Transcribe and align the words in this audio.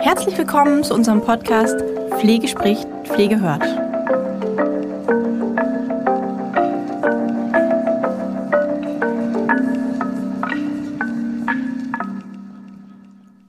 Herzlich 0.00 0.36
willkommen 0.36 0.84
zu 0.84 0.94
unserem 0.94 1.22
Podcast 1.22 1.80
Pflege 2.18 2.46
spricht, 2.48 2.86
Pflege 3.04 3.40
hört. 3.40 3.62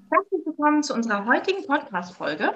Herzlich 0.10 0.46
willkommen 0.46 0.84
zu 0.84 0.94
unserer 0.94 1.26
heutigen 1.26 1.66
Podcast-Folge. 1.68 2.52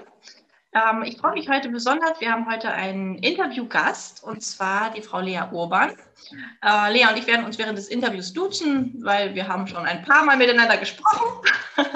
Ähm, 0.76 1.04
ich 1.04 1.18
freue 1.18 1.34
mich 1.34 1.48
heute 1.48 1.70
besonders. 1.70 2.20
Wir 2.20 2.34
haben 2.34 2.52
heute 2.52 2.70
einen 2.70 3.16
Interviewgast 3.20 4.22
und 4.26 4.44
zwar 4.44 4.92
die 4.92 5.02
Frau 5.02 5.22
Lea 5.22 5.44
Urban. 5.50 5.94
Äh, 6.62 6.92
Lea 6.92 7.06
und 7.10 7.18
ich 7.18 7.28
werden 7.28 7.46
uns 7.46 7.58
während 7.58 7.78
des 7.78 7.88
Interviews 7.88 8.34
duzen, 8.34 8.94
weil 9.02 9.34
wir 9.36 9.48
haben 9.48 9.68
schon 9.68 9.86
ein 9.86 10.04
paar 10.04 10.26
Mal 10.26 10.36
miteinander 10.36 10.76
gesprochen. 10.76 11.48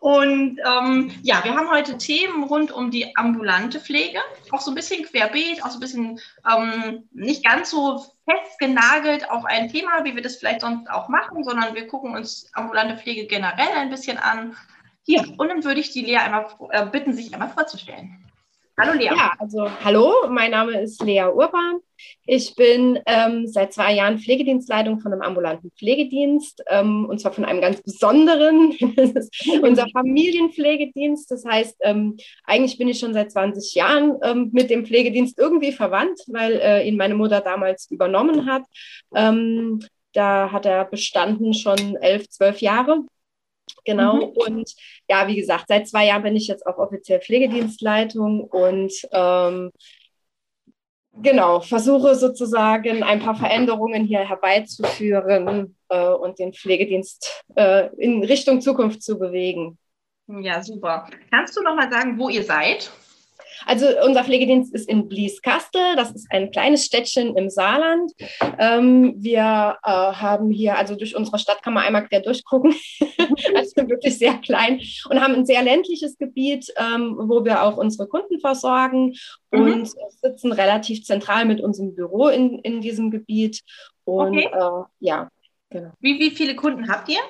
und 0.00 0.60
ähm, 0.64 1.10
ja, 1.22 1.42
wir 1.42 1.56
haben 1.56 1.68
heute 1.70 1.98
Themen 1.98 2.44
rund 2.44 2.70
um 2.70 2.92
die 2.92 3.16
ambulante 3.16 3.80
Pflege, 3.80 4.20
auch 4.52 4.60
so 4.60 4.70
ein 4.70 4.76
bisschen 4.76 5.04
querbeet, 5.04 5.64
auch 5.64 5.70
so 5.70 5.78
ein 5.78 5.80
bisschen 5.80 6.20
ähm, 6.48 7.08
nicht 7.10 7.44
ganz 7.44 7.70
so 7.70 8.06
festgenagelt 8.30 9.28
auf 9.28 9.44
ein 9.44 9.68
Thema, 9.70 10.04
wie 10.04 10.14
wir 10.14 10.22
das 10.22 10.36
vielleicht 10.36 10.60
sonst 10.60 10.88
auch 10.88 11.08
machen, 11.08 11.42
sondern 11.42 11.74
wir 11.74 11.88
gucken 11.88 12.14
uns 12.14 12.48
ambulante 12.52 12.96
Pflege 12.96 13.26
generell 13.26 13.76
ein 13.76 13.90
bisschen 13.90 14.18
an 14.18 14.56
ja, 15.08 15.24
und 15.38 15.48
dann 15.48 15.64
würde 15.64 15.80
ich 15.80 15.90
die 15.90 16.02
Lea 16.02 16.16
einmal 16.16 16.46
äh, 16.70 16.86
bitten, 16.86 17.14
sich 17.14 17.32
einmal 17.32 17.48
vorzustellen. 17.48 18.24
Hallo 18.78 18.92
Lea. 18.92 19.06
Ja, 19.06 19.32
also 19.38 19.68
hallo, 19.82 20.12
mein 20.28 20.52
Name 20.52 20.80
ist 20.80 21.02
Lea 21.02 21.24
Urban. 21.24 21.80
Ich 22.26 22.54
bin 22.54 23.00
ähm, 23.06 23.48
seit 23.48 23.72
zwei 23.72 23.94
Jahren 23.94 24.18
Pflegedienstleitung 24.18 25.00
von 25.00 25.12
einem 25.12 25.22
ambulanten 25.22 25.72
Pflegedienst 25.76 26.62
ähm, 26.68 27.06
und 27.06 27.20
zwar 27.20 27.32
von 27.32 27.44
einem 27.44 27.60
ganz 27.60 27.82
besonderen. 27.82 28.76
unser 29.62 29.88
Familienpflegedienst. 29.88 31.28
Das 31.30 31.44
heißt, 31.44 31.78
ähm, 31.80 32.18
eigentlich 32.44 32.78
bin 32.78 32.86
ich 32.86 33.00
schon 33.00 33.14
seit 33.14 33.32
20 33.32 33.74
Jahren 33.74 34.16
ähm, 34.22 34.50
mit 34.52 34.70
dem 34.70 34.86
Pflegedienst 34.86 35.38
irgendwie 35.38 35.72
verwandt, 35.72 36.20
weil 36.28 36.60
äh, 36.62 36.86
ihn 36.86 36.98
meine 36.98 37.14
Mutter 37.14 37.40
damals 37.40 37.90
übernommen 37.90 38.46
hat. 38.46 38.62
Ähm, 39.16 39.80
da 40.12 40.52
hat 40.52 40.66
er 40.66 40.84
bestanden 40.84 41.54
schon 41.54 41.96
elf, 41.96 42.28
zwölf 42.28 42.60
Jahre. 42.60 43.00
Genau. 43.88 44.16
Mhm. 44.16 44.22
Und 44.34 44.74
ja, 45.08 45.26
wie 45.28 45.36
gesagt, 45.36 45.64
seit 45.68 45.88
zwei 45.88 46.06
Jahren 46.06 46.22
bin 46.22 46.36
ich 46.36 46.46
jetzt 46.46 46.66
auch 46.66 46.76
offiziell 46.76 47.20
Pflegedienstleitung 47.22 48.42
und 48.42 48.92
ähm, 49.12 49.70
genau, 51.22 51.60
versuche 51.60 52.14
sozusagen 52.14 53.02
ein 53.02 53.20
paar 53.20 53.34
Veränderungen 53.34 54.04
hier 54.04 54.28
herbeizuführen 54.28 55.74
äh, 55.88 56.06
und 56.06 56.38
den 56.38 56.52
Pflegedienst 56.52 57.44
äh, 57.56 57.88
in 57.96 58.22
Richtung 58.22 58.60
Zukunft 58.60 59.02
zu 59.02 59.18
bewegen. 59.18 59.78
Ja, 60.26 60.62
super. 60.62 61.08
Kannst 61.30 61.56
du 61.56 61.62
noch 61.62 61.74
mal 61.74 61.90
sagen, 61.90 62.18
wo 62.18 62.28
ihr 62.28 62.44
seid? 62.44 62.90
Also 63.66 63.86
unser 64.04 64.24
Pflegedienst 64.24 64.74
ist 64.74 64.88
in 64.88 65.08
Blieskastel, 65.08 65.96
das 65.96 66.12
ist 66.12 66.26
ein 66.30 66.50
kleines 66.50 66.84
Städtchen 66.84 67.36
im 67.36 67.50
Saarland. 67.50 68.12
Ähm, 68.58 69.14
wir 69.18 69.78
äh, 69.82 69.90
haben 69.90 70.50
hier, 70.50 70.76
also 70.76 70.94
durch 70.94 71.16
unsere 71.16 71.38
Stadt 71.38 71.62
kann 71.62 71.74
man 71.74 71.84
einmal 71.84 72.06
quer 72.06 72.20
durchgucken, 72.20 72.74
also 73.54 73.88
wirklich 73.88 74.18
sehr 74.18 74.34
klein 74.34 74.80
und 75.10 75.20
haben 75.20 75.34
ein 75.34 75.46
sehr 75.46 75.62
ländliches 75.62 76.18
Gebiet, 76.18 76.72
ähm, 76.76 77.16
wo 77.18 77.44
wir 77.44 77.62
auch 77.62 77.76
unsere 77.76 78.08
Kunden 78.08 78.40
versorgen 78.40 79.14
mhm. 79.50 79.60
und 79.60 79.94
sitzen 80.20 80.52
relativ 80.52 81.04
zentral 81.04 81.44
mit 81.44 81.60
unserem 81.60 81.94
Büro 81.94 82.28
in, 82.28 82.58
in 82.60 82.80
diesem 82.80 83.10
Gebiet. 83.10 83.62
Und 84.04 84.38
okay. 84.38 84.50
äh, 84.52 84.84
ja, 85.00 85.28
genau. 85.70 85.92
Wie, 86.00 86.18
wie 86.18 86.30
viele 86.30 86.56
Kunden 86.56 86.88
habt 86.88 87.08
ihr? 87.08 87.20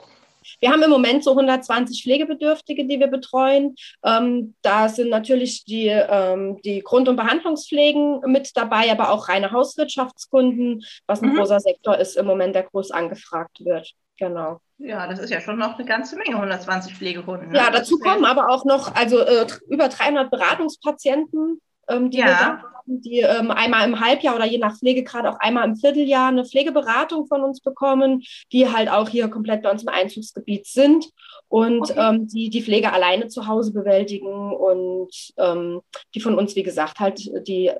Wir 0.60 0.70
haben 0.70 0.82
im 0.82 0.90
Moment 0.90 1.24
so 1.24 1.30
120 1.30 2.02
Pflegebedürftige, 2.02 2.86
die 2.86 3.00
wir 3.00 3.08
betreuen. 3.08 3.74
Ähm, 4.04 4.54
da 4.62 4.88
sind 4.88 5.10
natürlich 5.10 5.64
die, 5.64 5.88
ähm, 5.88 6.60
die 6.64 6.80
Grund- 6.80 7.08
und 7.08 7.16
Behandlungspflegen 7.16 8.20
mit 8.26 8.56
dabei, 8.56 8.90
aber 8.90 9.10
auch 9.10 9.28
reine 9.28 9.52
Hauswirtschaftskunden, 9.52 10.84
was 11.06 11.22
ein 11.22 11.30
mhm. 11.30 11.36
großer 11.36 11.60
Sektor 11.60 11.96
ist 11.98 12.16
im 12.16 12.26
Moment, 12.26 12.54
der 12.54 12.64
groß 12.64 12.90
angefragt 12.90 13.64
wird. 13.64 13.92
Genau. 14.18 14.60
Ja, 14.78 15.06
das 15.08 15.18
ist 15.18 15.30
ja 15.30 15.40
schon 15.40 15.58
noch 15.58 15.76
eine 15.76 15.84
ganze 15.84 16.16
Menge, 16.16 16.36
120 16.36 16.94
Pflegekunden. 16.94 17.50
Ne? 17.50 17.56
Ja, 17.56 17.70
dazu 17.70 17.98
kommen 17.98 18.24
aber 18.24 18.48
auch 18.48 18.64
noch 18.64 18.94
also 18.94 19.18
äh, 19.20 19.46
über 19.68 19.88
300 19.88 20.30
Beratungspatienten, 20.30 21.60
ähm, 21.88 22.10
die 22.10 22.18
ja. 22.18 22.26
haben, 22.26 22.62
die 22.86 23.20
ähm, 23.20 23.50
einmal 23.50 23.86
im 23.86 24.00
Halbjahr 24.00 24.36
oder 24.36 24.46
je 24.46 24.58
nach 24.58 24.76
Pflegegrad 24.76 25.26
auch 25.26 25.38
einmal 25.40 25.68
im 25.68 25.76
Vierteljahr 25.76 26.28
eine 26.28 26.44
Pflegeberatung 26.44 27.26
von 27.26 27.42
uns 27.42 27.60
bekommen, 27.60 28.22
die 28.52 28.70
halt 28.70 28.88
auch 28.88 29.08
hier 29.08 29.28
komplett 29.28 29.62
bei 29.62 29.70
uns 29.70 29.82
im 29.82 29.88
Einzugsgebiet 29.88 30.66
sind 30.66 31.06
und 31.48 31.90
okay. 31.90 31.94
ähm, 31.96 32.28
die 32.28 32.50
die 32.50 32.62
Pflege 32.62 32.92
alleine 32.92 33.28
zu 33.28 33.46
Hause 33.46 33.72
bewältigen 33.72 34.52
und 34.52 35.10
ähm, 35.36 35.80
die 36.14 36.20
von 36.20 36.38
uns, 36.38 36.56
wie 36.56 36.62
gesagt, 36.62 36.98
halt 36.98 37.20
die 37.46 37.70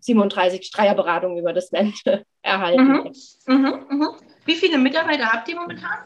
37 0.00 0.60
ähm, 0.60 0.62
Streierberatungen 0.62 1.38
über 1.38 1.52
das 1.52 1.70
Land 1.70 1.94
erhalten. 2.42 3.12
Mhm. 3.46 3.54
Mhm. 3.54 3.86
Mhm. 3.90 4.08
Wie 4.44 4.54
viele 4.54 4.78
Mitarbeiter 4.78 5.32
habt 5.32 5.48
ihr 5.48 5.56
momentan? 5.56 5.98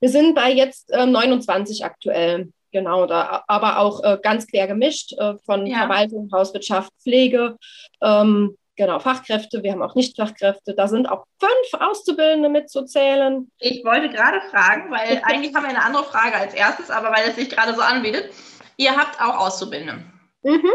Wir 0.00 0.10
sind 0.10 0.34
bei 0.34 0.52
jetzt 0.52 0.90
äh, 0.92 1.06
29 1.06 1.84
aktuell. 1.84 2.52
Genau, 2.76 3.06
da, 3.06 3.42
aber 3.46 3.78
auch 3.78 4.04
äh, 4.04 4.18
ganz 4.22 4.46
quer 4.46 4.66
gemischt 4.66 5.14
äh, 5.14 5.38
von 5.46 5.64
ja. 5.64 5.78
Verwaltung, 5.78 6.28
Hauswirtschaft, 6.30 6.92
Pflege, 7.02 7.56
ähm, 8.02 8.54
genau, 8.76 8.98
Fachkräfte. 8.98 9.62
Wir 9.62 9.72
haben 9.72 9.80
auch 9.80 9.94
Nichtfachkräfte. 9.94 10.74
Da 10.74 10.86
sind 10.86 11.06
auch 11.06 11.24
fünf 11.40 11.82
Auszubildende 11.82 12.50
mitzuzählen. 12.50 13.50
Ich 13.60 13.82
wollte 13.82 14.10
gerade 14.10 14.42
fragen, 14.50 14.90
weil 14.90 15.22
eigentlich 15.24 15.54
haben 15.54 15.62
wir 15.62 15.70
eine 15.70 15.82
andere 15.82 16.04
Frage 16.04 16.34
als 16.34 16.52
erstes, 16.52 16.90
aber 16.90 17.10
weil 17.12 17.30
es 17.30 17.36
sich 17.36 17.48
gerade 17.48 17.72
so 17.72 17.80
anbietet. 17.80 18.28
Ihr 18.76 18.94
habt 18.94 19.18
auch 19.22 19.46
Auszubildende. 19.46 20.04
Mhm. 20.42 20.70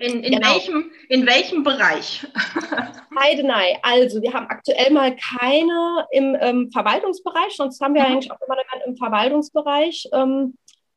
In, 0.00 0.24
in, 0.24 0.32
genau. 0.32 0.52
welchem, 0.52 0.90
in 1.10 1.26
welchem 1.26 1.62
Bereich? 1.62 2.26
Heidenei. 3.16 3.78
Also, 3.82 4.20
wir 4.20 4.32
haben 4.32 4.48
aktuell 4.48 4.90
mal 4.90 5.14
keine 5.14 6.06
im 6.10 6.36
ähm, 6.40 6.70
Verwaltungsbereich, 6.72 7.54
sonst 7.54 7.80
haben 7.80 7.94
wir 7.94 8.02
mhm. 8.02 8.08
eigentlich 8.08 8.32
auch 8.32 8.40
immer 8.44 8.56
im 8.84 8.96
Verwaltungsbereich. 8.96 10.08
Ähm, 10.12 10.54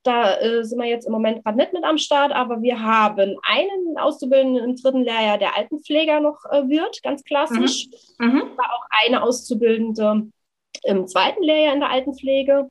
da 0.07 0.39
äh, 0.39 0.63
sind 0.63 0.79
wir 0.79 0.87
jetzt 0.87 1.05
im 1.05 1.11
Moment 1.11 1.43
gerade 1.43 1.57
nicht 1.57 1.73
mit 1.73 1.83
am 1.83 1.97
Start, 1.97 2.31
aber 2.31 2.61
wir 2.61 2.81
haben 2.81 3.35
einen 3.43 3.97
Auszubildenden 3.97 4.63
im 4.63 4.75
dritten 4.75 5.03
Lehrjahr, 5.03 5.37
der 5.37 5.55
Altenpfleger 5.55 6.19
noch 6.19 6.45
äh, 6.49 6.67
wird, 6.67 7.03
ganz 7.03 7.23
klassisch. 7.23 7.87
Mhm. 8.17 8.27
Mhm. 8.27 8.43
auch 8.57 8.85
eine 9.05 9.21
Auszubildende 9.21 10.27
im 10.83 11.07
zweiten 11.07 11.43
Lehrjahr 11.43 11.73
in 11.73 11.81
der 11.81 11.89
Altenpflege. 11.89 12.69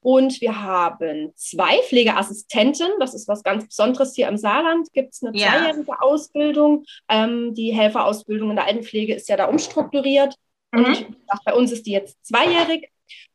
Und 0.00 0.40
wir 0.40 0.62
haben 0.62 1.32
zwei 1.34 1.78
Pflegeassistenten. 1.82 2.86
Das 3.00 3.12
ist 3.12 3.26
was 3.26 3.42
ganz 3.42 3.66
Besonderes 3.66 4.14
hier 4.14 4.28
im 4.28 4.36
Saarland. 4.36 4.92
Gibt 4.92 5.14
es 5.14 5.22
eine 5.24 5.36
ja. 5.36 5.48
zweijährige 5.48 6.00
Ausbildung. 6.00 6.84
Ähm, 7.08 7.54
die 7.54 7.74
Helferausbildung 7.74 8.50
in 8.50 8.56
der 8.56 8.66
Altenpflege 8.66 9.14
ist 9.14 9.28
ja 9.28 9.36
da 9.36 9.46
umstrukturiert. 9.46 10.36
Mhm. 10.70 10.84
Und 10.84 11.16
bei 11.44 11.54
uns 11.54 11.72
ist 11.72 11.86
die 11.86 11.92
jetzt 11.92 12.24
zweijährig. 12.24 12.88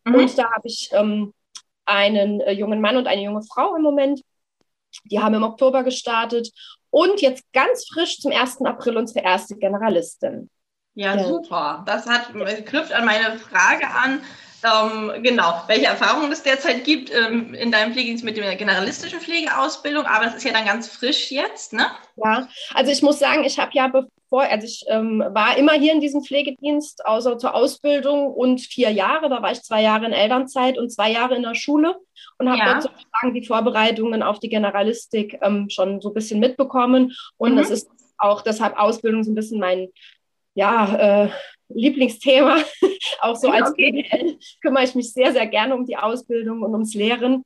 Mhm. 0.05 0.15
Und 0.15 0.37
da 0.37 0.49
habe 0.51 0.67
ich 0.67 0.89
ähm, 0.93 1.33
einen 1.85 2.41
äh, 2.41 2.51
jungen 2.51 2.81
Mann 2.81 2.97
und 2.97 3.07
eine 3.07 3.23
junge 3.23 3.43
Frau 3.43 3.75
im 3.75 3.81
Moment. 3.81 4.21
Die 5.05 5.19
haben 5.19 5.35
im 5.35 5.43
Oktober 5.43 5.83
gestartet 5.83 6.51
und 6.89 7.21
jetzt 7.21 7.43
ganz 7.53 7.85
frisch 7.91 8.19
zum 8.19 8.31
1. 8.31 8.61
April 8.65 8.97
unsere 8.97 9.25
erste 9.25 9.55
Generalistin. 9.55 10.49
Ja, 10.93 11.15
ja. 11.15 11.23
super. 11.23 11.83
Das 11.87 12.05
hat, 12.05 12.33
knüpft 12.65 12.91
an 12.91 13.05
meine 13.05 13.37
Frage 13.37 13.87
an. 13.87 14.21
Ähm, 14.63 15.23
genau, 15.23 15.63
welche 15.67 15.87
Erfahrungen 15.87 16.31
es 16.31 16.43
derzeit 16.43 16.83
gibt 16.83 17.11
ähm, 17.11 17.53
in 17.55 17.71
deinem 17.71 17.93
Pflegedienst 17.93 18.23
mit 18.23 18.37
der 18.37 18.55
generalistischen 18.55 19.19
Pflegeausbildung, 19.19 20.05
aber 20.05 20.25
das 20.25 20.35
ist 20.35 20.43
ja 20.43 20.51
dann 20.51 20.65
ganz 20.65 20.87
frisch 20.87 21.31
jetzt, 21.31 21.73
ne? 21.73 21.87
Ja, 22.15 22.47
also 22.75 22.91
ich 22.91 23.01
muss 23.01 23.17
sagen, 23.17 23.43
ich 23.43 23.57
habe 23.57 23.71
ja, 23.73 23.91
bevor, 24.31 24.43
also 24.43 24.65
ich 24.65 24.85
ähm, 24.87 25.19
war 25.19 25.57
immer 25.57 25.73
hier 25.73 25.93
in 25.93 25.99
diesem 25.99 26.23
Pflegedienst, 26.23 27.05
außer 27.05 27.37
zur 27.37 27.53
Ausbildung 27.53 28.33
und 28.33 28.61
vier 28.61 28.89
Jahre, 28.89 29.29
da 29.29 29.41
war 29.41 29.51
ich 29.51 29.61
zwei 29.61 29.83
Jahre 29.83 30.05
in 30.05 30.13
Elternzeit 30.13 30.77
und 30.77 30.89
zwei 30.89 31.11
Jahre 31.11 31.35
in 31.35 31.43
der 31.43 31.55
Schule 31.55 31.97
und 32.39 32.49
habe 32.49 32.59
ja. 32.59 32.73
dort 32.73 32.83
sozusagen 32.83 33.33
die 33.33 33.45
Vorbereitungen 33.45 34.23
auf 34.23 34.39
die 34.39 34.49
Generalistik 34.49 35.37
ähm, 35.41 35.69
schon 35.69 35.99
so 36.01 36.09
ein 36.09 36.13
bisschen 36.13 36.39
mitbekommen 36.39 37.13
und 37.37 37.53
mhm. 37.53 37.57
das 37.57 37.69
ist 37.69 37.89
auch 38.17 38.41
deshalb 38.41 38.77
Ausbildung 38.79 39.23
so 39.23 39.31
ein 39.31 39.35
bisschen 39.35 39.59
mein 39.59 39.89
ja, 40.53 41.25
äh, 41.25 41.29
Lieblingsthema. 41.69 42.57
auch 43.21 43.35
so 43.35 43.49
als 43.49 43.71
okay. 43.71 44.03
PDL 44.03 44.37
kümmere 44.61 44.83
ich 44.83 44.95
mich 44.95 45.11
sehr, 45.13 45.31
sehr 45.31 45.47
gerne 45.47 45.75
um 45.75 45.85
die 45.85 45.97
Ausbildung 45.97 46.61
und 46.61 46.73
ums 46.73 46.93
Lehren. 46.93 47.43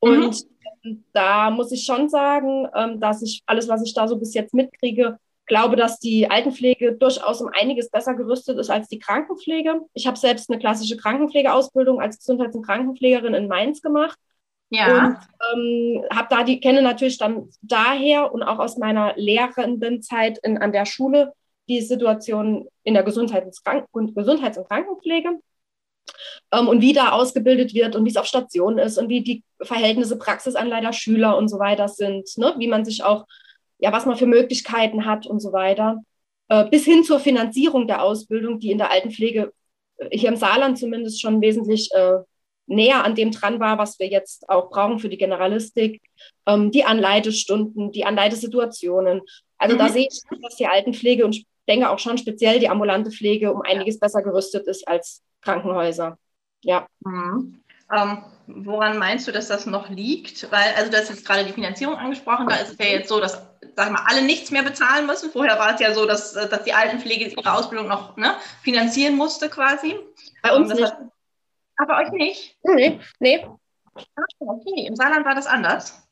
Und 0.00 0.44
mhm. 0.82 1.04
da 1.12 1.50
muss 1.50 1.72
ich 1.72 1.84
schon 1.84 2.08
sagen, 2.08 2.68
ähm, 2.74 3.00
dass 3.00 3.22
ich 3.22 3.42
alles, 3.46 3.68
was 3.68 3.82
ich 3.84 3.94
da 3.94 4.08
so 4.08 4.18
bis 4.18 4.34
jetzt 4.34 4.54
mitkriege, 4.54 5.18
glaube, 5.48 5.76
dass 5.76 5.98
die 5.98 6.30
Altenpflege 6.30 6.92
durchaus 6.92 7.40
um 7.40 7.50
einiges 7.52 7.90
besser 7.90 8.14
gerüstet 8.14 8.58
ist 8.58 8.70
als 8.70 8.88
die 8.88 8.98
Krankenpflege. 8.98 9.80
Ich 9.94 10.06
habe 10.06 10.16
selbst 10.16 10.50
eine 10.50 10.58
klassische 10.58 10.96
Krankenpflegeausbildung 10.96 12.00
als 12.00 12.18
Gesundheits- 12.18 12.54
und 12.54 12.64
Krankenpflegerin 12.64 13.34
in 13.34 13.48
Mainz 13.48 13.82
gemacht. 13.82 14.18
Ja. 14.70 15.06
Und 15.06 15.16
ähm, 15.54 16.04
habe 16.14 16.28
da 16.30 16.44
die 16.44 16.60
kenne 16.60 16.82
natürlich 16.82 17.18
dann 17.18 17.48
daher 17.62 18.32
und 18.32 18.42
auch 18.42 18.58
aus 18.58 18.76
meiner 18.76 19.14
Lehrendenzeit 19.16 20.38
in, 20.38 20.58
an 20.58 20.72
der 20.72 20.84
Schule 20.84 21.32
die 21.68 21.80
Situation 21.80 22.68
in 22.82 22.94
der 22.94 23.02
Gesundheits- 23.02 23.62
und, 23.92 24.14
Gesundheits 24.14 24.58
und 24.58 24.68
Krankenpflege. 24.68 25.40
ähm, 26.52 26.68
und 26.68 26.80
wie 26.80 26.92
da 26.92 27.10
ausgebildet 27.10 27.74
wird 27.74 27.96
und 27.96 28.04
wie 28.04 28.10
es 28.10 28.16
auf 28.16 28.26
Station 28.26 28.78
ist 28.78 28.98
und 28.98 29.08
wie 29.08 29.22
die 29.22 29.44
Verhältnisse 29.60 30.18
Praxisanleiter, 30.18 30.92
Schüler 30.92 31.36
und 31.36 31.48
so 31.48 31.58
weiter 31.58 31.88
sind, 31.88 32.28
ne? 32.36 32.54
wie 32.58 32.68
man 32.68 32.84
sich 32.84 33.02
auch, 33.04 33.26
ja, 33.78 33.92
was 33.92 34.06
man 34.06 34.16
für 34.16 34.26
Möglichkeiten 34.26 35.04
hat 35.04 35.26
und 35.26 35.40
so 35.40 35.52
weiter. 35.52 36.02
Äh, 36.48 36.68
bis 36.70 36.84
hin 36.84 37.04
zur 37.04 37.20
Finanzierung 37.20 37.86
der 37.86 38.02
Ausbildung, 38.02 38.58
die 38.58 38.70
in 38.70 38.78
der 38.78 38.90
Altenpflege 38.90 39.52
äh, 39.98 40.16
hier 40.16 40.30
im 40.30 40.36
Saarland 40.36 40.78
zumindest 40.78 41.20
schon 41.20 41.40
wesentlich 41.40 41.90
äh, 41.92 42.18
näher 42.66 43.04
an 43.04 43.14
dem 43.14 43.30
dran 43.30 43.60
war, 43.60 43.78
was 43.78 43.98
wir 43.98 44.08
jetzt 44.08 44.48
auch 44.48 44.70
brauchen 44.70 44.98
für 44.98 45.08
die 45.08 45.18
Generalistik, 45.18 46.02
ähm, 46.46 46.70
die 46.70 46.84
Anleitestunden, 46.84 47.92
die 47.92 48.04
Anleitesituationen. 48.04 49.22
Also 49.56 49.74
mhm. 49.74 49.78
da 49.78 49.88
sehe 49.88 50.08
ich, 50.10 50.20
dass 50.42 50.56
die 50.56 50.66
Altenpflege 50.66 51.24
und 51.24 51.36
ich 51.36 51.46
denke 51.68 51.90
auch 51.90 51.98
schon 51.98 52.18
speziell 52.18 52.60
die 52.60 52.68
ambulante 52.68 53.10
Pflege 53.10 53.52
um 53.52 53.62
einiges 53.62 53.98
besser 53.98 54.22
gerüstet 54.22 54.66
ist 54.66 54.86
als 54.88 55.22
Krankenhäuser. 55.42 56.18
Ja. 56.62 56.86
Mhm. 57.00 57.62
Ähm, 57.90 58.24
woran 58.46 58.98
meinst 58.98 59.26
du, 59.26 59.32
dass 59.32 59.48
das 59.48 59.66
noch 59.66 59.88
liegt? 59.88 60.50
Weil, 60.50 60.74
also 60.76 60.90
du 60.90 60.96
hast 60.96 61.08
jetzt 61.08 61.26
gerade 61.26 61.44
die 61.44 61.52
Finanzierung 61.52 61.94
angesprochen, 61.94 62.46
da 62.48 62.56
ist 62.56 62.72
es 62.72 62.78
ja 62.78 62.92
jetzt 62.92 63.08
so, 63.08 63.20
dass, 63.20 63.42
sag 63.78 63.92
mal, 63.92 64.02
alle 64.06 64.22
nichts 64.22 64.50
mehr 64.50 64.64
bezahlen 64.64 65.06
müssen. 65.06 65.30
Vorher 65.30 65.56
war 65.56 65.72
es 65.72 65.80
ja 65.80 65.94
so, 65.94 66.04
dass, 66.04 66.32
dass 66.32 66.64
die 66.64 66.72
Altenpflege 66.72 67.28
ihre 67.28 67.52
Ausbildung 67.52 67.86
noch 67.86 68.16
ne, 68.16 68.34
finanzieren 68.60 69.14
musste 69.14 69.48
quasi. 69.48 69.96
Bei 70.42 70.52
uns 70.52 70.74
nicht. 70.74 70.82
Hat, 70.82 70.98
aber 71.76 71.98
euch 71.98 72.10
nicht? 72.10 72.56
Nee, 72.64 72.98
nee. 73.20 73.46
Ah, 73.94 74.22
okay, 74.40 74.86
im 74.88 74.96
Saarland 74.96 75.24
war 75.24 75.36
das 75.36 75.46
anders. 75.46 76.02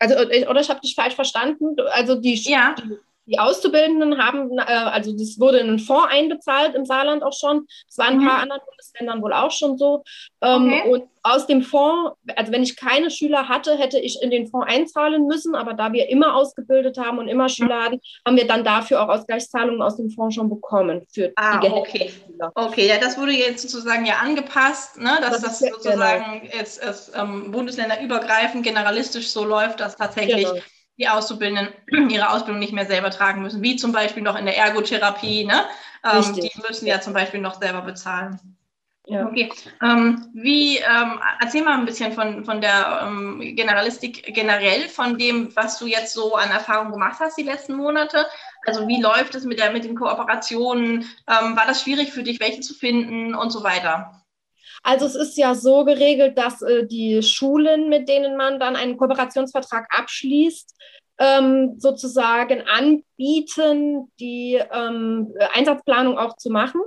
Also, 0.00 0.16
oder 0.16 0.60
ich 0.60 0.68
habe 0.68 0.80
dich 0.80 0.96
falsch 0.96 1.14
verstanden. 1.14 1.76
Also 1.92 2.16
die, 2.16 2.34
ja. 2.34 2.74
die 2.74 2.98
die 3.26 3.38
Auszubildenden 3.38 4.18
haben, 4.18 4.58
äh, 4.58 4.62
also 4.62 5.12
das 5.12 5.38
wurde 5.38 5.58
in 5.58 5.68
einen 5.68 5.78
Fonds 5.78 6.08
einbezahlt 6.10 6.74
im 6.74 6.84
Saarland 6.84 7.22
auch 7.22 7.32
schon. 7.32 7.66
Das 7.86 7.98
war 7.98 8.08
in 8.08 8.14
ein 8.14 8.20
mhm. 8.20 8.28
paar 8.28 8.40
anderen 8.40 8.62
Bundesländern 8.66 9.22
wohl 9.22 9.32
auch 9.32 9.50
schon 9.50 9.78
so. 9.78 10.02
Ähm, 10.40 10.72
okay. 10.72 10.90
Und 10.90 11.04
aus 11.22 11.46
dem 11.46 11.62
Fonds, 11.62 12.16
also 12.34 12.50
wenn 12.50 12.64
ich 12.64 12.76
keine 12.76 13.10
Schüler 13.10 13.48
hatte, 13.48 13.78
hätte 13.78 14.00
ich 14.00 14.20
in 14.22 14.30
den 14.32 14.48
Fonds 14.48 14.66
einzahlen 14.68 15.26
müssen. 15.28 15.54
Aber 15.54 15.74
da 15.74 15.92
wir 15.92 16.08
immer 16.08 16.34
ausgebildet 16.34 16.98
haben 16.98 17.18
und 17.18 17.28
immer 17.28 17.48
Schüler 17.48 17.78
mhm. 17.78 17.84
hatten, 17.84 18.00
haben 18.26 18.36
wir 18.36 18.46
dann 18.46 18.64
dafür 18.64 19.02
auch 19.02 19.08
Ausgleichszahlungen 19.08 19.82
aus 19.82 19.96
dem 19.96 20.10
Fonds 20.10 20.34
schon 20.34 20.48
bekommen 20.48 21.06
für 21.12 21.32
ah, 21.36 21.60
die 21.60 21.68
okay. 21.68 22.10
Okay, 22.54 22.88
ja, 22.88 22.98
das 22.98 23.16
wurde 23.18 23.32
jetzt 23.32 23.68
sozusagen 23.68 24.04
ja 24.04 24.16
angepasst, 24.16 24.98
ne? 24.98 25.18
dass 25.20 25.40
das, 25.40 25.60
das 25.60 25.70
sozusagen 25.70 26.40
genau. 26.40 26.54
jetzt, 26.56 26.82
jetzt 26.82 27.12
ähm, 27.14 27.52
bundesländerübergreifend 27.52 28.64
generalistisch 28.64 29.30
so 29.30 29.44
läuft, 29.44 29.78
dass 29.78 29.96
tatsächlich 29.96 30.46
genau 30.48 30.60
die 30.98 31.08
Auszubildenden 31.08 31.72
ihre 32.10 32.30
Ausbildung 32.30 32.58
nicht 32.58 32.72
mehr 32.72 32.86
selber 32.86 33.10
tragen 33.10 33.42
müssen, 33.42 33.62
wie 33.62 33.76
zum 33.76 33.92
Beispiel 33.92 34.22
noch 34.22 34.38
in 34.38 34.46
der 34.46 34.56
Ergotherapie. 34.56 35.44
Ne? 35.44 35.64
Ähm, 36.04 36.34
die 36.34 36.50
müssen 36.68 36.86
ja 36.86 37.00
zum 37.00 37.12
Beispiel 37.12 37.40
noch 37.40 37.60
selber 37.60 37.82
bezahlen. 37.82 38.38
Ja. 39.06 39.26
Okay. 39.26 39.50
Ähm, 39.82 40.30
wie, 40.32 40.78
ähm, 40.78 41.18
erzähl 41.40 41.64
mal 41.64 41.76
ein 41.76 41.84
bisschen 41.84 42.12
von, 42.12 42.44
von 42.44 42.60
der 42.60 43.02
ähm, 43.04 43.40
Generalistik 43.56 44.32
generell, 44.32 44.88
von 44.88 45.18
dem, 45.18 45.54
was 45.56 45.78
du 45.78 45.86
jetzt 45.86 46.12
so 46.12 46.36
an 46.36 46.50
Erfahrung 46.50 46.92
gemacht 46.92 47.18
hast 47.18 47.36
die 47.36 47.42
letzten 47.42 47.74
Monate. 47.74 48.26
Also 48.64 48.86
wie 48.86 49.02
läuft 49.02 49.34
es 49.34 49.44
mit, 49.44 49.58
der, 49.58 49.72
mit 49.72 49.84
den 49.84 49.96
Kooperationen? 49.96 51.04
Ähm, 51.26 51.56
war 51.56 51.66
das 51.66 51.82
schwierig 51.82 52.12
für 52.12 52.22
dich, 52.22 52.38
welche 52.38 52.60
zu 52.60 52.74
finden 52.74 53.34
und 53.34 53.50
so 53.50 53.64
weiter? 53.64 54.21
Also 54.82 55.06
es 55.06 55.14
ist 55.14 55.36
ja 55.36 55.54
so 55.54 55.84
geregelt, 55.84 56.36
dass 56.36 56.62
äh, 56.62 56.86
die 56.86 57.22
Schulen, 57.22 57.88
mit 57.88 58.08
denen 58.08 58.36
man 58.36 58.58
dann 58.58 58.76
einen 58.76 58.96
Kooperationsvertrag 58.96 59.86
abschließt, 59.96 60.74
ähm, 61.18 61.74
sozusagen 61.78 62.62
anbieten, 62.62 64.10
die 64.18 64.60
ähm, 64.72 65.32
Einsatzplanung 65.52 66.18
auch 66.18 66.36
zu 66.36 66.50
machen. 66.50 66.80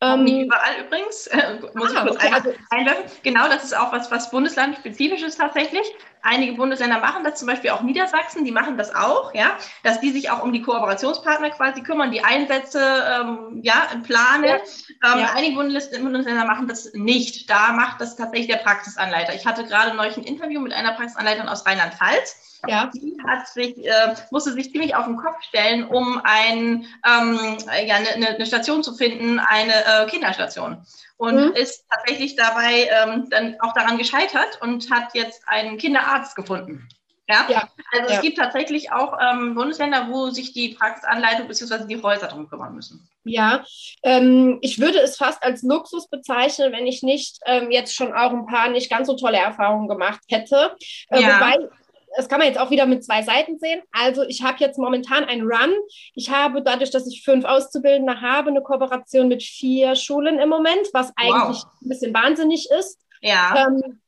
Ähm, 0.00 0.24
nicht 0.24 0.46
überall 0.46 0.84
übrigens, 0.84 1.26
äh, 1.28 1.60
muss 1.74 1.94
ah, 1.94 2.00
ich 2.00 2.08
kurz 2.08 2.16
okay, 2.16 2.32
also, 2.34 2.52
einwerfen. 2.70 3.04
Genau, 3.22 3.48
das 3.48 3.64
ist 3.64 3.76
auch 3.76 3.92
was, 3.92 4.10
was 4.10 4.30
bundeslandsspezifisch 4.30 5.22
ist 5.22 5.38
tatsächlich. 5.38 5.86
Einige 6.22 6.54
Bundesländer 6.54 6.98
machen 6.98 7.22
das, 7.22 7.38
zum 7.38 7.48
Beispiel 7.48 7.70
auch 7.70 7.82
Niedersachsen, 7.82 8.44
die 8.44 8.50
machen 8.50 8.76
das 8.76 8.94
auch, 8.94 9.34
ja, 9.34 9.56
dass 9.82 10.00
die 10.00 10.10
sich 10.10 10.30
auch 10.30 10.42
um 10.42 10.52
die 10.52 10.62
Kooperationspartner 10.62 11.50
quasi 11.50 11.82
kümmern, 11.82 12.10
die 12.10 12.24
Einsätze 12.24 12.80
ähm, 12.80 13.60
ja, 13.62 13.88
planen. 14.02 14.44
Ja. 14.44 15.12
Ähm, 15.12 15.20
ja. 15.20 15.32
Einige 15.34 15.54
Bundesländer 15.54 16.44
machen 16.44 16.66
das 16.66 16.92
nicht. 16.94 17.48
Da 17.48 17.72
macht 17.72 18.00
das 18.00 18.16
tatsächlich 18.16 18.48
der 18.48 18.62
Praxisanleiter. 18.62 19.34
Ich 19.34 19.46
hatte 19.46 19.64
gerade 19.64 19.94
neulich 19.96 20.16
ein 20.16 20.24
Interview 20.24 20.60
mit 20.60 20.72
einer 20.72 20.92
Praxisanleiterin 20.92 21.48
aus 21.48 21.66
Rheinland-Pfalz 21.66 22.53
ja. 22.68 22.90
die 22.94 23.16
hat 23.26 23.48
sich, 23.48 23.84
äh, 23.84 24.14
musste 24.30 24.52
sich 24.52 24.70
ziemlich 24.70 24.94
auf 24.94 25.06
den 25.06 25.16
Kopf 25.16 25.42
stellen, 25.42 25.86
um 25.86 26.20
ein, 26.24 26.86
ähm, 27.06 27.58
ja, 27.86 27.96
eine, 27.96 28.18
ne, 28.18 28.28
eine 28.28 28.46
Station 28.46 28.82
zu 28.82 28.94
finden, 28.94 29.38
eine 29.38 29.72
äh, 29.72 30.06
Kinderstation. 30.06 30.84
Und 31.16 31.36
mhm. 31.36 31.52
ist 31.52 31.84
tatsächlich 31.88 32.36
dabei 32.36 32.88
ähm, 32.90 33.28
dann 33.30 33.56
auch 33.60 33.72
daran 33.72 33.98
gescheitert 33.98 34.58
und 34.60 34.90
hat 34.90 35.14
jetzt 35.14 35.42
einen 35.46 35.78
Kinderarzt 35.78 36.34
gefunden. 36.34 36.88
Ja? 37.28 37.46
ja. 37.48 37.68
Also 37.92 38.10
ja. 38.10 38.16
es 38.16 38.22
gibt 38.22 38.38
tatsächlich 38.38 38.92
auch 38.92 39.16
ähm, 39.20 39.54
Bundesländer, 39.54 40.08
wo 40.10 40.30
sich 40.30 40.52
die 40.52 40.70
Praxisanleitung 40.70 41.48
bzw. 41.48 41.86
die 41.86 42.02
Häuser 42.02 42.28
darum 42.28 42.48
kümmern 42.48 42.74
müssen. 42.74 43.08
Ja, 43.24 43.64
ähm, 44.02 44.58
ich 44.60 44.78
würde 44.78 44.98
es 44.98 45.16
fast 45.16 45.42
als 45.42 45.62
Luxus 45.62 46.08
bezeichnen, 46.08 46.72
wenn 46.72 46.86
ich 46.86 47.02
nicht 47.02 47.38
ähm, 47.46 47.70
jetzt 47.70 47.94
schon 47.94 48.12
auch 48.12 48.32
ein 48.32 48.46
paar 48.46 48.68
nicht 48.68 48.90
ganz 48.90 49.06
so 49.06 49.16
tolle 49.16 49.38
Erfahrungen 49.38 49.88
gemacht 49.88 50.20
hätte. 50.28 50.76
Äh, 51.08 51.22
ja. 51.22 51.36
Wobei 51.36 51.70
das 52.16 52.28
kann 52.28 52.38
man 52.38 52.48
jetzt 52.48 52.58
auch 52.58 52.70
wieder 52.70 52.86
mit 52.86 53.04
zwei 53.04 53.22
Seiten 53.22 53.58
sehen. 53.58 53.82
Also 53.92 54.22
ich 54.22 54.42
habe 54.42 54.58
jetzt 54.60 54.78
momentan 54.78 55.24
einen 55.24 55.42
Run. 55.42 55.72
Ich 56.14 56.30
habe 56.30 56.62
dadurch, 56.62 56.90
dass 56.90 57.06
ich 57.06 57.24
fünf 57.24 57.44
Auszubildende 57.44 58.20
habe, 58.20 58.50
eine 58.50 58.62
Kooperation 58.62 59.28
mit 59.28 59.42
vier 59.42 59.96
Schulen 59.96 60.38
im 60.38 60.48
Moment, 60.48 60.88
was 60.92 61.12
eigentlich 61.16 61.62
wow. 61.62 61.66
ein 61.82 61.88
bisschen 61.88 62.14
wahnsinnig 62.14 62.68
ist. 62.78 62.98
Ja. 63.20 63.66
Ähm, 63.66 64.00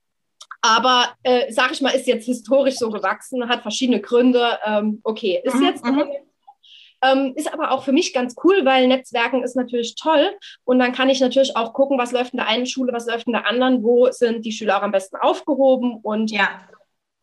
aber 0.62 1.14
äh, 1.22 1.52
sag 1.52 1.72
ich 1.72 1.80
mal, 1.80 1.90
ist 1.90 2.06
jetzt 2.06 2.26
historisch 2.26 2.76
so 2.76 2.90
gewachsen, 2.90 3.48
hat 3.48 3.62
verschiedene 3.62 4.00
Gründe. 4.00 4.58
Ähm, 4.64 5.00
okay, 5.04 5.40
ist 5.44 5.54
mhm, 5.54 5.64
jetzt 5.64 5.84
mhm. 5.84 6.04
Ähm, 7.02 7.34
ist 7.36 7.52
aber 7.52 7.72
auch 7.72 7.84
für 7.84 7.92
mich 7.92 8.14
ganz 8.14 8.34
cool, 8.42 8.64
weil 8.64 8.88
Netzwerken 8.88 9.42
ist 9.42 9.54
natürlich 9.54 9.96
toll. 9.96 10.30
Und 10.64 10.78
dann 10.78 10.92
kann 10.92 11.10
ich 11.10 11.20
natürlich 11.20 11.54
auch 11.54 11.74
gucken, 11.74 11.98
was 11.98 12.10
läuft 12.10 12.32
in 12.32 12.38
der 12.38 12.48
einen 12.48 12.66
Schule, 12.66 12.92
was 12.92 13.06
läuft 13.06 13.26
in 13.26 13.34
der 13.34 13.46
anderen, 13.46 13.82
wo 13.82 14.10
sind 14.10 14.44
die 14.44 14.52
Schüler 14.52 14.78
auch 14.78 14.82
am 14.82 14.92
besten 14.92 15.16
aufgehoben 15.16 16.00
und 16.02 16.30
ja. 16.30 16.48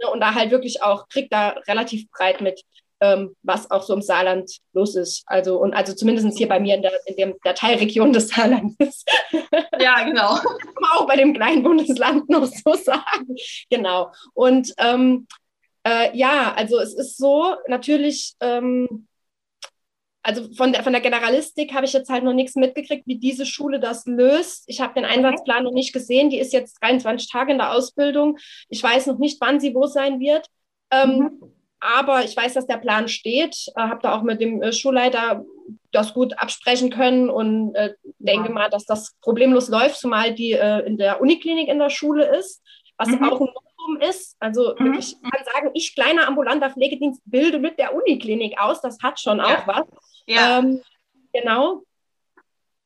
Ne, 0.03 0.09
und 0.09 0.19
da 0.19 0.33
halt 0.33 0.51
wirklich 0.51 0.81
auch, 0.81 1.07
kriegt 1.07 1.31
da 1.31 1.49
relativ 1.67 2.09
breit 2.11 2.41
mit, 2.41 2.61
ähm, 2.99 3.35
was 3.41 3.71
auch 3.71 3.83
so 3.83 3.93
im 3.93 4.01
Saarland 4.01 4.51
los 4.73 4.95
ist. 4.95 5.23
Also, 5.25 5.57
und 5.57 5.73
also 5.73 5.93
zumindest 5.93 6.37
hier 6.37 6.47
bei 6.47 6.59
mir 6.59 6.75
in 6.75 6.81
der, 6.81 6.93
in 7.05 7.15
dem, 7.15 7.35
der 7.45 7.55
Teilregion 7.55 8.13
des 8.13 8.29
Saarlandes. 8.29 9.05
Ja, 9.79 10.03
genau. 10.03 10.35
Kann 10.35 10.73
man 10.79 10.91
auch 10.91 11.07
bei 11.07 11.15
dem 11.15 11.33
kleinen 11.33 11.63
Bundesland 11.63 12.29
noch 12.29 12.45
so 12.45 12.73
sagen. 12.73 13.35
Genau. 13.69 14.11
Und 14.33 14.73
ähm, 14.77 15.27
äh, 15.85 16.15
ja, 16.17 16.53
also 16.53 16.79
es 16.79 16.93
ist 16.93 17.17
so, 17.17 17.55
natürlich 17.67 18.35
ähm, 18.39 19.07
also 20.23 20.51
von 20.53 20.71
der, 20.71 20.83
von 20.83 20.93
der 20.93 21.01
Generalistik 21.01 21.73
habe 21.73 21.85
ich 21.85 21.91
jetzt 21.91 22.09
halt 22.09 22.23
noch 22.23 22.33
nichts 22.33 22.55
mitgekriegt, 22.55 23.05
wie 23.05 23.17
diese 23.17 23.45
Schule 23.45 23.79
das 23.79 24.05
löst. 24.05 24.63
Ich 24.67 24.79
habe 24.79 24.93
den 24.93 25.03
Einsatzplan 25.03 25.65
noch 25.65 25.73
nicht 25.73 25.91
gesehen. 25.91 26.29
Die 26.29 26.39
ist 26.39 26.53
jetzt 26.53 26.81
23 26.81 27.29
Tage 27.29 27.51
in 27.51 27.57
der 27.57 27.73
Ausbildung. 27.73 28.37
Ich 28.69 28.81
weiß 28.81 29.07
noch 29.07 29.19
nicht, 29.19 29.39
wann 29.41 29.59
sie 29.59 29.75
wo 29.75 29.85
sein 29.85 30.21
wird. 30.21 30.47
Ähm, 30.91 31.17
mhm. 31.17 31.53
Aber 31.81 32.23
ich 32.23 32.37
weiß, 32.37 32.53
dass 32.53 32.65
der 32.65 32.77
Plan 32.77 33.09
steht. 33.09 33.67
Äh, 33.75 33.81
habe 33.81 33.99
da 34.01 34.15
auch 34.15 34.23
mit 34.23 34.39
dem 34.39 34.61
äh, 34.61 34.71
Schulleiter 34.71 35.43
das 35.91 36.13
gut 36.13 36.33
absprechen 36.39 36.89
können 36.89 37.29
und 37.29 37.75
äh, 37.75 37.93
denke 38.19 38.47
ja. 38.47 38.53
mal, 38.53 38.69
dass 38.69 38.85
das 38.85 39.15
problemlos 39.21 39.67
läuft, 39.67 39.97
zumal 39.97 40.33
die 40.33 40.53
äh, 40.53 40.85
in 40.85 40.97
der 40.97 41.19
Uniklinik 41.19 41.67
in 41.67 41.79
der 41.79 41.89
Schule 41.89 42.37
ist, 42.37 42.63
was 42.97 43.09
mhm. 43.09 43.23
auch 43.23 43.41
ein 43.41 43.49
Novum 43.83 44.01
ist. 44.01 44.35
Also 44.39 44.75
mhm. 44.77 44.95
ich 44.95 45.21
kann 45.21 45.43
sagen, 45.53 45.71
ich 45.73 45.95
kleiner 45.95 46.27
ambulanter 46.27 46.69
Pflegedienst 46.69 47.21
bilde 47.25 47.59
mit 47.59 47.77
der 47.79 47.95
Uniklinik 47.95 48.59
aus. 48.59 48.81
Das 48.81 48.97
hat 49.01 49.19
schon 49.19 49.37
ja. 49.37 49.45
auch 49.45 49.67
was. 49.67 49.85
Ja. 50.27 50.59
Ähm, 50.59 50.81
genau. 51.33 51.83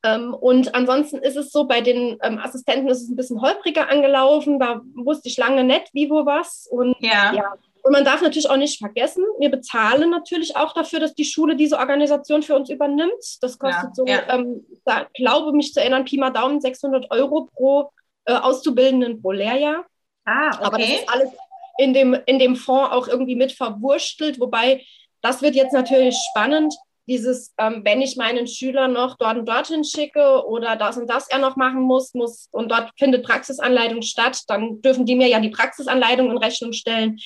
Ähm, 0.04 0.32
und 0.32 0.74
ansonsten 0.74 1.18
ist 1.18 1.36
es 1.36 1.50
so, 1.50 1.64
bei 1.64 1.80
den 1.80 2.18
ähm, 2.22 2.38
Assistenten 2.38 2.88
ist 2.88 3.02
es 3.02 3.08
ein 3.08 3.16
bisschen 3.16 3.42
holpriger 3.42 3.88
angelaufen. 3.88 4.58
Da 4.58 4.80
wusste 4.94 5.28
ich 5.28 5.36
lange 5.36 5.64
nicht, 5.64 5.92
wie, 5.92 6.08
wo, 6.08 6.24
was. 6.24 6.68
Und 6.70 6.96
ja. 7.00 7.32
ja. 7.34 7.54
Und 7.82 7.92
man 7.92 8.04
darf 8.04 8.20
natürlich 8.20 8.50
auch 8.50 8.56
nicht 8.56 8.78
vergessen, 8.78 9.24
wir 9.38 9.50
bezahlen 9.50 10.10
natürlich 10.10 10.56
auch 10.56 10.74
dafür, 10.74 11.00
dass 11.00 11.14
die 11.14 11.24
Schule 11.24 11.56
diese 11.56 11.78
Organisation 11.78 12.42
für 12.42 12.54
uns 12.54 12.68
übernimmt. 12.68 13.12
Das 13.40 13.58
kostet 13.58 13.84
ja, 13.84 13.94
so, 13.94 14.04
ja. 14.04 14.28
Ähm, 14.28 14.66
da 14.84 15.06
glaube 15.14 15.52
mich 15.52 15.72
zu 15.72 15.80
erinnern, 15.80 16.04
Pi 16.04 16.18
mal 16.18 16.30
Daumen 16.30 16.60
600 16.60 17.10
Euro 17.10 17.48
pro 17.54 17.90
äh, 18.26 18.34
Auszubildenden 18.34 19.22
pro 19.22 19.32
Lehrjahr. 19.32 19.86
Ah, 20.28 20.50
okay. 20.50 20.64
Aber 20.64 20.78
das 20.78 20.88
ist 20.88 21.08
alles 21.08 21.30
in 21.78 21.94
dem, 21.94 22.16
in 22.26 22.38
dem 22.38 22.54
Fonds 22.54 22.92
auch 22.92 23.08
irgendwie 23.08 23.36
mit 23.36 23.52
verwurstelt. 23.52 24.38
Wobei, 24.38 24.84
das 25.22 25.40
wird 25.40 25.54
jetzt 25.54 25.72
natürlich 25.72 26.16
spannend 26.30 26.74
dieses, 27.08 27.54
ähm, 27.58 27.80
wenn 27.84 28.02
ich 28.02 28.16
meinen 28.16 28.46
Schüler 28.46 28.86
noch 28.86 29.16
dort 29.16 29.38
und 29.38 29.48
dorthin 29.48 29.82
schicke 29.82 30.44
oder 30.46 30.76
das 30.76 30.98
und 30.98 31.08
das 31.08 31.30
er 31.30 31.38
noch 31.38 31.56
machen 31.56 31.80
muss, 31.80 32.12
muss 32.12 32.48
und 32.52 32.70
dort 32.70 32.90
findet 32.98 33.24
Praxisanleitung 33.24 34.02
statt, 34.02 34.42
dann 34.48 34.82
dürfen 34.82 35.06
die 35.06 35.14
mir 35.14 35.28
ja 35.28 35.40
die 35.40 35.48
Praxisanleitung 35.48 36.30
in 36.30 36.36
Rechnung 36.36 36.74
stellen. 36.74 37.18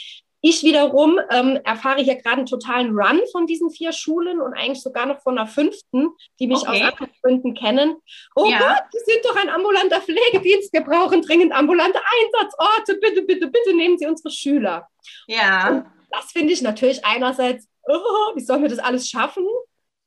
Ich 0.45 0.65
wiederum 0.65 1.21
ähm, 1.31 1.61
erfahre 1.65 2.03
hier 2.03 2.17
gerade 2.17 2.39
einen 2.39 2.47
totalen 2.47 2.99
Run 2.99 3.21
von 3.31 3.47
diesen 3.47 3.71
vier 3.71 3.93
Schulen 3.93 4.41
und 4.41 4.55
eigentlich 4.55 4.83
sogar 4.83 5.07
noch 5.07 5.23
von 5.23 5.39
einer 5.39 5.47
fünften, 5.47 6.09
die 6.41 6.49
mich 6.49 6.59
okay. 6.59 6.83
aus 6.85 6.93
anderen 6.93 7.13
Gründen 7.23 7.55
kennen. 7.55 7.97
Oh 8.35 8.51
ja. 8.51 8.59
Gott, 8.59 8.83
Sie 8.91 9.13
sind 9.13 9.25
doch 9.25 9.37
ein 9.37 9.49
ambulanter 9.49 10.01
Pflegedienst. 10.01 10.73
Wir 10.73 10.81
brauchen 10.81 11.23
dringend 11.23 11.53
ambulante 11.53 12.01
Einsatzorte. 12.01 12.99
Bitte, 13.01 13.23
bitte, 13.23 13.47
bitte 13.47 13.77
nehmen 13.77 13.97
Sie 13.99 14.07
unsere 14.07 14.33
Schüler. 14.33 14.89
Ja. 15.29 15.69
Und 15.71 15.87
das 16.11 16.33
finde 16.33 16.53
ich 16.53 16.61
natürlich 16.61 17.05
einerseits, 17.05 17.69
oh, 17.87 18.35
wie 18.35 18.41
sollen 18.41 18.63
wir 18.63 18.69
das 18.69 18.81
alles 18.81 19.09
schaffen? 19.09 19.47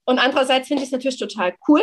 Und 0.03 0.19
andererseits 0.19 0.67
finde 0.67 0.83
ich 0.83 0.89
es 0.89 0.91
natürlich 0.91 1.17
total 1.17 1.55
cool, 1.69 1.81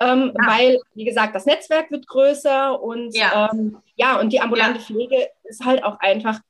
ähm, 0.00 0.32
ja. 0.34 0.48
weil, 0.48 0.80
wie 0.94 1.04
gesagt, 1.04 1.34
das 1.34 1.44
Netzwerk 1.44 1.90
wird 1.90 2.06
größer 2.06 2.80
und 2.80 3.14
ja, 3.14 3.50
ähm, 3.52 3.78
ja 3.96 4.18
und 4.18 4.32
die 4.32 4.40
ambulante 4.40 4.78
ja. 4.78 4.84
Pflege 4.84 5.28
ist 5.44 5.64
halt 5.64 5.84
auch 5.84 6.00
einfach 6.00 6.40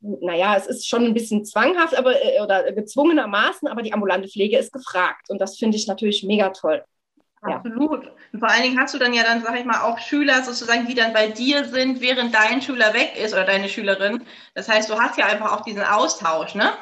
naja, 0.00 0.56
es 0.56 0.66
ist 0.66 0.88
schon 0.88 1.04
ein 1.04 1.14
bisschen 1.14 1.44
zwanghaft 1.44 1.96
aber, 1.96 2.14
äh, 2.22 2.40
oder 2.40 2.72
gezwungenermaßen, 2.72 3.68
aber 3.68 3.82
die 3.82 3.92
ambulante 3.92 4.28
Pflege 4.28 4.58
ist 4.58 4.72
gefragt. 4.72 5.30
Und 5.30 5.40
das 5.40 5.58
finde 5.58 5.76
ich 5.76 5.86
natürlich 5.86 6.22
mega 6.22 6.50
toll. 6.50 6.84
Absolut. 7.40 8.04
Ja. 8.04 8.10
Und 8.32 8.40
vor 8.40 8.50
allen 8.50 8.62
Dingen 8.62 8.78
hast 8.80 8.94
du 8.94 8.98
dann 8.98 9.14
ja 9.14 9.22
dann, 9.22 9.42
sag 9.42 9.58
ich 9.58 9.64
mal, 9.64 9.82
auch 9.82 9.98
Schüler 9.98 10.42
sozusagen, 10.42 10.86
die 10.86 10.94
dann 10.94 11.12
bei 11.12 11.28
dir 11.28 11.64
sind, 11.64 12.00
während 12.00 12.34
dein 12.34 12.60
Schüler 12.62 12.94
weg 12.94 13.12
ist 13.16 13.32
oder 13.32 13.44
deine 13.44 13.68
Schülerin. 13.68 14.24
Das 14.54 14.68
heißt, 14.68 14.90
du 14.90 14.98
hast 14.98 15.18
ja 15.18 15.26
einfach 15.26 15.52
auch 15.52 15.62
diesen 15.62 15.82
Austausch, 15.82 16.54
ne? 16.54 16.72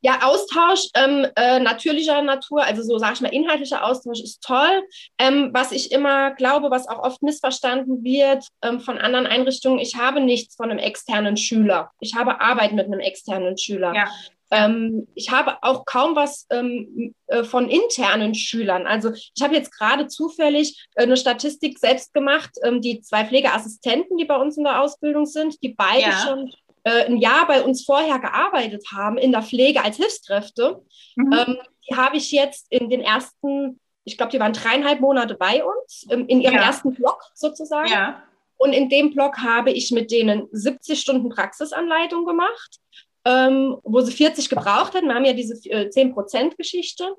Ja, 0.00 0.20
Austausch 0.22 0.88
ähm, 0.94 1.26
äh, 1.34 1.58
natürlicher 1.58 2.22
Natur, 2.22 2.62
also 2.62 2.82
so 2.82 2.98
sage 2.98 3.14
ich 3.14 3.20
mal, 3.20 3.32
inhaltlicher 3.32 3.84
Austausch 3.84 4.20
ist 4.20 4.42
toll. 4.42 4.82
Ähm, 5.18 5.50
was 5.52 5.72
ich 5.72 5.90
immer 5.90 6.32
glaube, 6.32 6.70
was 6.70 6.88
auch 6.88 7.00
oft 7.00 7.22
missverstanden 7.22 8.04
wird 8.04 8.44
ähm, 8.62 8.80
von 8.80 8.98
anderen 8.98 9.26
Einrichtungen, 9.26 9.78
ich 9.80 9.96
habe 9.96 10.20
nichts 10.20 10.54
von 10.54 10.70
einem 10.70 10.78
externen 10.78 11.36
Schüler. 11.36 11.90
Ich 12.00 12.14
habe 12.14 12.40
Arbeit 12.40 12.72
mit 12.72 12.86
einem 12.86 13.00
externen 13.00 13.58
Schüler. 13.58 13.92
Ja. 13.94 14.08
Ähm, 14.50 15.06
ich 15.14 15.30
habe 15.30 15.58
auch 15.62 15.84
kaum 15.84 16.16
was 16.16 16.46
ähm, 16.50 17.14
äh, 17.26 17.44
von 17.44 17.68
internen 17.68 18.34
Schülern. 18.34 18.86
Also 18.86 19.12
ich 19.12 19.42
habe 19.42 19.54
jetzt 19.54 19.76
gerade 19.76 20.06
zufällig 20.06 20.86
äh, 20.94 21.02
eine 21.02 21.16
Statistik 21.16 21.78
selbst 21.78 22.14
gemacht, 22.14 22.50
ähm, 22.62 22.80
die 22.80 23.00
zwei 23.00 23.24
Pflegeassistenten, 23.24 24.16
die 24.16 24.24
bei 24.24 24.36
uns 24.36 24.56
in 24.56 24.64
der 24.64 24.80
Ausbildung 24.80 25.26
sind, 25.26 25.62
die 25.62 25.74
beide 25.74 26.02
ja. 26.02 26.24
schon 26.26 26.50
äh, 26.84 27.04
ein 27.06 27.18
Jahr 27.18 27.46
bei 27.46 27.62
uns 27.62 27.84
vorher 27.84 28.18
gearbeitet 28.18 28.84
haben 28.92 29.18
in 29.18 29.32
der 29.32 29.42
Pflege 29.42 29.82
als 29.82 29.96
Hilfskräfte, 29.96 30.82
mhm. 31.16 31.32
ähm, 31.32 31.58
die 31.88 31.96
habe 31.96 32.16
ich 32.16 32.30
jetzt 32.32 32.66
in 32.70 32.90
den 32.90 33.00
ersten, 33.00 33.80
ich 34.04 34.16
glaube, 34.16 34.32
die 34.32 34.40
waren 34.40 34.52
dreieinhalb 34.52 35.00
Monate 35.00 35.34
bei 35.34 35.64
uns, 35.64 36.06
ähm, 36.10 36.26
in 36.28 36.40
ihrem 36.40 36.54
ja. 36.54 36.62
ersten 36.62 36.94
Blog 36.94 37.22
sozusagen. 37.34 37.88
Ja. 37.88 38.22
Und 38.56 38.72
in 38.72 38.88
dem 38.88 39.14
Blog 39.14 39.38
habe 39.38 39.70
ich 39.70 39.90
mit 39.92 40.10
denen 40.10 40.48
70 40.50 41.00
Stunden 41.00 41.28
Praxisanleitung 41.28 42.26
gemacht, 42.26 42.80
ähm, 43.24 43.78
wo 43.84 44.00
sie 44.00 44.12
40 44.12 44.48
gebraucht 44.48 44.94
hatten. 44.94 45.06
Wir 45.06 45.14
haben 45.14 45.24
ja 45.24 45.32
diese 45.32 45.54
äh, 45.70 45.88
10%-Geschichte. 45.88 47.14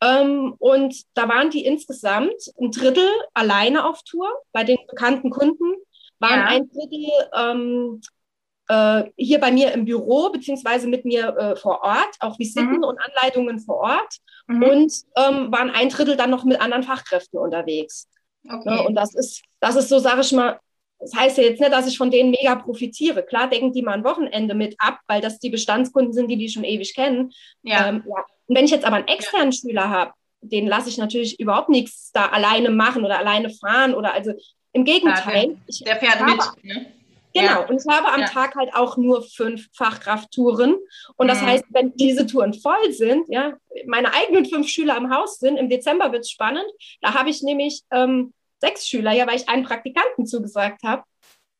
Ähm, 0.00 0.54
und 0.58 0.94
da 1.14 1.28
waren 1.28 1.50
die 1.50 1.64
insgesamt 1.64 2.34
ein 2.60 2.70
Drittel 2.70 3.08
alleine 3.34 3.86
auf 3.86 4.02
Tour 4.02 4.28
bei 4.52 4.64
den 4.64 4.78
bekannten 4.88 5.30
Kunden, 5.30 5.74
waren 6.20 6.40
ja. 6.40 6.46
ein 6.46 6.70
Drittel 6.70 7.10
ähm, 7.36 8.00
äh, 8.00 8.17
hier 9.16 9.40
bei 9.40 9.50
mir 9.50 9.72
im 9.72 9.86
Büro, 9.86 10.30
beziehungsweise 10.30 10.88
mit 10.88 11.04
mir 11.04 11.36
äh, 11.36 11.56
vor 11.56 11.82
Ort, 11.82 12.16
auch 12.20 12.38
Visiten 12.38 12.78
mhm. 12.78 12.84
und 12.84 12.98
Anleitungen 12.98 13.60
vor 13.60 13.76
Ort 13.76 14.16
mhm. 14.46 14.62
und 14.62 14.92
ähm, 15.16 15.50
waren 15.50 15.70
ein 15.70 15.88
Drittel 15.88 16.16
dann 16.16 16.30
noch 16.30 16.44
mit 16.44 16.60
anderen 16.60 16.82
Fachkräften 16.82 17.38
unterwegs. 17.38 18.08
Okay. 18.46 18.76
Ja, 18.76 18.80
und 18.82 18.94
das 18.94 19.14
ist, 19.14 19.42
das 19.60 19.76
ist 19.76 19.88
so, 19.88 19.98
sage 19.98 20.20
ich 20.20 20.32
mal, 20.32 20.60
das 21.00 21.14
heißt 21.14 21.38
ja 21.38 21.44
jetzt 21.44 21.60
nicht, 21.60 21.72
dass 21.72 21.86
ich 21.86 21.96
von 21.96 22.10
denen 22.10 22.30
mega 22.30 22.56
profitiere. 22.56 23.22
Klar 23.22 23.48
decken 23.48 23.72
die 23.72 23.82
mal 23.82 23.92
ein 23.92 24.04
Wochenende 24.04 24.54
mit 24.54 24.74
ab, 24.78 24.98
weil 25.06 25.20
das 25.20 25.38
die 25.38 25.50
Bestandskunden 25.50 26.12
sind, 26.12 26.28
die 26.28 26.36
die 26.36 26.48
schon 26.48 26.64
ewig 26.64 26.94
kennen. 26.94 27.32
Ja. 27.62 27.88
Ähm, 27.88 28.02
ja. 28.06 28.24
Und 28.46 28.56
wenn 28.56 28.64
ich 28.64 28.70
jetzt 28.70 28.84
aber 28.84 28.96
einen 28.96 29.08
externen. 29.08 29.52
Schüler 29.52 29.88
habe, 29.90 30.12
den 30.40 30.66
lasse 30.66 30.88
ich 30.88 30.98
natürlich 30.98 31.38
überhaupt 31.40 31.68
nichts 31.68 32.10
da 32.12 32.26
alleine 32.26 32.70
machen 32.70 33.04
oder 33.04 33.18
alleine 33.18 33.50
fahren 33.50 33.94
oder 33.94 34.12
also 34.12 34.32
im 34.72 34.84
Gegenteil. 34.84 35.56
Ja, 35.66 35.84
der, 35.84 35.94
der 35.94 35.96
fährt 35.96 36.26
mit. 36.26 36.64
Ne? 36.64 36.86
Genau, 37.40 37.60
ja. 37.60 37.66
und 37.68 37.80
ich 37.80 37.92
habe 37.92 38.12
am 38.12 38.20
ja. 38.20 38.26
Tag 38.26 38.54
halt 38.54 38.74
auch 38.74 38.96
nur 38.96 39.22
fünf 39.22 39.68
Fachkrafttouren. 39.74 40.76
Und 41.16 41.28
das 41.28 41.42
mhm. 41.42 41.46
heißt, 41.46 41.64
wenn 41.70 41.94
diese 41.96 42.26
Touren 42.26 42.54
voll 42.54 42.92
sind, 42.92 43.24
ja, 43.28 43.54
meine 43.86 44.12
eigenen 44.14 44.46
fünf 44.46 44.68
Schüler 44.68 44.96
im 44.96 45.14
Haus 45.14 45.38
sind, 45.38 45.56
im 45.56 45.68
Dezember 45.68 46.12
wird 46.12 46.22
es 46.22 46.30
spannend. 46.30 46.66
Da 47.00 47.14
habe 47.14 47.30
ich 47.30 47.42
nämlich 47.42 47.82
ähm, 47.90 48.32
sechs 48.60 48.86
Schüler, 48.86 49.12
ja, 49.12 49.26
weil 49.26 49.36
ich 49.36 49.48
einen 49.48 49.64
Praktikanten 49.64 50.26
zugesagt 50.26 50.82
habe. 50.82 51.04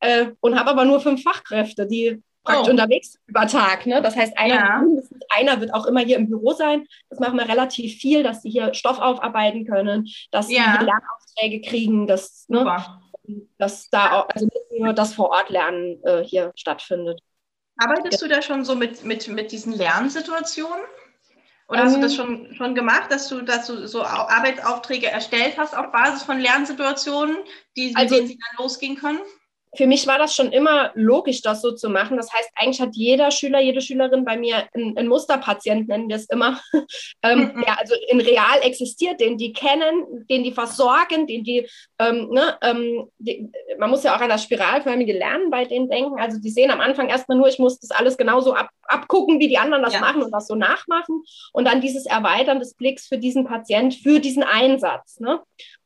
Äh, 0.01 0.33
und 0.41 0.59
habe 0.59 0.71
aber 0.71 0.85
nur 0.85 1.01
fünf 1.01 1.23
Fachkräfte, 1.23 1.87
die 1.87 2.23
praktisch 2.45 2.69
oh. 2.69 2.71
unterwegs 2.71 3.13
sind 3.13 3.23
über 3.27 3.47
Tag. 3.47 3.87
Ne? 3.87 4.01
Das 4.01 4.17
heißt, 4.17 4.39
einer, 4.39 4.55
ja. 4.55 4.83
einer 5.31 5.61
wird 5.61 5.75
auch 5.75 5.87
immer 5.87 6.01
hier 6.01 6.17
im 6.17 6.29
Büro 6.29 6.53
sein. 6.53 6.87
Das 7.11 7.19
machen 7.19 7.37
wir 7.37 7.49
relativ 7.49 7.99
viel, 7.99 8.23
dass 8.23 8.43
sie 8.43 8.51
hier 8.51 8.75
Stoff 8.75 9.01
aufarbeiten 9.01 9.67
können, 9.67 10.09
dass 10.31 10.49
sie. 10.49 10.55
Lernaufträge 10.55 11.61
kriegen. 11.61 12.07
Das, 12.07 12.45
ne? 12.49 12.65
Dass 13.59 13.91
da 13.91 14.13
auch, 14.13 14.29
also 14.29 14.47
nicht 14.47 14.81
nur 14.81 14.93
das 14.93 15.15
Vor-Ort-Lernen 15.15 16.03
äh, 16.05 16.25
hier 16.25 16.53
stattfindet. 16.57 17.21
Arbeitest 17.77 18.21
ja. 18.21 18.29
du 18.29 18.35
da 18.35 18.43
schon 18.43 18.65
so 18.65 18.75
mit, 18.75 19.05
mit, 19.05 19.29
mit 19.29 19.53
diesen 19.53 19.73
Lernsituationen? 19.73 20.85
Oder 21.69 21.85
hast 21.85 21.97
du 21.97 22.01
das 22.01 22.13
ähm. 22.13 22.17
schon, 22.17 22.55
schon 22.55 22.75
gemacht, 22.75 23.13
dass 23.13 23.29
du, 23.29 23.43
dass 23.43 23.67
du 23.67 23.87
so 23.87 24.03
Arbeitsaufträge 24.03 25.09
erstellt 25.09 25.59
hast 25.59 25.77
auf 25.77 25.93
Basis 25.93 26.23
von 26.23 26.41
Lernsituationen, 26.41 27.37
die, 27.77 27.95
also, 27.95 28.15
mit 28.15 28.19
denen 28.21 28.29
sie 28.29 28.39
dann 28.39 28.65
losgehen 28.65 28.97
können? 28.97 29.21
Für 29.79 29.87
mich 29.87 30.09
war 30.09 30.19
das 30.19 30.35
schon 30.35 30.51
immer 30.51 30.91
logisch, 30.95 31.41
das 31.41 31.63
so 31.63 31.71
zu 31.71 31.89
machen. 31.89 32.17
Das 32.17 32.33
heißt, 32.33 32.51
eigentlich 32.57 32.81
hat 32.81 32.97
jeder 32.97 33.31
Schüler, 33.31 33.61
jede 33.61 33.81
Schülerin 33.81 34.25
bei 34.25 34.37
mir 34.37 34.67
einen, 34.75 35.07
Musterpatient, 35.07 35.87
nennen 35.87 36.09
wir 36.09 36.17
es 36.17 36.29
immer, 36.29 36.59
ähm, 37.23 37.53
mhm. 37.55 37.63
der 37.63 37.79
also 37.79 37.95
in 38.09 38.21
real 38.21 38.59
existiert, 38.63 39.21
den 39.21 39.39
die 39.39 39.53
kennen, 39.53 40.27
den 40.29 40.43
die 40.43 40.51
versorgen, 40.51 41.29
den 41.29 41.45
die, 41.45 41.69
ähm, 42.01 42.29
ne, 42.31 42.59
ähm, 42.61 43.09
die, 43.19 43.53
man 43.79 43.89
muss 43.89 44.03
ja 44.03 44.17
auch 44.17 44.21
an 44.21 44.29
das 44.29 44.43
spiralförmige 44.43 45.13
Lernen 45.13 45.49
bei 45.49 45.65
denen 45.65 45.89
denken. 45.89 46.19
Also 46.19 46.41
die 46.41 46.51
sehen 46.51 46.73
am 46.73 46.81
Anfang 46.81 47.09
erstmal 47.09 47.39
nur, 47.39 47.47
ich 47.47 47.61
muss 47.61 47.79
das 47.79 47.93
alles 47.93 48.17
genauso 48.17 48.55
ab, 48.55 48.71
abgucken, 48.83 49.39
wie 49.39 49.47
die 49.47 49.59
anderen 49.59 49.85
das 49.85 49.95
ja. 49.95 50.01
machen 50.01 50.25
und 50.25 50.33
das 50.33 50.49
so 50.49 50.57
nachmachen. 50.57 51.23
Und 51.53 51.69
dann 51.69 51.81
dieses 51.81 52.05
Erweitern 52.05 52.59
des 52.59 52.75
Blicks 52.75 53.07
für 53.07 53.19
diesen 53.19 53.45
Patient, 53.45 53.95
für 53.95 54.19
diesen 54.19 54.43
Einsatz. 54.43 55.21
Ne? 55.21 55.41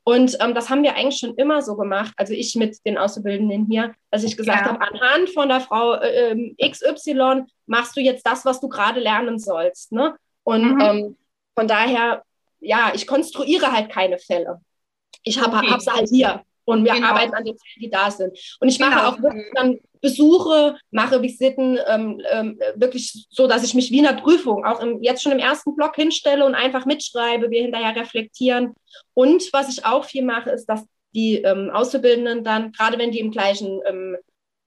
Und 0.05 0.37
ähm, 0.41 0.55
das 0.55 0.69
haben 0.69 0.83
wir 0.83 0.97
eigentlich 0.97 1.21
schon 1.21 1.35
immer 1.37 1.63
so 1.63 1.77
gemacht, 1.77 2.13
also 2.17 2.33
ich 2.33 2.57
mit 2.57 2.77
den 2.85 2.99
Auszubildenden 2.99 3.67
hier, 3.67 3.95
dass 4.11 4.25
ich 4.25 4.37
gesagt 4.37 4.67
ja. 4.67 4.73
habe, 4.73 4.81
anhand 4.81 5.31
von 5.31 5.49
der 5.49 5.61
Frau 5.61 5.95
äh, 5.95 6.33
ähm, 6.33 6.57
XY 6.61 7.45
machst 7.67 7.97
du 7.97 8.01
jetzt 8.01 8.27
das, 8.27 8.45
was 8.45 8.61
du 8.61 8.69
gerade 8.69 8.99
lernen 8.99 9.39
sollst. 9.39 9.93
Ne? 9.93 10.17
Und 10.43 10.75
mhm. 10.75 10.81
ähm, 10.81 11.17
von 11.55 11.69
daher, 11.69 12.23
ja, 12.61 12.93
ich 12.95 13.07
konstruiere 13.07 13.73
halt 13.73 13.91
keine 13.91 14.19
Fälle. 14.19 14.61
Ich 15.23 15.41
habe 15.41 15.57
okay. 15.57 15.79
sie 15.79 15.91
halt 15.91 16.09
hier 16.09 16.43
und 16.65 16.85
wir 16.85 16.95
genau. 16.95 17.09
arbeiten 17.09 17.35
an 17.35 17.45
den 17.45 17.57
Fällen, 17.57 17.81
die 17.81 17.91
da 17.91 18.11
sind. 18.11 18.37
Und 18.61 18.69
ich 18.69 18.81
mache 18.81 18.97
genau. 18.97 19.09
auch 19.09 19.23
wirklich 19.23 19.47
dann 19.55 19.79
Besuche, 20.03 20.77
mache 20.91 21.23
Visiten 21.23 21.79
ähm, 21.87 22.21
ähm, 22.31 22.59
wirklich 22.75 23.27
so, 23.31 23.47
dass 23.47 23.63
ich 23.63 23.75
mich 23.75 23.91
wie 23.91 23.99
in 23.99 24.05
der 24.05 24.15
Prüfung 24.15 24.65
auch 24.65 24.81
im, 24.81 25.01
jetzt 25.03 25.23
schon 25.23 25.33
im 25.33 25.39
ersten 25.39 25.75
Block 25.77 25.95
hinstelle 25.95 26.45
und 26.45 26.55
einfach 26.55 26.85
mitschreibe, 26.85 27.51
wir 27.51 27.63
hinterher 27.63 27.97
reflektieren. 27.97 28.75
Und 29.15 29.49
was 29.53 29.71
ich 29.71 29.87
auch 29.87 30.05
viel 30.05 30.25
mache, 30.25 30.51
ist, 30.51 30.67
dass 30.67 30.85
die 31.15 31.37
ähm, 31.37 31.71
Auszubildenden 31.71 32.43
dann, 32.43 32.73
gerade 32.73 32.99
wenn 32.99 33.13
die 33.13 33.21
im 33.21 33.31
gleichen 33.31 33.81
ähm, 33.87 34.17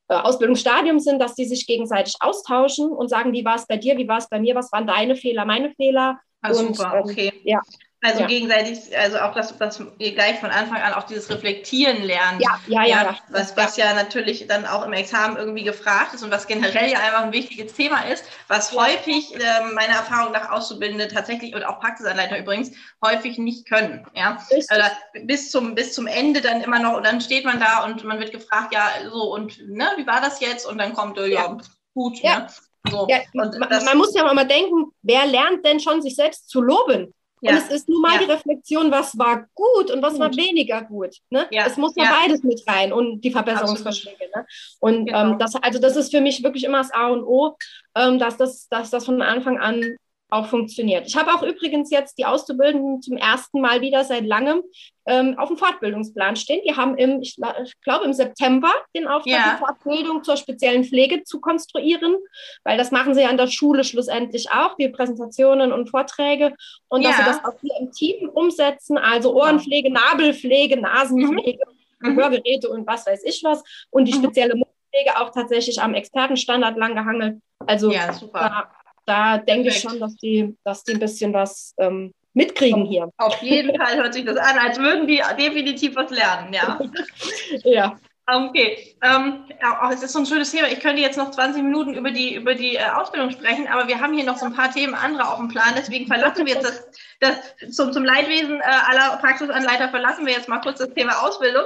äh, 0.08 0.13
Ausbildungsstadium 0.13 1.00
sind, 1.00 1.20
dass 1.20 1.36
die 1.36 1.46
sich 1.46 1.68
gegenseitig 1.68 2.15
austauschen 2.22 2.89
und 2.89 3.10
sagen, 3.10 3.34
wie 3.34 3.44
war 3.44 3.56
es 3.56 3.68
bei 3.68 3.77
dir, 3.77 3.98
wie 3.98 4.08
war 4.08 4.20
es 4.20 4.30
bei 4.30 4.39
mir, 4.39 4.56
was 4.56 4.72
waren 4.72 4.88
deine 4.88 5.15
Fehler, 5.15 5.46
meine 5.46 5.72
Fehler. 5.72 6.20
Ah, 6.42 6.50
und, 6.50 6.75
super, 6.75 6.94
ähm, 6.96 7.04
okay. 7.04 7.34
Ja, 7.44 7.60
also 8.02 8.22
ja. 8.22 8.28
gegenseitig, 8.28 8.96
also 8.98 9.18
auch 9.20 9.34
das, 9.34 9.60
was 9.60 9.82
ihr 9.98 10.14
gleich 10.14 10.40
von 10.40 10.52
Anfang 10.52 10.80
an 10.82 10.94
auch 10.94 11.04
dieses 11.04 11.30
Reflektieren 11.30 12.04
lernt. 12.04 12.42
Ja, 12.42 12.60
ja, 12.68 12.84
ja. 12.84 13.04
ja 13.04 13.18
was, 13.30 13.58
was 13.58 13.78
ja. 13.78 13.94
natürlich 13.94 14.46
dann 14.48 14.66
auch 14.66 14.86
im 14.86 14.94
Examen 14.94 15.38
irgendwie 15.38 15.64
gefragt 15.64 16.14
ist 16.14 16.24
und 16.24 16.30
was 16.30 16.46
generell 16.46 16.92
ja 16.92 17.00
einfach 17.00 17.24
ein 17.24 17.34
wichtiges 17.34 17.74
Thema 17.74 18.02
ist, 18.02 18.24
was 18.48 18.74
häufig 18.74 19.34
äh, 19.36 19.74
meiner 19.74 19.96
Erfahrung 19.96 20.34
nach 20.34 20.52
Auszubildende 20.52 21.08
tatsächlich 21.08 21.56
und 21.56 21.64
auch 21.64 21.80
Praxisanleiter 21.80 22.38
übrigens 22.38 22.72
häufig 23.04 23.40
nicht 23.40 23.68
können. 23.68 24.06
Ja? 24.14 24.38
Oder 24.72 24.92
bis 25.24 25.50
zum, 25.50 25.74
bis 25.74 25.94
zum 25.94 26.06
Ende 26.06 26.42
dann 26.42 26.62
immer 26.62 26.80
noch 26.80 26.98
und 26.98 27.06
dann 27.06 27.22
steht 27.22 27.46
man 27.46 27.60
da 27.60 27.86
und 27.86 28.04
man 28.04 28.20
wird 28.20 28.32
gefragt, 28.32 28.74
ja, 28.74 28.88
so 29.10 29.34
und 29.34 29.58
ne, 29.68 29.88
wie 29.98 30.06
war 30.06 30.22
das 30.22 30.42
jetzt? 30.42 30.68
Und 30.68 30.78
dann 30.78 30.94
kommt, 30.94 31.18
ja, 31.18 31.25
ja 31.25 31.58
gut. 31.96 32.20
Ja. 32.20 32.40
Ne? 32.40 32.48
So. 32.92 33.08
Man, 33.34 33.52
man, 33.58 33.98
muss 33.98 34.14
ja 34.14 34.32
mal 34.32 34.46
denken, 34.46 34.92
wer 35.02 35.25
lernt 35.25 35.66
denn 35.66 35.80
schon, 35.80 36.04
sich 36.04 36.16
selbst 36.16 36.50
zu 36.50 36.62
loben? 36.62 37.16
Ja. 37.46 37.52
Und 37.52 37.58
es 37.58 37.70
ist 37.70 37.90
nun 37.90 38.02
mal 38.02 38.14
ja. 38.14 38.25
die 38.25 38.32
Reflexion, 38.32 38.90
was 38.92 39.18
war 39.18 39.48
gut 39.54 39.92
und 39.92 40.02
was 40.02 40.14
gut. 40.14 40.22
war 40.22 40.36
weniger 40.36 40.82
gut. 40.82 41.16
Ne? 41.30 41.46
Ja. 41.52 41.66
Es 41.68 41.78
muss 41.78 41.94
ja, 41.96 42.06
beides 42.22 42.44
mit 42.44 42.64
rein 42.68 42.92
und 42.92 43.22
die 43.22 43.32
Verbesserungsvorschläge. 43.32 44.30
Ne? 44.36 44.46
Und 44.80 45.06
genau. 45.06 45.32
ähm, 45.32 45.40
das, 45.40 45.56
also 45.56 45.80
das 45.80 45.96
ist 45.96 46.10
für 46.12 46.22
mich 46.22 46.44
wirklich 46.44 46.64
immer 46.64 46.80
das 46.80 46.92
A 46.92 47.08
und 47.08 47.24
O, 47.24 47.56
ähm, 47.96 48.18
dass, 48.18 48.38
das, 48.38 48.68
dass 48.70 48.90
das 48.90 49.06
von 49.06 49.22
Anfang 49.22 49.60
an 49.60 49.96
auch 50.36 50.48
funktioniert. 50.48 51.08
Ich 51.08 51.15
habe 51.15 51.34
auch 51.34 51.42
übrigens 51.42 51.89
jetzt 51.89 52.18
die 52.18 52.25
Auszubildenden 52.25 53.01
zum 53.01 53.18
ersten 53.18 53.62
Mal 53.62 53.82
wieder 53.82 54.04
seit 54.04 54.25
langem 54.25 54.62
ähm, 55.06 55.38
auf 55.38 55.48
dem 55.48 55.58
Fortbildungsplan 55.58 56.36
stehen. 56.36 56.62
Die 56.68 56.75
haben 56.75 56.98
im, 56.98 57.22
ich, 57.22 57.38
ich 57.63 57.82
glaube, 57.82 58.06
im 58.06 58.13
September 58.13 58.70
den 58.96 59.08
Auftrag, 59.08 59.32
ja. 59.32 59.54
die 59.54 59.60
Fortbildung 59.60 60.24
zur 60.24 60.36
speziellen 60.36 60.84
Pflege 60.84 61.24
zu 61.24 61.39
konstruieren, 61.39 62.15
weil 62.63 62.77
das 62.77 62.92
machen 62.92 63.13
sie 63.13 63.22
ja 63.22 63.30
an 63.30 63.38
der 63.38 63.48
Schule 63.48 63.84
schlussendlich 63.84 64.51
auch, 64.51 64.75
die 64.75 64.89
Präsentationen 64.89 65.72
und 65.72 65.89
Vorträge. 65.89 66.54
Und 66.89 67.01
ja. 67.01 67.10
dass 67.10 67.18
sie 67.18 67.25
das 67.25 67.46
auch 67.46 67.60
hier 67.62 67.75
im 67.80 67.92
Team 67.92 68.30
umsetzen, 68.30 68.98
also 68.98 69.36
Ohrenpflege, 69.36 69.92
Nabelpflege, 69.92 70.80
Nasenpflege, 70.80 71.63
mhm. 72.01 72.15
Hörgeräte 72.15 72.70
und 72.70 72.86
was 72.86 73.06
weiß 73.06 73.24
ich 73.24 73.42
was. 73.44 73.63
Und 73.89 74.06
die 74.06 74.13
mhm. 74.13 74.24
spezielle 74.24 74.54
Pflege 74.54 75.18
auch 75.20 75.32
tatsächlich 75.32 75.82
am 75.82 75.94
Expertenstandard 75.94 76.77
lang 76.77 76.96
gehangelt. 76.96 77.39
Also 77.68 77.92
ja, 77.92 78.12
da, 78.34 78.70
da 79.06 79.38
denke 79.38 79.70
ich 79.70 79.80
schon, 79.80 80.00
dass 80.00 80.16
die, 80.18 80.56
dass 80.64 80.84
die 80.84 80.94
ein 80.94 81.00
bisschen 81.00 81.34
was 81.34 81.74
ähm, 81.78 82.14
mitkriegen 82.34 82.86
hier. 82.86 83.10
Auf 83.18 83.42
jeden 83.42 83.76
Fall 83.78 83.96
hört 83.98 84.14
sich 84.14 84.26
das 84.26 84.38
an, 84.38 84.58
als 84.58 84.78
würden 84.78 85.08
die 85.08 85.22
definitiv 85.38 85.96
was 85.96 86.12
lernen, 86.12 86.54
ja. 86.54 86.80
ja. 87.64 87.98
Okay, 88.27 88.98
ähm, 89.03 89.46
auch 89.62 89.91
es 89.91 90.01
ist 90.01 90.13
so 90.13 90.20
ein 90.20 90.25
schönes 90.25 90.50
Thema. 90.50 90.67
Ich 90.67 90.79
könnte 90.79 91.00
jetzt 91.00 91.17
noch 91.17 91.29
20 91.29 91.62
Minuten 91.62 91.94
über 91.94 92.10
die, 92.10 92.34
über 92.34 92.55
die 92.55 92.75
äh, 92.75 92.89
Ausbildung 92.89 93.29
sprechen, 93.29 93.67
aber 93.67 93.88
wir 93.88 94.01
haben 94.01 94.15
hier 94.15 94.25
noch 94.25 94.38
so 94.38 94.48
ein 94.48 94.53
paar 94.55 94.72
Themen 94.72 94.96
andere 94.96 95.29
auf 95.29 95.38
dem 95.38 95.48
Plan. 95.48 95.75
Deswegen 95.77 96.08
verlassen 96.08 96.48
wir 96.48 96.55
jetzt 96.55 96.65
das, 96.65 96.89
das 97.20 97.75
zum, 97.75 97.94
zum 97.94 98.03
Leidwesen 98.03 98.62
äh, 98.62 98.63
aller 98.63 99.17
Praxisanleiter 99.17 99.89
verlassen 99.89 100.25
wir 100.25 100.34
jetzt 100.34 100.50
mal 100.50 100.60
kurz 100.60 100.79
das 100.79 100.91
Thema 100.96 101.22
Ausbildung. 101.22 101.65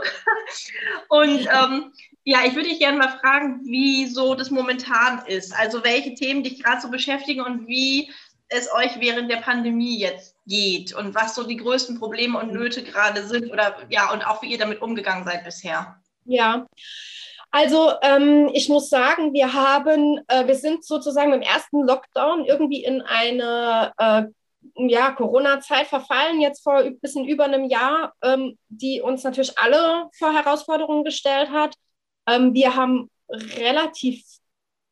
Und 1.08 1.48
ähm, 1.48 1.94
ja, 2.26 2.40
ich 2.46 2.54
würde 2.56 2.68
dich 2.68 2.80
gerne 2.80 2.98
mal 2.98 3.18
fragen, 3.22 3.62
wie 3.64 4.08
so 4.08 4.36
das 4.36 4.52
momentan 4.52 5.26
ist. 5.28 5.58
Also 5.58 5.86
welche 5.86 6.14
Themen 6.14 6.44
dich 6.44 6.62
gerade 6.62 6.82
so 6.82 6.90
beschäftigen 6.90 7.40
und 7.40 7.70
wie 7.70 8.12
es 8.50 8.70
euch 8.74 9.00
während 9.00 9.32
der 9.32 9.38
Pandemie 9.38 9.98
jetzt 9.98 10.36
geht 10.46 10.94
und 10.94 11.16
was 11.16 11.36
so 11.36 11.44
die 11.44 11.58
größten 11.58 12.00
Probleme 12.00 12.38
und 12.38 12.52
Nöte 12.52 12.84
gerade 12.84 13.26
sind 13.26 13.50
oder 13.50 13.78
ja, 13.90 14.12
und 14.12 14.28
auch 14.28 14.42
wie 14.42 14.48
ihr 14.48 14.58
damit 14.58 14.82
umgegangen 14.82 15.24
seid 15.24 15.46
bisher. 15.46 16.02
Ja. 16.30 16.68
Also 17.52 17.92
ähm, 18.04 18.52
ich 18.54 18.70
muss 18.70 18.90
sagen, 18.90 19.34
wir 19.34 19.54
haben, 19.54 20.20
äh, 20.28 20.46
wir 20.46 20.54
sind 20.54 20.86
sozusagen 20.86 21.34
im 21.34 21.42
ersten 21.42 21.82
Lockdown 21.82 22.46
irgendwie 22.46 22.84
in 22.84 23.02
eine 23.02 23.92
äh, 23.98 24.24
ja, 24.76 25.12
Corona-Zeit 25.12 25.88
verfallen, 25.88 26.40
jetzt 26.40 26.62
vor 26.62 26.76
ein 26.76 27.00
bisschen 27.00 27.28
über 27.28 27.46
einem 27.46 27.66
Jahr, 27.66 28.14
ähm, 28.22 28.60
die 28.68 29.02
uns 29.02 29.24
natürlich 29.24 29.58
alle 29.58 30.10
vor 30.16 30.32
Herausforderungen 30.32 31.04
gestellt 31.04 31.50
hat. 31.50 31.74
Ähm, 32.28 32.54
wir 32.54 32.76
haben 32.76 33.10
relativ 33.30 34.24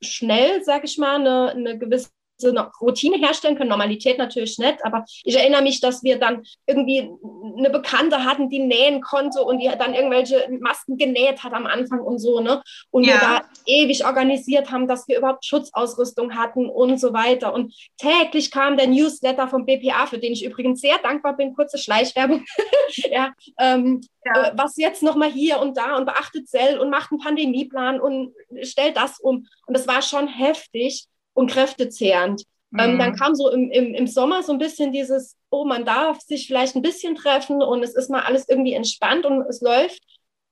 schnell, 0.01 0.63
sage 0.63 0.85
ich 0.85 0.97
mal, 0.97 1.15
eine, 1.17 1.51
eine 1.51 1.77
gewisse 1.77 2.09
so 2.37 2.49
eine 2.49 2.69
Routine 2.79 3.17
herstellen 3.17 3.57
können. 3.57 3.69
Normalität 3.69 4.17
natürlich 4.17 4.57
nicht, 4.57 4.85
aber 4.85 5.05
ich 5.23 5.37
erinnere 5.37 5.61
mich, 5.61 5.79
dass 5.79 6.03
wir 6.03 6.19
dann 6.19 6.43
irgendwie 6.65 7.09
eine 7.57 7.69
Bekannte 7.69 8.23
hatten, 8.23 8.49
die 8.49 8.59
nähen 8.59 9.01
konnte 9.01 9.41
und 9.41 9.59
die 9.59 9.69
dann 9.77 9.93
irgendwelche 9.93 10.47
Masken 10.59 10.97
genäht 10.97 11.43
hat 11.43 11.53
am 11.53 11.65
Anfang 11.65 12.01
und 12.01 12.19
so, 12.19 12.39
ne? 12.39 12.61
Und 12.91 13.03
ja. 13.03 13.13
wir 13.13 13.19
da 13.19 13.41
ewig 13.65 14.05
organisiert 14.05 14.71
haben, 14.71 14.87
dass 14.87 15.07
wir 15.07 15.17
überhaupt 15.17 15.45
Schutzausrüstung 15.45 16.35
hatten 16.35 16.69
und 16.69 16.99
so 16.99 17.13
weiter. 17.13 17.53
Und 17.53 17.73
täglich 17.97 18.51
kam 18.51 18.77
der 18.77 18.87
Newsletter 18.87 19.47
vom 19.47 19.65
BPA, 19.65 20.05
für 20.05 20.19
den 20.19 20.33
ich 20.33 20.45
übrigens 20.45 20.81
sehr 20.81 20.97
dankbar 20.99 21.35
bin, 21.35 21.55
kurze 21.55 21.77
Schleichwerbung. 21.77 22.45
ja, 23.11 23.33
ähm, 23.59 24.01
ja. 24.25 24.47
Äh, 24.47 24.51
was 24.55 24.77
jetzt 24.77 25.03
nochmal 25.03 25.31
hier 25.31 25.59
und 25.59 25.77
da 25.77 25.95
und 25.95 26.05
beachtet 26.05 26.47
Zell 26.47 26.79
und 26.79 26.89
macht 26.89 27.11
einen 27.11 27.19
Pandemieplan 27.19 27.99
und 27.99 28.33
stellt 28.61 28.97
das 28.97 29.19
um. 29.19 29.47
Und 29.65 29.77
das 29.77 29.87
war 29.87 30.01
schon 30.01 30.27
heftig 30.27 31.07
und 31.37 31.51
kräftezehrend. 31.51 32.43
Mhm. 32.71 32.79
Ähm, 32.79 32.99
dann 32.99 33.11
mhm. 33.11 33.15
kam 33.15 33.35
so 33.35 33.49
im, 33.49 33.69
im, 33.71 33.93
im 33.93 34.07
Sommer 34.07 34.43
so 34.43 34.51
ein 34.51 34.57
bisschen 34.57 34.91
dieses, 34.91 35.37
oh, 35.51 35.65
man 35.65 35.85
darf 35.85 36.19
sich 36.21 36.47
vielleicht 36.47 36.75
ein 36.75 36.81
bisschen 36.81 37.15
treffen 37.15 37.61
und 37.61 37.83
es 37.83 37.95
ist 37.95 38.09
mal 38.09 38.23
alles 38.23 38.49
irgendwie 38.49 38.73
entspannt 38.73 39.25
und 39.25 39.41
es 39.43 39.61
läuft. 39.61 40.01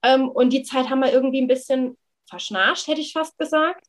Ähm, 0.04 0.30
und 0.30 0.54
die 0.54 0.64
Zeit 0.64 0.90
haben 0.90 1.00
wir 1.00 1.12
irgendwie 1.12 1.42
ein 1.42 1.48
bisschen 1.48 1.98
verschnarcht, 2.30 2.88
hätte 2.88 3.02
ich 3.02 3.14
fast 3.14 3.38
gesagt. 3.38 3.86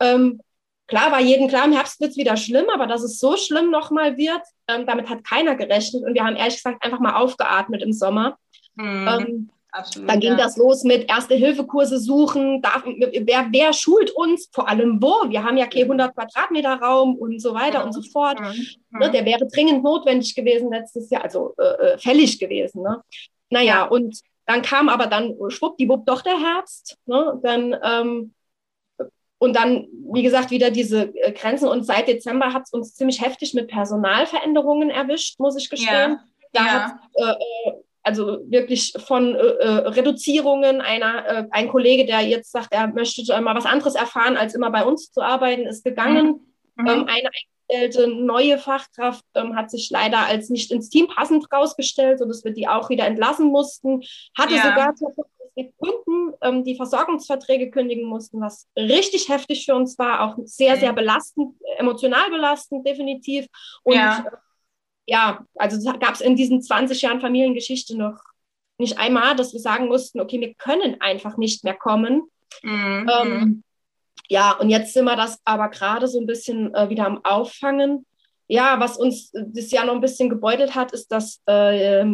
Ähm, 0.00 0.40
klar 0.86 1.10
war 1.10 1.20
jedem 1.20 1.48
klar, 1.48 1.64
im 1.64 1.72
Herbst 1.72 2.00
wird 2.00 2.12
es 2.12 2.16
wieder 2.16 2.36
schlimm, 2.36 2.66
aber 2.72 2.86
dass 2.86 3.02
es 3.02 3.18
so 3.18 3.36
schlimm 3.36 3.70
nochmal 3.70 4.16
wird, 4.16 4.42
ähm, 4.68 4.86
damit 4.86 5.08
hat 5.08 5.24
keiner 5.24 5.56
gerechnet. 5.56 6.04
Und 6.04 6.14
wir 6.14 6.24
haben 6.24 6.36
ehrlich 6.36 6.56
gesagt 6.56 6.84
einfach 6.84 7.00
mal 7.00 7.16
aufgeatmet 7.16 7.82
im 7.82 7.92
Sommer. 7.92 8.38
Mhm. 8.76 9.50
Absolut, 9.76 10.08
Dann 10.08 10.20
ging 10.20 10.30
ja. 10.30 10.36
das 10.38 10.56
los 10.56 10.84
mit 10.84 11.06
Erste-Hilfe-Kurse 11.10 11.98
suchen. 11.98 12.62
Darf, 12.62 12.82
wer, 12.86 13.48
wer 13.50 13.72
schult 13.74 14.10
uns? 14.10 14.48
Vor 14.50 14.68
allem 14.68 15.02
wo? 15.02 15.28
Wir 15.28 15.44
haben 15.44 15.58
ja 15.58 15.66
kein 15.66 15.82
100 15.82 16.14
Quadratmeter 16.14 16.80
Raum 16.80 17.14
und 17.16 17.42
so 17.42 17.52
weiter 17.52 17.80
mhm. 17.80 17.86
und 17.86 17.92
so 17.92 18.00
fort. 18.10 18.40
Mhm. 18.40 18.98
Ne, 18.98 19.10
der 19.10 19.26
wäre 19.26 19.46
dringend 19.46 19.84
notwendig 19.84 20.34
gewesen 20.34 20.70
letztes 20.70 21.10
Jahr, 21.10 21.24
also 21.24 21.54
äh, 21.58 21.64
äh, 21.64 21.98
fällig 21.98 22.38
gewesen. 22.38 22.82
Ne? 22.82 23.02
Naja, 23.50 23.66
ja. 23.66 23.84
und 23.84 24.18
dann 24.46 24.62
kam 24.62 24.88
aber 24.88 25.08
dann 25.08 25.34
schwuppdiwupp 25.48 26.06
doch 26.06 26.22
der 26.22 26.40
Herbst. 26.40 26.96
Ne? 27.04 27.38
Dann, 27.42 27.76
ähm, 27.82 28.34
und 29.38 29.54
dann, 29.54 29.88
wie 30.10 30.22
gesagt, 30.22 30.50
wieder 30.50 30.70
diese 30.70 31.14
äh, 31.16 31.32
Grenzen. 31.32 31.68
Und 31.68 31.84
seit 31.84 32.08
Dezember 32.08 32.54
hat 32.54 32.62
es 32.64 32.72
uns 32.72 32.94
ziemlich 32.94 33.20
heftig 33.20 33.52
mit 33.52 33.68
Personalveränderungen 33.68 34.88
erwischt, 34.88 35.38
muss 35.38 35.58
ich 35.58 35.68
gestehen. 35.68 36.12
Ja. 36.12 36.24
Da 36.54 36.64
ja. 36.64 36.72
hat 36.72 36.92
äh, 37.14 37.70
äh 37.70 37.72
also 38.06 38.38
wirklich 38.48 38.92
von 39.04 39.34
äh, 39.34 39.38
äh, 39.38 39.68
Reduzierungen. 39.88 40.80
Einer, 40.80 41.26
äh, 41.26 41.44
ein 41.50 41.68
Kollege, 41.68 42.06
der 42.06 42.20
jetzt 42.20 42.52
sagt, 42.52 42.68
er 42.70 42.86
möchte 42.86 43.22
mal 43.40 43.56
was 43.56 43.66
anderes 43.66 43.96
erfahren, 43.96 44.36
als 44.36 44.54
immer 44.54 44.70
bei 44.70 44.84
uns 44.84 45.10
zu 45.10 45.20
arbeiten, 45.20 45.66
ist 45.66 45.84
gegangen. 45.84 46.40
Mhm. 46.76 46.86
Ähm, 46.86 47.06
eine 47.08 47.28
eingestellte 47.68 48.08
neue 48.08 48.58
Fachkraft 48.58 49.24
ähm, 49.34 49.56
hat 49.56 49.70
sich 49.72 49.90
leider 49.90 50.20
als 50.20 50.50
nicht 50.50 50.70
ins 50.70 50.88
Team 50.88 51.08
passend 51.08 51.52
rausgestellt, 51.52 52.20
sodass 52.20 52.44
wir 52.44 52.52
die 52.52 52.68
auch 52.68 52.90
wieder 52.90 53.06
entlassen 53.06 53.48
mussten. 53.48 54.02
Hatte 54.38 54.54
ja. 54.54 54.62
sogar 54.62 54.94
wir 55.56 55.72
Kunden 55.78 56.34
ähm, 56.42 56.64
die 56.64 56.76
Versorgungsverträge 56.76 57.70
kündigen 57.70 58.04
mussten, 58.04 58.40
was 58.40 58.68
richtig 58.76 59.30
heftig 59.30 59.64
für 59.64 59.74
uns 59.74 59.98
war, 59.98 60.20
auch 60.20 60.36
sehr, 60.44 60.76
sehr 60.76 60.92
belastend, 60.92 61.54
emotional 61.78 62.30
belastend, 62.30 62.86
definitiv. 62.86 63.46
Und 63.82 63.94
ja 63.94 64.24
ja, 65.06 65.44
also 65.54 65.92
gab 65.98 66.14
es 66.14 66.20
in 66.20 66.36
diesen 66.36 66.62
20 66.62 67.00
Jahren 67.02 67.20
Familiengeschichte 67.20 67.96
noch 67.96 68.18
nicht 68.78 68.98
einmal, 68.98 69.36
dass 69.36 69.52
wir 69.52 69.60
sagen 69.60 69.88
mussten, 69.88 70.20
okay, 70.20 70.40
wir 70.40 70.54
können 70.54 71.00
einfach 71.00 71.36
nicht 71.36 71.64
mehr 71.64 71.74
kommen. 71.74 72.22
Mhm. 72.62 73.10
Ähm, 73.10 73.62
ja, 74.28 74.52
und 74.52 74.70
jetzt 74.70 74.92
sind 74.92 75.04
wir 75.04 75.16
das 75.16 75.40
aber 75.44 75.68
gerade 75.68 76.08
so 76.08 76.20
ein 76.20 76.26
bisschen 76.26 76.74
äh, 76.74 76.90
wieder 76.90 77.06
am 77.06 77.24
Auffangen. 77.24 78.04
Ja, 78.48 78.78
was 78.80 78.96
uns 78.96 79.32
das 79.32 79.70
Jahr 79.70 79.86
noch 79.86 79.94
ein 79.94 80.00
bisschen 80.00 80.28
gebeutelt 80.28 80.74
hat, 80.74 80.92
ist, 80.92 81.10
dass 81.10 81.40
äh, 81.48 82.04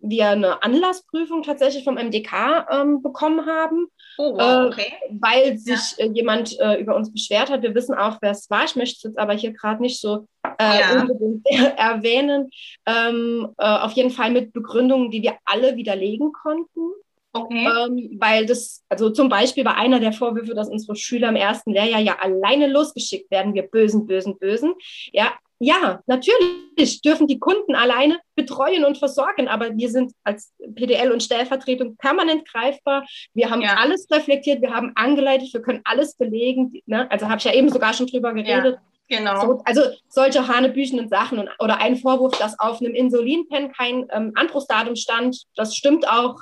wir 0.00 0.28
eine 0.28 0.62
Anlassprüfung 0.62 1.42
tatsächlich 1.42 1.84
vom 1.84 1.94
MDK 1.94 2.66
ähm, 2.70 3.02
bekommen 3.02 3.46
haben, 3.46 3.86
oh, 4.18 4.34
wow, 4.36 4.72
okay. 4.72 4.92
äh, 5.08 5.14
weil 5.20 5.58
sich 5.58 5.96
ja. 5.98 6.06
äh, 6.06 6.10
jemand 6.12 6.58
äh, 6.60 6.80
über 6.80 6.96
uns 6.96 7.12
beschwert 7.12 7.50
hat. 7.50 7.62
Wir 7.62 7.74
wissen 7.74 7.94
auch, 7.94 8.18
wer 8.20 8.30
es 8.30 8.48
war. 8.50 8.64
Ich 8.64 8.76
möchte 8.76 8.96
es 8.96 9.02
jetzt 9.02 9.18
aber 9.18 9.34
hier 9.34 9.52
gerade 9.52 9.82
nicht 9.82 10.00
so 10.00 10.26
äh, 10.58 10.80
ja. 10.80 11.02
unbedingt 11.02 11.46
erwähnen. 11.76 12.50
Ähm, 12.86 13.48
äh, 13.58 13.64
auf 13.64 13.92
jeden 13.92 14.10
Fall 14.10 14.30
mit 14.30 14.52
Begründungen, 14.52 15.10
die 15.10 15.22
wir 15.22 15.36
alle 15.44 15.76
widerlegen 15.76 16.32
konnten. 16.32 16.92
Okay. 17.32 17.64
Ähm, 17.64 18.16
weil 18.18 18.46
das, 18.46 18.82
also 18.88 19.10
zum 19.10 19.28
Beispiel 19.28 19.64
war 19.64 19.76
einer 19.76 20.00
der 20.00 20.12
Vorwürfe, 20.12 20.54
dass 20.54 20.68
unsere 20.68 20.96
Schüler 20.96 21.28
im 21.28 21.36
ersten 21.36 21.72
Lehrjahr 21.72 22.00
ja 22.00 22.16
alleine 22.20 22.66
losgeschickt 22.66 23.30
werden, 23.30 23.54
wir 23.54 23.62
bösen, 23.62 24.06
bösen, 24.06 24.36
bösen. 24.38 24.74
Ja, 25.12 25.32
ja, 25.62 26.00
natürlich 26.06 27.02
dürfen 27.02 27.26
die 27.26 27.38
Kunden 27.38 27.74
alleine 27.74 28.18
betreuen 28.34 28.84
und 28.84 28.96
versorgen, 28.96 29.46
aber 29.46 29.76
wir 29.76 29.90
sind 29.90 30.12
als 30.24 30.54
PDL 30.74 31.12
und 31.12 31.22
Stellvertretung 31.22 31.96
permanent 31.98 32.48
greifbar. 32.50 33.04
Wir 33.34 33.50
haben 33.50 33.60
ja. 33.60 33.76
alles 33.76 34.06
reflektiert, 34.10 34.62
wir 34.62 34.72
haben 34.72 34.92
angeleitet, 34.94 35.52
wir 35.52 35.60
können 35.60 35.82
alles 35.84 36.16
belegen. 36.16 36.72
Ne? 36.86 37.10
Also 37.10 37.28
habe 37.28 37.36
ich 37.36 37.44
ja 37.44 37.52
eben 37.52 37.68
sogar 37.68 37.92
schon 37.92 38.06
drüber 38.06 38.32
geredet. 38.32 38.78
Ja, 39.10 39.18
genau. 39.18 39.40
So, 39.42 39.62
also 39.66 39.82
solche 40.08 40.48
hanebüchenden 40.48 41.10
Sachen 41.10 41.38
und, 41.38 41.50
oder 41.58 41.76
ein 41.76 41.96
Vorwurf, 41.96 42.38
dass 42.38 42.58
auf 42.58 42.80
einem 42.80 42.94
Insulinpen 42.94 43.70
kein 43.72 44.06
ähm, 44.12 44.32
Anbruchsdatum 44.36 44.96
stand, 44.96 45.42
das 45.56 45.76
stimmt 45.76 46.08
auch. 46.08 46.36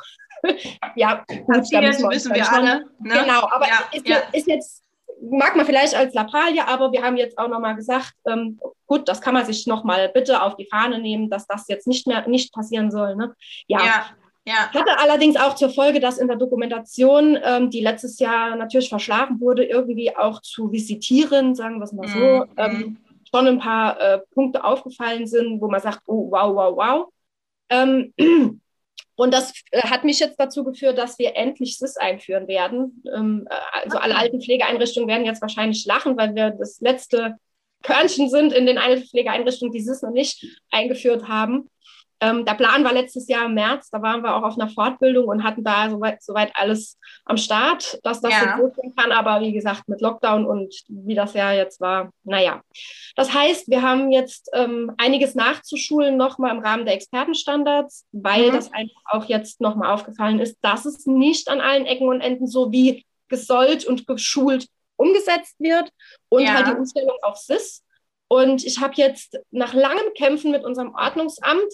ja, 0.94 1.24
gut, 1.26 1.44
Passiert, 1.48 1.82
wissen 1.82 2.32
wir 2.32 2.52
alle. 2.52 2.84
Ne? 3.00 3.20
Genau, 3.20 3.48
aber 3.50 3.66
ja, 3.66 3.80
ist, 3.92 4.06
ist 4.32 4.46
jetzt 4.46 4.84
mag 5.30 5.56
man 5.56 5.66
vielleicht 5.66 5.94
als 5.94 6.14
Lappalie, 6.14 6.66
aber 6.66 6.92
wir 6.92 7.02
haben 7.02 7.16
jetzt 7.16 7.38
auch 7.38 7.48
nochmal 7.48 7.76
gesagt, 7.76 8.14
ähm, 8.26 8.60
gut, 8.86 9.08
das 9.08 9.20
kann 9.20 9.34
man 9.34 9.44
sich 9.44 9.66
nochmal 9.66 10.08
bitte 10.08 10.42
auf 10.42 10.56
die 10.56 10.66
Fahne 10.66 10.98
nehmen, 10.98 11.30
dass 11.30 11.46
das 11.46 11.68
jetzt 11.68 11.86
nicht 11.86 12.06
mehr 12.06 12.26
nicht 12.28 12.52
passieren 12.52 12.90
soll. 12.90 13.16
Ne? 13.16 13.34
Ja. 13.66 13.84
ja. 13.84 14.06
Ja. 14.46 14.72
Hatte 14.72 14.98
allerdings 14.98 15.36
auch 15.36 15.56
zur 15.56 15.68
Folge, 15.68 16.00
dass 16.00 16.16
in 16.16 16.26
der 16.26 16.38
Dokumentation, 16.38 17.38
ähm, 17.44 17.68
die 17.68 17.82
letztes 17.82 18.18
Jahr 18.18 18.56
natürlich 18.56 18.88
verschlafen 18.88 19.38
wurde, 19.42 19.62
irgendwie 19.62 20.16
auch 20.16 20.40
zu 20.40 20.72
visitieren, 20.72 21.54
sagen 21.54 21.78
wir 21.78 21.84
es 21.84 21.92
mal 21.92 22.08
so, 22.08 22.18
mhm. 22.18 22.46
ähm, 22.56 22.96
schon 23.30 23.46
ein 23.46 23.58
paar 23.58 24.00
äh, 24.00 24.20
Punkte 24.32 24.64
aufgefallen 24.64 25.26
sind, 25.26 25.60
wo 25.60 25.68
man 25.68 25.82
sagt, 25.82 26.00
oh, 26.06 26.30
wow, 26.30 26.54
wow, 26.54 26.76
wow. 26.76 27.12
Ähm, 27.68 28.14
und 29.18 29.34
das 29.34 29.52
äh, 29.72 29.82
hat 29.82 30.04
mich 30.04 30.20
jetzt 30.20 30.38
dazu 30.38 30.62
geführt, 30.62 30.96
dass 30.96 31.18
wir 31.18 31.36
endlich 31.36 31.76
SIS 31.76 31.96
einführen 31.96 32.46
werden. 32.46 33.02
Ähm, 33.12 33.48
äh, 33.50 33.82
also 33.82 33.98
alle 33.98 34.16
alten 34.16 34.40
Pflegeeinrichtungen 34.40 35.08
werden 35.08 35.26
jetzt 35.26 35.42
wahrscheinlich 35.42 35.84
lachen, 35.86 36.16
weil 36.16 36.36
wir 36.36 36.50
das 36.50 36.80
letzte 36.80 37.34
Körnchen 37.82 38.30
sind 38.30 38.52
in 38.52 38.64
den 38.64 38.78
Altenpflegeeinrichtungen, 38.78 39.72
die 39.72 39.80
es 39.80 40.02
noch 40.02 40.12
nicht 40.12 40.46
eingeführt 40.70 41.26
haben. 41.26 41.68
Ähm, 42.20 42.44
der 42.44 42.54
Plan 42.54 42.82
war 42.84 42.92
letztes 42.92 43.28
Jahr 43.28 43.46
im 43.46 43.54
März, 43.54 43.90
da 43.90 44.02
waren 44.02 44.22
wir 44.22 44.34
auch 44.34 44.42
auf 44.42 44.58
einer 44.58 44.68
Fortbildung 44.68 45.26
und 45.26 45.44
hatten 45.44 45.62
da 45.62 45.88
soweit, 45.88 46.22
soweit 46.22 46.50
alles 46.54 46.98
am 47.24 47.36
Start, 47.36 47.98
dass 48.02 48.20
das 48.20 48.32
ja. 48.32 48.56
so 48.56 48.64
losgehen 48.64 48.94
kann. 48.96 49.12
Aber 49.12 49.40
wie 49.40 49.52
gesagt, 49.52 49.88
mit 49.88 50.00
Lockdown 50.00 50.44
und 50.44 50.74
wie 50.88 51.14
das 51.14 51.34
ja 51.34 51.52
jetzt 51.52 51.80
war, 51.80 52.10
naja. 52.24 52.62
Das 53.14 53.32
heißt, 53.32 53.68
wir 53.68 53.82
haben 53.82 54.10
jetzt 54.10 54.50
ähm, 54.52 54.92
einiges 54.98 55.34
nachzuschulen 55.34 56.16
nochmal 56.16 56.56
im 56.56 56.62
Rahmen 56.62 56.84
der 56.84 56.94
Expertenstandards, 56.94 58.06
weil 58.12 58.48
mhm. 58.48 58.54
das 58.54 58.72
einfach 58.72 59.02
auch 59.06 59.24
jetzt 59.26 59.60
nochmal 59.60 59.92
aufgefallen 59.92 60.40
ist, 60.40 60.58
dass 60.62 60.86
es 60.86 61.06
nicht 61.06 61.48
an 61.48 61.60
allen 61.60 61.86
Ecken 61.86 62.08
und 62.08 62.20
Enden 62.20 62.48
so 62.48 62.72
wie 62.72 63.06
gesollt 63.28 63.84
und 63.84 64.06
geschult 64.06 64.66
umgesetzt 64.96 65.54
wird 65.58 65.90
und 66.28 66.42
ja. 66.42 66.54
halt 66.54 66.66
die 66.66 66.78
Umstellung 66.78 67.16
auf 67.22 67.36
SIS. 67.36 67.84
Und 68.28 68.64
ich 68.64 68.80
habe 68.80 68.92
jetzt 68.96 69.38
nach 69.50 69.72
langem 69.72 70.12
Kämpfen 70.14 70.50
mit 70.50 70.64
unserem 70.64 70.94
Ordnungsamt 70.94 71.72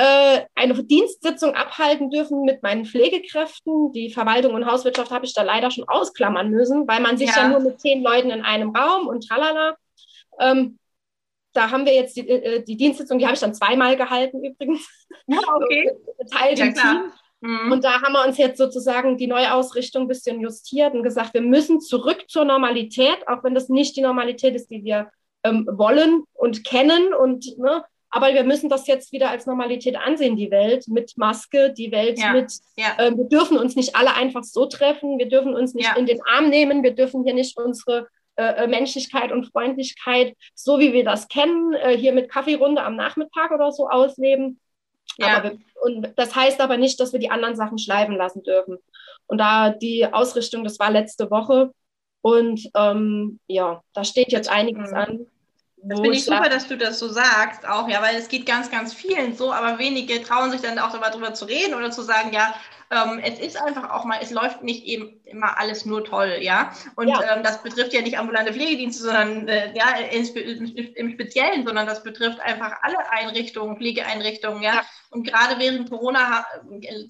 äh, 0.00 0.42
eine 0.54 0.84
Dienstsitzung 0.84 1.54
abhalten 1.54 2.08
dürfen 2.10 2.42
mit 2.42 2.62
meinen 2.62 2.84
Pflegekräften. 2.84 3.92
Die 3.92 4.10
Verwaltung 4.10 4.54
und 4.54 4.64
Hauswirtschaft 4.64 5.10
habe 5.10 5.26
ich 5.26 5.34
da 5.34 5.42
leider 5.42 5.72
schon 5.72 5.88
ausklammern 5.88 6.50
müssen, 6.50 6.86
weil 6.86 7.00
man 7.00 7.18
sich 7.18 7.28
ja, 7.28 7.42
ja 7.42 7.48
nur 7.48 7.60
mit 7.60 7.80
zehn 7.80 8.04
Leuten 8.04 8.30
in 8.30 8.42
einem 8.42 8.74
Raum 8.74 9.08
und 9.08 9.26
tralala. 9.26 9.76
Ähm, 10.38 10.78
da 11.52 11.72
haben 11.72 11.84
wir 11.84 11.94
jetzt 11.94 12.16
die, 12.16 12.28
äh, 12.28 12.62
die 12.62 12.76
Dienstsitzung, 12.76 13.18
die 13.18 13.24
habe 13.24 13.34
ich 13.34 13.40
dann 13.40 13.54
zweimal 13.54 13.96
gehalten 13.96 14.44
übrigens. 14.44 14.88
Ja, 15.26 15.38
okay. 15.56 15.90
Geteilt 16.18 16.58
ja, 16.60 16.66
im 16.66 16.74
Team. 16.74 17.12
Mhm. 17.40 17.72
Und 17.72 17.82
da 17.82 18.00
haben 18.00 18.12
wir 18.12 18.24
uns 18.24 18.38
jetzt 18.38 18.58
sozusagen 18.58 19.16
die 19.16 19.26
Neuausrichtung 19.26 20.04
ein 20.04 20.08
bisschen 20.08 20.40
justiert 20.40 20.94
und 20.94 21.02
gesagt, 21.02 21.34
wir 21.34 21.42
müssen 21.42 21.80
zurück 21.80 22.24
zur 22.28 22.44
Normalität, 22.44 23.26
auch 23.26 23.42
wenn 23.42 23.54
das 23.56 23.68
nicht 23.68 23.96
die 23.96 24.02
Normalität 24.02 24.54
ist, 24.54 24.70
die 24.70 24.84
wir 24.84 25.10
ähm, 25.42 25.68
wollen 25.72 26.22
und 26.34 26.62
kennen. 26.62 27.12
Und, 27.14 27.58
ne, 27.58 27.82
aber 28.10 28.32
wir 28.32 28.44
müssen 28.44 28.68
das 28.68 28.86
jetzt 28.86 29.12
wieder 29.12 29.30
als 29.30 29.46
Normalität 29.46 29.96
ansehen, 29.96 30.36
die 30.36 30.50
Welt 30.50 30.88
mit 30.88 31.16
Maske, 31.16 31.72
die 31.72 31.92
Welt 31.92 32.18
ja. 32.18 32.32
mit, 32.32 32.52
ja. 32.76 32.94
Äh, 32.98 33.16
wir 33.16 33.24
dürfen 33.24 33.58
uns 33.58 33.76
nicht 33.76 33.96
alle 33.96 34.14
einfach 34.14 34.44
so 34.44 34.66
treffen, 34.66 35.18
wir 35.18 35.28
dürfen 35.28 35.54
uns 35.54 35.74
nicht 35.74 35.86
ja. 35.86 35.96
in 35.96 36.06
den 36.06 36.20
Arm 36.24 36.48
nehmen, 36.48 36.82
wir 36.82 36.94
dürfen 36.94 37.24
hier 37.24 37.34
nicht 37.34 37.58
unsere 37.58 38.08
äh, 38.38 38.64
äh, 38.64 38.66
Menschlichkeit 38.68 39.32
und 39.32 39.50
Freundlichkeit, 39.50 40.36
so 40.54 40.78
wie 40.78 40.92
wir 40.92 41.04
das 41.04 41.26
kennen, 41.26 41.72
äh, 41.74 41.96
hier 41.96 42.12
mit 42.12 42.30
Kaffeerunde 42.30 42.82
am 42.82 42.94
Nachmittag 42.94 43.50
oder 43.50 43.72
so 43.72 43.88
ausleben. 43.88 44.60
Ja. 45.16 45.42
Wir, 45.42 45.58
und 45.82 46.12
das 46.16 46.36
heißt 46.36 46.60
aber 46.60 46.76
nicht, 46.76 47.00
dass 47.00 47.12
wir 47.12 47.18
die 47.18 47.30
anderen 47.30 47.56
Sachen 47.56 47.78
schleifen 47.78 48.14
lassen 48.14 48.44
dürfen. 48.44 48.78
Und 49.26 49.38
da 49.38 49.70
die 49.70 50.06
Ausrichtung, 50.06 50.62
das 50.62 50.78
war 50.78 50.90
letzte 50.90 51.32
Woche. 51.32 51.72
Und 52.20 52.70
ähm, 52.76 53.40
ja, 53.48 53.82
da 53.92 54.04
steht 54.04 54.30
jetzt 54.30 54.48
einiges 54.48 54.92
mhm. 54.92 54.96
an. 54.96 55.26
Das 55.82 56.00
finde 56.00 56.16
ich 56.16 56.24
super, 56.24 56.48
dass 56.48 56.66
du 56.66 56.76
das 56.76 56.98
so 56.98 57.08
sagst, 57.08 57.66
auch 57.66 57.88
ja, 57.88 58.02
weil 58.02 58.16
es 58.16 58.28
geht 58.28 58.46
ganz, 58.46 58.70
ganz 58.70 58.92
vielen 58.92 59.36
so, 59.36 59.52
aber 59.52 59.78
wenige 59.78 60.22
trauen 60.22 60.50
sich 60.50 60.60
dann 60.60 60.78
auch 60.78 60.98
darüber 60.98 61.34
zu 61.34 61.44
reden 61.44 61.74
oder 61.74 61.90
zu 61.90 62.02
sagen, 62.02 62.32
ja, 62.32 62.54
ähm, 62.90 63.20
es 63.22 63.38
ist 63.38 63.60
einfach 63.60 63.90
auch 63.90 64.04
mal, 64.04 64.18
es 64.22 64.30
läuft 64.30 64.62
nicht 64.62 64.84
eben 64.84 65.20
immer 65.24 65.58
alles 65.58 65.84
nur 65.84 66.04
toll, 66.04 66.38
ja. 66.40 66.72
Und 66.96 67.08
ja. 67.08 67.36
Ähm, 67.36 67.42
das 67.42 67.62
betrifft 67.62 67.92
ja 67.92 68.00
nicht 68.00 68.18
ambulante 68.18 68.54
Pflegedienste, 68.54 69.02
sondern 69.02 69.46
äh, 69.46 69.74
ja, 69.76 69.96
in, 70.10 70.74
im 70.74 71.12
Speziellen, 71.12 71.66
sondern 71.66 71.86
das 71.86 72.02
betrifft 72.02 72.40
einfach 72.40 72.72
alle 72.80 73.10
Einrichtungen, 73.10 73.76
Pflegeeinrichtungen, 73.76 74.62
ja. 74.62 74.76
ja. 74.76 74.82
Und 75.10 75.26
gerade 75.26 75.58
während 75.58 75.90
Corona 75.90 76.46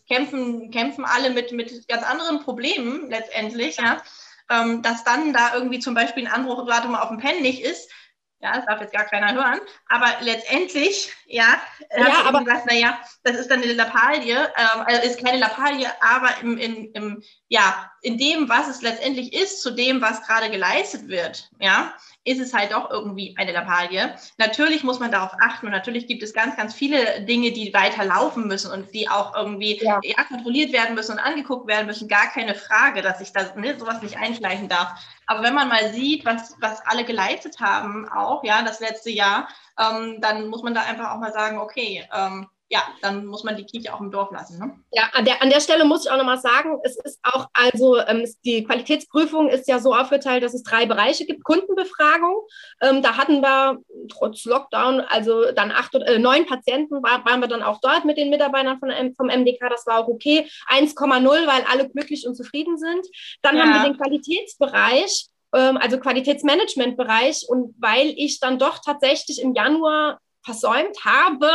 kämpfen, 0.09 0.71
kämpfen 0.73 1.05
alle 1.05 1.31
mit, 1.31 1.53
mit 1.53 1.87
ganz 1.87 2.03
anderen 2.03 2.41
Problemen 2.41 3.09
letztendlich, 3.09 3.77
ja. 3.77 4.03
Ähm, 4.51 4.83
dass 4.83 5.05
dann 5.05 5.33
da 5.33 5.55
irgendwie 5.55 5.79
zum 5.79 5.95
Beispiel 5.95 6.27
ein 6.27 6.33
Anrufdatum 6.33 6.95
auf 6.95 7.09
dem 7.09 7.19
Pen 7.19 7.43
nicht 7.43 7.63
ist, 7.63 7.91
ja, 8.41 8.57
das 8.57 8.67
darf 8.67 8.81
jetzt 8.81 8.93
gar 8.93 9.05
keiner 9.05 9.33
hören. 9.35 9.61
Aber 9.89 10.07
letztendlich, 10.21 11.13
ja, 11.31 11.61
ja 11.95 12.23
aber 12.25 12.43
gesagt, 12.43 12.67
naja, 12.67 12.99
das 13.23 13.37
ist 13.37 13.51
dann 13.51 13.63
eine 13.63 13.75
Lappalie, 13.75 14.35
ähm, 14.35 14.83
also 14.87 15.03
ist 15.03 15.23
keine 15.23 15.39
Lappalie, 15.39 15.87
aber 16.01 16.31
im, 16.41 16.57
in, 16.57 16.93
im, 16.93 17.23
ja, 17.49 17.91
in 18.01 18.17
dem, 18.17 18.49
was 18.49 18.69
es 18.69 18.81
letztendlich 18.81 19.35
ist, 19.35 19.61
zu 19.63 19.71
dem, 19.73 20.01
was 20.01 20.23
gerade 20.23 20.51
geleistet 20.51 21.09
wird, 21.09 21.51
ja, 21.61 21.93
ist 22.25 22.41
es 22.41 22.55
halt 22.55 22.73
doch 22.73 22.91
irgendwie 22.91 23.35
eine 23.37 23.53
Lappalie. 23.53 24.15
Natürlich 24.39 24.85
muss 24.85 25.01
man 25.01 25.13
darauf 25.13 25.33
achten 25.43 25.67
und 25.67 25.73
natürlich 25.73 26.07
gibt 26.07 26.23
es 26.23 26.33
ganz, 26.33 26.57
ganz 26.57 26.75
viele 26.75 27.23
Dinge, 27.23 27.53
die 27.53 27.75
weiter 27.75 28.05
laufen 28.05 28.47
müssen 28.47 28.73
und 28.73 28.95
die 28.95 29.09
auch 29.09 29.35
irgendwie 29.35 29.79
ja. 29.83 30.01
ja 30.03 30.25
kontrolliert 30.25 30.73
werden 30.73 30.95
müssen 30.95 31.13
und 31.13 31.19
angeguckt 31.19 31.67
werden 31.67 31.87
müssen. 31.87 32.09
Gar 32.09 32.29
keine 32.29 32.55
Frage, 32.55 33.03
dass 33.03 33.19
sich 33.19 33.33
da 33.33 33.55
ne, 33.55 33.79
sowas 33.79 34.01
nicht 34.01 34.17
einschleichen 34.17 34.69
darf. 34.69 34.99
Aber 35.27 35.43
wenn 35.43 35.55
man 35.55 35.69
mal 35.69 35.93
sieht, 35.93 36.25
was, 36.25 36.57
was 36.61 36.81
alle 36.87 37.05
geleistet 37.05 37.61
haben, 37.61 38.09
auch 38.09 38.45
ja, 38.45 38.63
das 38.63 38.81
letzte 38.81 39.11
Jahr, 39.11 39.49
ähm, 39.79 40.21
dann 40.21 40.49
muss 40.49 40.63
man 40.63 40.75
da 40.75 40.83
einfach 40.83 41.13
auch 41.13 41.19
mal 41.19 41.33
sagen, 41.33 41.59
okay, 41.59 42.07
ähm, 42.15 42.49
ja, 42.71 42.83
dann 43.01 43.25
muss 43.25 43.45
man 43.45 43.57
die 43.57 43.65
Kirche 43.65 43.95
auch 43.95 44.01
im 44.01 44.11
Dorf 44.11 44.31
lassen. 44.31 44.59
Ne? 44.59 44.79
Ja, 44.93 45.05
an 45.15 45.25
der, 45.25 45.41
an 45.41 45.49
der 45.49 45.61
Stelle 45.61 45.87
muss 45.87 46.05
ich 46.05 46.11
auch 46.11 46.19
nochmal 46.19 46.39
sagen, 46.39 46.79
es 46.83 46.99
ist 46.99 47.19
auch, 47.23 47.47
also 47.55 47.99
ähm, 47.99 48.27
die 48.45 48.63
Qualitätsprüfung 48.63 49.49
ist 49.49 49.69
ja 49.69 49.79
so 49.79 49.95
aufgeteilt, 49.95 50.43
dass 50.43 50.53
es 50.53 50.65
drei 50.65 50.85
Bereiche 50.85 51.25
gibt. 51.25 51.45
Kundenbefragung, 51.45 52.37
ähm, 52.83 53.01
da 53.01 53.17
hatten 53.17 53.41
wir 53.41 53.79
trotz 54.11 54.45
Lockdown, 54.45 55.01
also 55.01 55.51
dann 55.53 55.71
acht 55.71 55.95
oder 55.95 56.07
äh, 56.09 56.19
neun 56.19 56.45
Patienten, 56.45 57.03
war, 57.03 57.25
waren 57.25 57.41
wir 57.41 57.49
dann 57.49 57.63
auch 57.63 57.81
dort 57.81 58.05
mit 58.05 58.19
den 58.19 58.29
Mitarbeitern 58.29 58.79
von, 58.79 58.91
vom 59.17 59.29
MDK, 59.29 59.71
das 59.71 59.87
war 59.87 60.01
auch 60.01 60.09
okay. 60.09 60.47
1,0, 60.69 61.25
weil 61.25 61.65
alle 61.71 61.89
glücklich 61.89 62.27
und 62.27 62.35
zufrieden 62.35 62.77
sind. 62.77 63.07
Dann 63.41 63.57
ja. 63.57 63.63
haben 63.63 63.73
wir 63.73 63.91
den 63.91 63.97
Qualitätsbereich, 63.97 65.29
ähm, 65.29 65.38
also 65.79 65.99
Qualitätsmanagementbereich 65.99 67.47
und 67.49 67.75
weil 67.79 68.13
ich 68.17 68.41
dann 68.41 68.59
doch 68.59 68.81
tatsächlich 68.85 69.41
im 69.41 69.55
Januar 69.55 70.19
versäumt 70.45 71.05
habe, 71.05 71.51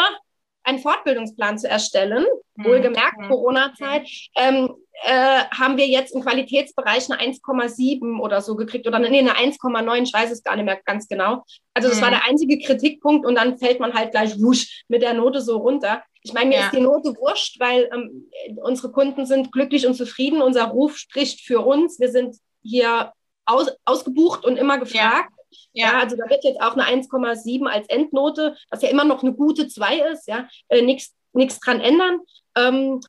einen 0.63 0.79
Fortbildungsplan 0.79 1.57
zu 1.57 1.67
erstellen, 1.67 2.25
mhm. 2.55 2.65
wohlgemerkt 2.65 3.19
mhm. 3.19 3.27
Corona-Zeit, 3.27 4.07
ähm, 4.35 4.73
äh, 5.03 5.43
haben 5.51 5.77
wir 5.77 5.87
jetzt 5.87 6.15
im 6.15 6.21
Qualitätsbereich 6.21 7.11
eine 7.11 7.19
1,7 7.21 8.19
oder 8.19 8.41
so 8.41 8.55
gekriegt 8.55 8.87
oder 8.87 8.99
nee, 8.99 9.19
eine 9.19 9.33
1,9, 9.33 10.03
ich 10.03 10.13
weiß 10.13 10.31
es 10.31 10.43
gar 10.43 10.55
nicht 10.55 10.65
mehr 10.65 10.79
ganz 10.85 11.07
genau. 11.07 11.43
Also 11.73 11.89
das 11.89 11.97
mhm. 11.97 12.03
war 12.03 12.09
der 12.11 12.25
einzige 12.25 12.59
Kritikpunkt 12.59 13.25
und 13.25 13.35
dann 13.35 13.57
fällt 13.57 13.79
man 13.79 13.93
halt 13.93 14.11
gleich 14.11 14.39
wusch 14.41 14.83
mit 14.87 15.01
der 15.01 15.13
Note 15.13 15.41
so 15.41 15.57
runter. 15.57 16.03
Ich 16.21 16.33
meine, 16.33 16.49
mir 16.49 16.59
ja. 16.59 16.65
ist 16.65 16.73
die 16.73 16.81
Note 16.81 17.13
wurscht, 17.19 17.59
weil 17.59 17.89
ähm, 17.93 18.29
unsere 18.61 18.91
Kunden 18.91 19.25
sind 19.25 19.51
glücklich 19.51 19.85
und 19.85 19.95
zufrieden, 19.95 20.41
unser 20.41 20.65
Ruf 20.65 20.97
spricht 20.97 21.41
für 21.41 21.59
uns, 21.59 21.99
wir 21.99 22.09
sind 22.09 22.37
hier 22.61 23.11
aus, 23.45 23.71
ausgebucht 23.85 24.45
und 24.45 24.57
immer 24.57 24.77
gefragt. 24.77 25.31
Ja. 25.31 25.43
Ja. 25.73 25.99
also 25.99 26.15
da 26.15 26.29
wird 26.29 26.43
jetzt 26.43 26.61
auch 26.61 26.75
eine 26.75 26.83
1,7 26.83 27.67
als 27.67 27.87
Endnote, 27.87 28.55
was 28.69 28.81
ja 28.81 28.89
immer 28.89 29.03
noch 29.05 29.21
eine 29.21 29.33
gute 29.33 29.67
2 29.67 30.11
ist, 30.11 30.27
ja, 30.27 30.47
äh, 30.69 30.81
nichts 30.81 31.59
dran 31.59 31.79
ändern. 31.79 32.19
Ähm, 32.55 33.01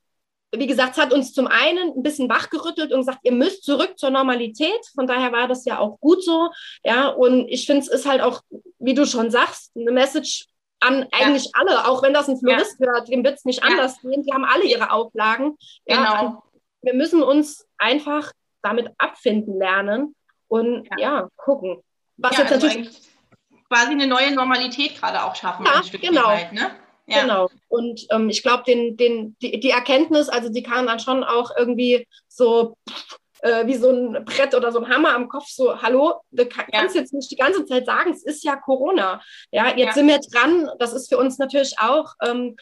wie 0.56 0.66
gesagt, 0.66 0.96
es 0.96 1.02
hat 1.02 1.12
uns 1.12 1.32
zum 1.32 1.46
einen 1.46 1.92
ein 1.96 2.02
bisschen 2.02 2.28
wachgerüttelt 2.28 2.92
und 2.92 3.00
gesagt, 3.00 3.20
ihr 3.22 3.32
müsst 3.32 3.64
zurück 3.64 3.98
zur 3.98 4.10
Normalität. 4.10 4.86
Von 4.94 5.06
daher 5.06 5.32
war 5.32 5.48
das 5.48 5.64
ja 5.64 5.78
auch 5.78 5.98
gut 6.00 6.22
so. 6.22 6.50
Ja, 6.84 7.08
und 7.08 7.48
ich 7.48 7.66
finde, 7.66 7.82
es 7.82 7.88
ist 7.88 8.06
halt 8.06 8.20
auch, 8.20 8.42
wie 8.78 8.94
du 8.94 9.06
schon 9.06 9.30
sagst, 9.30 9.72
eine 9.76 9.90
Message 9.90 10.46
an 10.80 11.06
eigentlich 11.12 11.46
ja. 11.46 11.50
alle, 11.54 11.88
auch 11.88 12.02
wenn 12.02 12.14
das 12.14 12.28
ein 12.28 12.38
Florist 12.38 12.76
ja. 12.78 12.86
hört, 12.86 13.08
dem 13.08 13.24
wird 13.24 13.38
es 13.38 13.44
nicht 13.44 13.62
ja. 13.62 13.68
anders 13.68 14.00
gehen. 14.00 14.22
Die 14.22 14.32
haben 14.32 14.44
alle 14.44 14.64
ihre 14.64 14.90
Auflagen. 14.90 15.56
Genau. 15.86 16.42
wir 16.82 16.94
müssen 16.94 17.22
uns 17.22 17.66
einfach 17.78 18.32
damit 18.62 18.90
abfinden 18.98 19.58
lernen 19.58 20.14
und 20.54 20.88
ja, 20.98 21.28
gucken. 21.36 21.82
Was 22.16 22.36
ja, 22.36 22.44
jetzt 22.44 22.52
also 22.52 22.66
natürlich 22.68 22.90
quasi 23.68 23.90
eine 23.90 24.06
neue 24.06 24.32
Normalität 24.32 25.00
gerade 25.00 25.24
auch 25.24 25.34
schaffen. 25.34 25.66
Ja, 25.66 25.82
genau. 25.98 26.28
Weit, 26.28 26.52
ne? 26.52 26.70
ja. 27.06 27.22
Genau. 27.22 27.50
Und 27.68 28.06
ähm, 28.10 28.28
ich 28.28 28.44
glaube, 28.44 28.62
den, 28.64 28.96
den, 28.96 29.36
die, 29.42 29.58
die, 29.58 29.70
Erkenntnis, 29.70 30.28
also 30.28 30.50
die 30.50 30.62
kann 30.62 30.86
dann 30.86 31.00
schon 31.00 31.24
auch 31.24 31.50
irgendwie 31.58 32.06
so 32.28 32.76
äh, 33.40 33.66
wie 33.66 33.74
so 33.74 33.90
ein 33.90 34.24
Brett 34.24 34.54
oder 34.54 34.70
so 34.70 34.78
ein 34.78 34.88
Hammer 34.88 35.12
am 35.12 35.28
Kopf, 35.28 35.48
so, 35.48 35.82
hallo, 35.82 36.20
du 36.30 36.46
kann, 36.46 36.66
ja. 36.72 36.80
kannst 36.80 36.94
jetzt 36.94 37.12
nicht 37.12 37.32
die 37.32 37.36
ganze 37.36 37.66
Zeit 37.66 37.86
sagen, 37.86 38.12
es 38.12 38.22
ist 38.22 38.44
ja 38.44 38.54
Corona. 38.54 39.20
Ja, 39.50 39.70
jetzt 39.74 39.78
ja. 39.78 39.92
sind 39.92 40.06
wir 40.06 40.20
dran. 40.20 40.70
Das 40.78 40.92
ist 40.92 41.08
für 41.08 41.18
uns 41.18 41.38
natürlich 41.38 41.74
auch 41.80 42.14
ähm, 42.22 42.54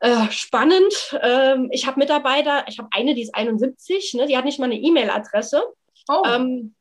äh, 0.00 0.30
spannend. 0.30 1.18
Ähm, 1.20 1.68
ich 1.72 1.86
habe 1.86 1.98
Mitarbeiter, 1.98 2.64
ich 2.68 2.78
habe 2.78 2.88
eine, 2.90 3.14
die 3.14 3.22
ist 3.22 3.34
71, 3.34 4.14
ne, 4.14 4.26
die 4.26 4.36
hat 4.36 4.46
nicht 4.46 4.58
mal 4.58 4.64
eine 4.64 4.80
E-Mail-Adresse. 4.80 5.62
Oh. 6.08 6.22
Ähm, 6.26 6.74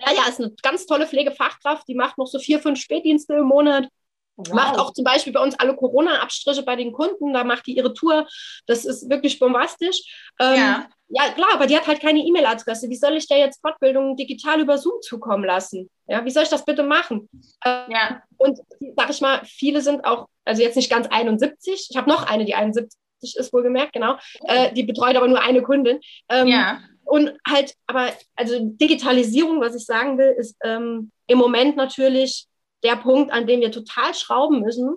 ja, 0.00 0.12
ja, 0.12 0.28
ist 0.28 0.40
eine 0.40 0.52
ganz 0.62 0.86
tolle 0.86 1.06
Pflegefachkraft, 1.06 1.86
die 1.88 1.94
macht 1.94 2.18
noch 2.18 2.26
so 2.26 2.38
vier, 2.38 2.60
fünf 2.60 2.80
Spätdienste 2.80 3.34
im 3.34 3.46
Monat. 3.46 3.88
Wow. 4.36 4.54
Macht 4.54 4.78
auch 4.78 4.92
zum 4.92 5.02
Beispiel 5.02 5.32
bei 5.32 5.40
uns 5.40 5.58
alle 5.58 5.74
Corona-Abstriche 5.74 6.62
bei 6.62 6.76
den 6.76 6.92
Kunden, 6.92 7.32
da 7.32 7.42
macht 7.42 7.66
die 7.66 7.76
ihre 7.76 7.92
Tour. 7.92 8.28
Das 8.66 8.84
ist 8.84 9.10
wirklich 9.10 9.40
bombastisch. 9.40 10.30
Ähm, 10.38 10.54
ja. 10.54 10.88
ja, 11.08 11.32
klar, 11.32 11.48
aber 11.54 11.66
die 11.66 11.76
hat 11.76 11.88
halt 11.88 12.00
keine 12.00 12.20
E-Mail-Adresse. 12.20 12.88
Wie 12.88 12.96
soll 12.96 13.16
ich 13.16 13.26
der 13.26 13.38
jetzt 13.38 13.60
Fortbildungen 13.60 14.16
digital 14.16 14.60
über 14.60 14.78
Zoom 14.78 15.02
zukommen 15.02 15.42
lassen? 15.42 15.90
Ja, 16.06 16.24
wie 16.24 16.30
soll 16.30 16.44
ich 16.44 16.48
das 16.48 16.64
bitte 16.64 16.84
machen? 16.84 17.28
Ähm, 17.64 17.90
ja. 17.90 18.22
Und 18.36 18.60
sag 18.96 19.10
ich 19.10 19.20
mal, 19.20 19.40
viele 19.44 19.80
sind 19.80 20.04
auch, 20.04 20.28
also 20.44 20.62
jetzt 20.62 20.76
nicht 20.76 20.90
ganz 20.90 21.08
71. 21.08 21.88
Ich 21.90 21.96
habe 21.96 22.08
noch 22.08 22.24
eine, 22.24 22.44
die 22.44 22.54
71 22.54 22.96
ist 23.20 23.52
wohlgemerkt, 23.52 23.94
genau. 23.94 24.18
Äh, 24.44 24.72
die 24.72 24.84
betreut 24.84 25.16
aber 25.16 25.26
nur 25.26 25.40
eine 25.40 25.62
Kundin. 25.62 25.98
Ähm, 26.28 26.46
ja. 26.46 26.78
Und 27.08 27.32
halt, 27.46 27.74
aber 27.86 28.12
also 28.36 28.58
Digitalisierung, 28.60 29.62
was 29.62 29.74
ich 29.74 29.86
sagen 29.86 30.18
will, 30.18 30.34
ist 30.38 30.56
ähm, 30.62 31.10
im 31.26 31.38
Moment 31.38 31.74
natürlich 31.74 32.46
der 32.82 32.96
Punkt, 32.96 33.32
an 33.32 33.46
dem 33.46 33.60
wir 33.60 33.72
total 33.72 34.12
schrauben 34.12 34.60
müssen. 34.60 34.94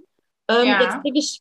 Ähm, 0.49 0.67
ja. 0.67 0.81
Jetzt 0.81 1.01
kriege 1.01 1.17
ich 1.17 1.39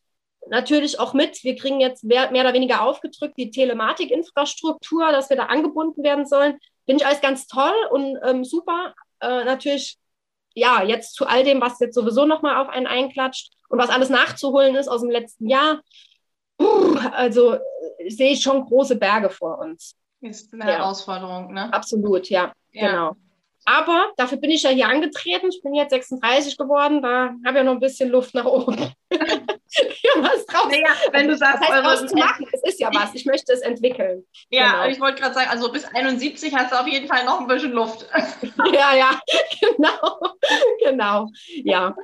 natürlich 0.49 1.01
auch 1.01 1.13
mit, 1.13 1.43
wir 1.43 1.57
kriegen 1.57 1.81
jetzt 1.81 2.05
mehr, 2.05 2.31
mehr 2.31 2.45
oder 2.45 2.55
weniger 2.55 2.83
aufgedrückt 2.83 3.35
die 3.37 3.51
Telematikinfrastruktur, 3.51 5.11
dass 5.11 5.29
wir 5.29 5.37
da 5.37 5.47
angebunden 5.47 6.05
werden 6.05 6.25
sollen. 6.25 6.59
Finde 6.87 7.03
ich 7.03 7.07
alles 7.07 7.21
ganz 7.21 7.49
toll 7.49 7.75
und 7.91 8.17
ähm, 8.23 8.45
super. 8.45 8.95
Äh, 9.21 9.45
natürlich, 9.45 9.99
ja, 10.55 10.85
jetzt 10.85 11.15
zu 11.15 11.27
all 11.27 11.43
dem, 11.43 11.61
was 11.61 11.81
jetzt 11.81 11.97
sowieso 11.97 12.27
nochmal 12.27 12.57
auf 12.57 12.69
einen 12.69 12.87
einklatscht 12.87 13.53
und 13.69 13.81
was 13.81 13.91
alles 13.91 14.09
nachzuholen 14.09 14.77
ist 14.77 14.87
aus 14.87 15.01
dem 15.01 15.11
letzten 15.11 15.49
Jahr. 15.49 15.83
Also 17.13 17.59
sehe 18.09 18.33
ich 18.33 18.43
schon 18.43 18.65
große 18.65 18.97
Berge 18.97 19.31
vor 19.31 19.59
uns. 19.59 19.97
Ist 20.21 20.53
eine 20.53 20.65
ja. 20.65 20.79
Herausforderung, 20.79 21.53
ne? 21.53 21.73
Absolut, 21.73 22.29
ja, 22.29 22.53
ja. 22.73 22.89
genau. 22.89 23.17
Aber 23.65 24.11
dafür 24.17 24.39
bin 24.39 24.51
ich 24.51 24.63
ja 24.63 24.71
hier 24.71 24.89
angetreten. 24.89 25.49
Ich 25.51 25.63
bin 25.63 25.75
jetzt 25.75 25.91
36 25.91 26.57
geworden. 26.57 27.03
Da 27.03 27.35
habe 27.45 27.51
ich 27.51 27.55
ja 27.55 27.63
noch 27.63 27.73
ein 27.73 27.81
bisschen 27.81 28.09
Luft 28.11 28.35
nach 28.35 28.47
oben. 28.47 28.77
ja, 29.11 30.11
was 30.17 30.47
drauf. 30.47 30.69
Naja, 30.71 30.95
wenn 31.13 31.29
du 31.29 31.37
sagst, 31.37 31.63
das 31.63 31.85
heißt, 31.85 32.09
zu 32.09 32.17
machen, 32.17 32.47
es 32.53 32.63
ist 32.65 32.81
ja 32.81 32.91
was. 32.93 33.15
Ich 33.15 33.27
möchte 33.27 33.53
es 33.53 33.61
entwickeln. 33.61 34.25
Ja, 34.49 34.73
genau. 34.73 34.89
ich 34.89 35.01
wollte 35.01 35.21
gerade 35.21 35.35
sagen, 35.35 35.51
also 35.51 35.71
bis 35.71 35.85
71 35.85 36.55
hast 36.55 36.73
du 36.73 36.81
auf 36.81 36.87
jeden 36.87 37.07
Fall 37.07 37.25
noch 37.25 37.41
ein 37.41 37.47
bisschen 37.47 37.73
Luft. 37.73 38.09
ja, 38.73 38.95
ja, 38.95 39.21
genau. 39.61 40.21
genau. 40.83 41.29
Ja. 41.63 41.95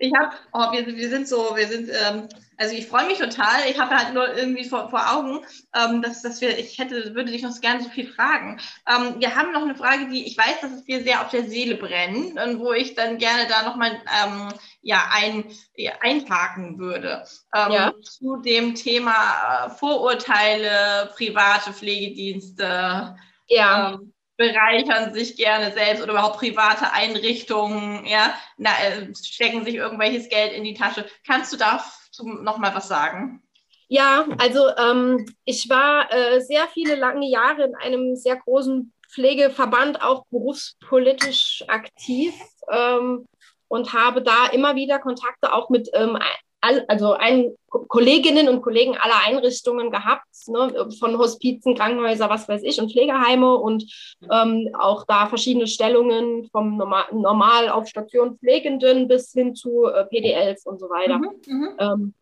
Ich 0.00 0.12
habe, 0.14 0.34
oh, 0.52 0.72
wir, 0.72 0.86
wir 0.86 1.08
sind 1.08 1.28
so, 1.28 1.56
wir 1.56 1.66
sind. 1.66 1.90
Ähm, 1.90 2.28
also 2.60 2.74
ich 2.74 2.88
freue 2.88 3.06
mich 3.06 3.18
total. 3.18 3.68
Ich 3.70 3.78
habe 3.78 3.96
halt 3.96 4.14
nur 4.14 4.34
irgendwie 4.34 4.64
vor, 4.64 4.90
vor 4.90 5.14
Augen, 5.14 5.44
ähm, 5.74 6.02
dass, 6.02 6.22
dass 6.22 6.40
wir, 6.40 6.58
ich 6.58 6.78
hätte, 6.78 7.14
würde 7.14 7.30
dich 7.30 7.42
noch 7.42 7.60
gerne 7.60 7.82
so 7.82 7.88
viel 7.88 8.08
fragen. 8.12 8.60
Ähm, 8.88 9.20
wir 9.20 9.36
haben 9.36 9.52
noch 9.52 9.62
eine 9.62 9.76
Frage, 9.76 10.08
die 10.08 10.26
ich 10.26 10.36
weiß, 10.36 10.60
dass 10.62 10.72
es 10.72 10.84
dir 10.84 11.02
sehr 11.02 11.20
auf 11.20 11.30
der 11.30 11.48
Seele 11.48 11.76
brennt 11.76 12.38
und 12.38 12.58
wo 12.58 12.72
ich 12.72 12.94
dann 12.94 13.18
gerne 13.18 13.46
da 13.48 13.62
nochmal 13.62 13.92
ähm, 13.92 14.48
ja, 14.82 15.04
ein, 15.12 15.44
ja, 15.76 15.92
einparken 16.00 16.78
würde. 16.78 17.24
Ähm, 17.54 17.72
ja. 17.72 17.92
Zu 18.02 18.38
dem 18.38 18.74
Thema 18.74 19.66
äh, 19.66 19.70
Vorurteile, 19.70 21.12
private 21.16 21.72
Pflegedienste. 21.72 23.16
Ja. 23.46 23.98
Bereichern 24.38 25.12
sich 25.12 25.36
gerne 25.36 25.72
selbst 25.72 26.00
oder 26.00 26.12
überhaupt 26.12 26.38
private 26.38 26.92
Einrichtungen, 26.92 28.06
ja, 28.06 28.32
na, 28.56 28.70
äh, 28.70 29.12
stecken 29.14 29.64
sich 29.64 29.74
irgendwelches 29.74 30.28
Geld 30.28 30.52
in 30.52 30.64
die 30.64 30.74
Tasche. 30.74 31.04
Kannst 31.26 31.52
du 31.52 31.56
da 31.56 31.84
noch 32.22 32.56
mal 32.58 32.74
was 32.74 32.88
sagen? 32.88 33.42
Ja, 33.88 34.26
also 34.38 34.68
ähm, 34.76 35.26
ich 35.44 35.68
war 35.68 36.12
äh, 36.12 36.40
sehr 36.40 36.68
viele 36.68 36.94
lange 36.94 37.28
Jahre 37.28 37.64
in 37.64 37.74
einem 37.74 38.16
sehr 38.16 38.36
großen 38.36 38.92
Pflegeverband, 39.10 40.02
auch 40.02 40.24
berufspolitisch 40.30 41.64
aktiv 41.66 42.34
ähm, 42.70 43.26
und 43.66 43.92
habe 43.92 44.22
da 44.22 44.46
immer 44.46 44.76
wieder 44.76 44.98
Kontakte 44.98 45.52
auch 45.52 45.68
mit 45.68 45.88
ähm, 45.94 46.16
also 46.60 47.12
ein, 47.12 47.54
Kolleginnen 47.68 48.48
und 48.48 48.62
Kollegen 48.62 48.96
aller 48.96 49.22
Einrichtungen 49.26 49.90
gehabt, 49.90 50.26
ne, 50.46 50.88
von 50.98 51.18
Hospizen, 51.18 51.74
Krankenhäuser, 51.74 52.30
was 52.30 52.48
weiß 52.48 52.62
ich, 52.62 52.80
und 52.80 52.90
Pflegeheime 52.90 53.54
und 53.54 53.84
ähm, 54.30 54.70
auch 54.78 55.04
da 55.06 55.26
verschiedene 55.26 55.66
Stellungen 55.66 56.48
vom 56.50 56.76
normal, 56.76 57.04
normal 57.12 57.68
auf 57.68 57.86
Station 57.86 58.38
Pflegenden 58.38 59.06
bis 59.06 59.32
hin 59.32 59.54
zu 59.54 59.84
äh, 59.84 60.06
PDLs 60.06 60.64
und 60.64 60.80
so 60.80 60.88
weiter. 60.88 61.18
Mhm, 61.18 61.30
mhm, 61.46 61.68
ähm, 61.78 62.14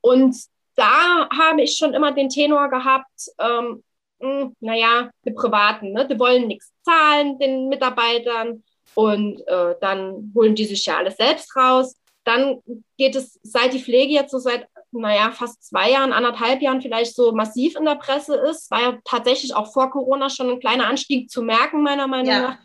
und 0.00 0.36
da 0.76 1.28
habe 1.30 1.62
ich 1.62 1.76
schon 1.76 1.94
immer 1.94 2.12
den 2.12 2.28
Tenor 2.28 2.68
gehabt, 2.68 3.30
ähm, 3.38 3.82
hm, 4.20 4.54
naja, 4.60 5.10
die 5.24 5.32
Privaten, 5.32 5.92
ne, 5.92 6.06
die 6.06 6.18
wollen 6.18 6.46
nichts 6.46 6.72
zahlen 6.82 7.38
den 7.38 7.68
Mitarbeitern 7.68 8.62
und 8.94 9.46
äh, 9.48 9.74
dann 9.80 10.32
holen 10.34 10.54
die 10.54 10.64
sich 10.64 10.86
ja 10.86 10.98
alles 10.98 11.16
selbst 11.16 11.54
raus. 11.56 11.96
Dann 12.26 12.60
geht 12.98 13.14
es, 13.14 13.38
seit 13.44 13.72
die 13.72 13.80
Pflege 13.80 14.12
jetzt 14.12 14.32
so 14.32 14.38
seit, 14.38 14.66
naja, 14.90 15.30
fast 15.30 15.62
zwei 15.62 15.92
Jahren, 15.92 16.12
anderthalb 16.12 16.60
Jahren 16.60 16.82
vielleicht 16.82 17.14
so 17.14 17.30
massiv 17.32 17.76
in 17.76 17.84
der 17.84 17.94
Presse 17.94 18.34
ist, 18.34 18.68
war 18.72 18.80
ja 18.82 18.98
tatsächlich 19.04 19.54
auch 19.54 19.72
vor 19.72 19.90
Corona 19.90 20.28
schon 20.28 20.50
ein 20.50 20.58
kleiner 20.58 20.88
Anstieg 20.88 21.30
zu 21.30 21.42
merken, 21.42 21.82
meiner 21.84 22.08
Meinung 22.08 22.32
ja. 22.32 22.40
nach. 22.40 22.58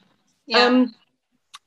Ja. 0.47 0.67
Ähm, 0.67 0.95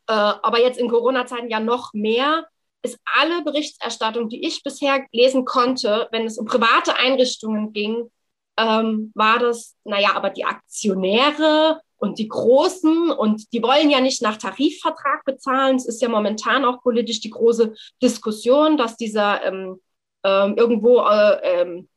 äh, 0.08 0.12
aber 0.12 0.60
jetzt 0.60 0.78
in 0.78 0.90
Corona-Zeiten 0.90 1.48
ja 1.48 1.60
noch 1.60 1.92
mehr, 1.94 2.48
ist 2.82 2.98
alle 3.14 3.42
Berichterstattung, 3.42 4.28
die 4.28 4.44
ich 4.44 4.64
bisher 4.64 5.06
lesen 5.12 5.44
konnte, 5.44 6.08
wenn 6.10 6.26
es 6.26 6.36
um 6.36 6.46
private 6.46 6.96
Einrichtungen 6.96 7.72
ging, 7.72 8.10
ähm, 8.58 9.12
war 9.14 9.38
das, 9.38 9.76
naja, 9.84 10.10
aber 10.14 10.30
die 10.30 10.44
Aktionäre 10.44 11.80
und 12.04 12.18
die 12.18 12.28
Großen 12.28 13.10
und 13.10 13.50
die 13.54 13.62
wollen 13.62 13.88
ja 13.88 14.00
nicht 14.00 14.20
nach 14.20 14.36
Tarifvertrag 14.36 15.24
bezahlen. 15.24 15.76
Es 15.76 15.86
ist 15.86 16.02
ja 16.02 16.08
momentan 16.10 16.66
auch 16.66 16.82
politisch 16.82 17.20
die 17.20 17.30
große 17.30 17.74
Diskussion, 18.02 18.76
dass 18.76 18.98
dieser 18.98 19.42
ähm, 19.42 19.80
ähm, 20.22 20.54
irgendwo, 20.56 21.00
äh, 21.00 21.62
ähm, 21.62 21.88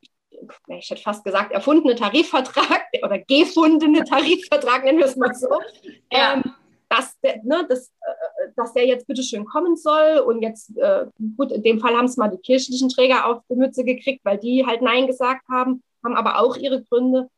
ich 0.68 0.90
hätte 0.90 1.02
fast 1.02 1.26
gesagt, 1.26 1.52
erfundene 1.52 1.96
Tarifvertrag 1.96 2.86
oder 3.04 3.20
gefundene 3.20 4.04
Tarifvertrag, 4.10 4.86
nennen 4.86 5.00
wir 5.00 5.08
es 5.08 5.18
mal 5.18 5.34
so, 5.34 5.50
ja. 6.10 6.36
Ähm, 6.36 6.44
dass, 6.90 7.20
der, 7.20 7.44
ne, 7.44 7.66
dass, 7.68 7.90
äh, 7.90 8.52
dass 8.56 8.72
der 8.72 8.88
jetzt 8.88 9.08
bitteschön 9.08 9.44
kommen 9.44 9.76
soll. 9.76 10.20
Und 10.20 10.42
jetzt, 10.42 10.78
äh, 10.78 11.08
gut, 11.36 11.52
in 11.52 11.64
dem 11.64 11.82
Fall 11.82 11.98
haben 11.98 12.06
es 12.06 12.16
mal 12.16 12.30
die 12.30 12.38
kirchlichen 12.38 12.88
Träger 12.88 13.26
auf 13.26 13.42
die 13.50 13.58
Mütze 13.58 13.84
gekriegt, 13.84 14.24
weil 14.24 14.38
die 14.38 14.66
halt 14.66 14.82
Nein 14.82 15.06
gesagt 15.06 15.46
haben, 15.50 15.84
haben 16.02 16.16
aber 16.16 16.40
auch 16.40 16.56
ihre 16.56 16.82
Gründe. 16.82 17.30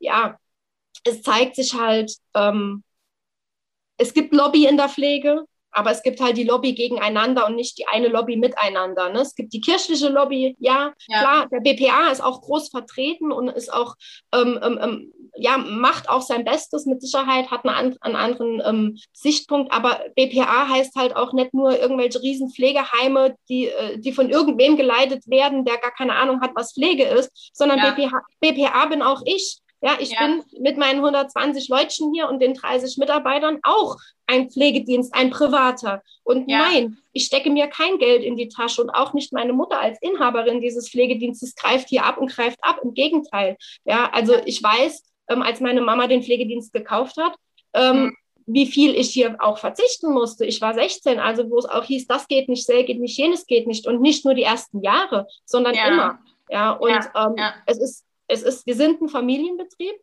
Ja, 0.00 0.38
es 1.08 1.22
zeigt 1.22 1.56
sich 1.56 1.74
halt, 1.74 2.12
ähm, 2.34 2.82
es 3.96 4.14
gibt 4.14 4.32
Lobby 4.34 4.66
in 4.66 4.76
der 4.76 4.88
Pflege, 4.88 5.44
aber 5.70 5.90
es 5.90 6.02
gibt 6.02 6.20
halt 6.20 6.36
die 6.36 6.44
Lobby 6.44 6.72
gegeneinander 6.72 7.46
und 7.46 7.54
nicht 7.54 7.78
die 7.78 7.86
eine 7.86 8.08
Lobby 8.08 8.36
miteinander. 8.36 9.10
Ne? 9.10 9.20
Es 9.20 9.34
gibt 9.34 9.52
die 9.52 9.60
kirchliche 9.60 10.08
Lobby, 10.08 10.56
ja, 10.58 10.92
ja, 11.08 11.20
klar, 11.20 11.48
der 11.50 11.60
BPA 11.60 12.10
ist 12.10 12.22
auch 12.22 12.40
groß 12.40 12.70
vertreten 12.70 13.32
und 13.32 13.48
ist 13.48 13.72
auch, 13.72 13.94
ähm, 14.32 14.58
ähm, 14.62 14.78
ähm, 14.82 15.12
ja, 15.36 15.56
macht 15.58 16.08
auch 16.08 16.22
sein 16.22 16.44
Bestes 16.44 16.86
mit 16.86 17.00
Sicherheit, 17.00 17.50
hat 17.50 17.64
einen, 17.64 17.96
einen 18.00 18.16
anderen 18.16 18.62
ähm, 18.64 18.98
Sichtpunkt, 19.12 19.72
aber 19.72 20.00
BPA 20.16 20.68
heißt 20.68 20.96
halt 20.96 21.14
auch 21.14 21.32
nicht 21.32 21.54
nur 21.54 21.78
irgendwelche 21.78 22.20
Riesenpflegeheime, 22.20 23.36
die, 23.48 23.66
äh, 23.66 23.98
die 23.98 24.12
von 24.12 24.30
irgendwem 24.30 24.76
geleitet 24.76 25.28
werden, 25.28 25.64
der 25.64 25.78
gar 25.78 25.92
keine 25.92 26.14
Ahnung 26.14 26.40
hat, 26.40 26.52
was 26.54 26.72
Pflege 26.72 27.04
ist, 27.04 27.50
sondern 27.52 27.78
ja. 27.78 27.92
BPA, 27.92 28.22
BPA 28.40 28.86
bin 28.86 29.02
auch 29.02 29.22
ich. 29.26 29.60
Ja, 29.80 29.96
ich 30.00 30.10
ja. 30.10 30.26
bin 30.26 30.44
mit 30.60 30.76
meinen 30.76 30.98
120 30.98 31.68
Leutchen 31.68 32.12
hier 32.12 32.28
und 32.28 32.40
den 32.40 32.54
30 32.54 32.96
Mitarbeitern 32.98 33.60
auch 33.62 33.96
ein 34.26 34.50
Pflegedienst, 34.50 35.14
ein 35.14 35.30
privater. 35.30 36.02
Und 36.24 36.50
ja. 36.50 36.58
nein, 36.58 36.98
ich 37.12 37.26
stecke 37.26 37.50
mir 37.50 37.68
kein 37.68 37.98
Geld 37.98 38.22
in 38.24 38.36
die 38.36 38.48
Tasche 38.48 38.82
und 38.82 38.90
auch 38.90 39.14
nicht 39.14 39.32
meine 39.32 39.52
Mutter 39.52 39.80
als 39.80 39.98
Inhaberin 40.02 40.60
dieses 40.60 40.90
Pflegedienstes 40.90 41.54
greift 41.54 41.88
hier 41.88 42.04
ab 42.04 42.18
und 42.18 42.30
greift 42.30 42.58
ab. 42.60 42.80
Im 42.82 42.94
Gegenteil. 42.94 43.56
Ja, 43.84 44.10
also 44.12 44.34
ich 44.44 44.62
weiß, 44.62 45.04
ähm, 45.28 45.42
als 45.42 45.60
meine 45.60 45.80
Mama 45.80 46.08
den 46.08 46.22
Pflegedienst 46.22 46.72
gekauft 46.72 47.16
hat, 47.16 47.34
ähm, 47.74 48.02
mhm. 48.02 48.16
wie 48.46 48.66
viel 48.66 48.94
ich 48.96 49.10
hier 49.10 49.36
auch 49.38 49.58
verzichten 49.58 50.12
musste. 50.12 50.44
Ich 50.44 50.60
war 50.60 50.74
16, 50.74 51.20
also 51.20 51.48
wo 51.50 51.58
es 51.58 51.66
auch 51.66 51.84
hieß, 51.84 52.06
das 52.08 52.26
geht 52.26 52.48
nicht, 52.48 52.68
das 52.68 52.76
geht 52.84 52.98
nicht, 52.98 53.16
jenes 53.16 53.46
geht 53.46 53.68
nicht. 53.68 53.86
Und 53.86 54.00
nicht 54.00 54.24
nur 54.24 54.34
die 54.34 54.42
ersten 54.42 54.82
Jahre, 54.82 55.28
sondern 55.44 55.74
immer. 55.74 56.18
Ja, 56.50 56.72
und 56.72 56.90
ähm, 57.14 57.34
es 57.66 57.78
ist 57.78 58.07
es 58.28 58.42
ist, 58.42 58.66
wir 58.66 58.76
sind 58.76 59.00
ein 59.00 59.08
Familienbetrieb. 59.08 59.94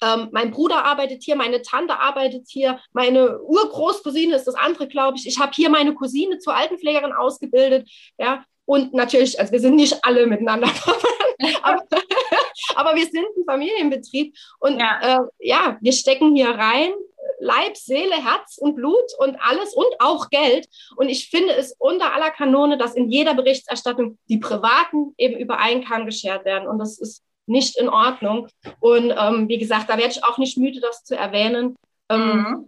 Ähm, 0.00 0.28
mein 0.32 0.50
Bruder 0.50 0.84
arbeitet 0.84 1.24
hier, 1.24 1.34
meine 1.34 1.62
Tante 1.62 1.98
arbeitet 1.98 2.46
hier, 2.48 2.78
meine 2.92 3.40
Urgroßcousine 3.40 4.36
ist 4.36 4.44
das 4.44 4.54
andere, 4.54 4.86
glaube 4.86 5.16
ich. 5.16 5.26
Ich 5.26 5.38
habe 5.38 5.52
hier 5.54 5.70
meine 5.70 5.94
Cousine 5.94 6.38
zur 6.38 6.54
Altenpflegerin 6.54 7.12
ausgebildet. 7.12 7.88
Ja, 8.18 8.44
und 8.64 8.92
natürlich, 8.92 9.40
also 9.40 9.52
wir 9.52 9.60
sind 9.60 9.76
nicht 9.76 10.04
alle 10.04 10.26
miteinander 10.26 10.68
aber, 11.62 11.84
aber, 12.74 12.96
wir 12.96 13.06
sind 13.06 13.26
ein 13.36 13.44
Familienbetrieb. 13.46 14.34
Und 14.60 14.78
ja. 14.78 15.00
Äh, 15.00 15.20
ja, 15.38 15.78
wir 15.80 15.92
stecken 15.92 16.34
hier 16.34 16.50
rein, 16.50 16.92
Leib, 17.40 17.76
Seele, 17.76 18.16
Herz 18.16 18.58
und 18.58 18.74
Blut 18.74 19.12
und 19.18 19.36
alles 19.40 19.74
und 19.74 19.86
auch 20.00 20.28
Geld. 20.30 20.68
Und 20.96 21.08
ich 21.08 21.30
finde 21.30 21.54
es 21.54 21.74
unter 21.78 22.12
aller 22.12 22.30
Kanone, 22.30 22.78
dass 22.78 22.94
in 22.94 23.10
jeder 23.10 23.34
Berichterstattung 23.34 24.18
die 24.28 24.38
Privaten 24.38 25.14
eben 25.16 25.38
über 25.38 25.58
einen 25.58 25.84
Kamm 25.84 26.06
geschert 26.06 26.44
werden. 26.44 26.68
Und 26.68 26.78
das 26.78 26.98
ist 26.98 27.22
nicht 27.48 27.78
in 27.78 27.88
Ordnung. 27.88 28.48
Und 28.80 29.12
ähm, 29.16 29.48
wie 29.48 29.58
gesagt, 29.58 29.88
da 29.88 29.96
werde 29.96 30.12
ich 30.12 30.24
auch 30.24 30.38
nicht 30.38 30.58
müde, 30.58 30.80
das 30.80 31.04
zu 31.04 31.16
erwähnen, 31.16 31.76
ähm, 32.08 32.36
mhm. 32.36 32.64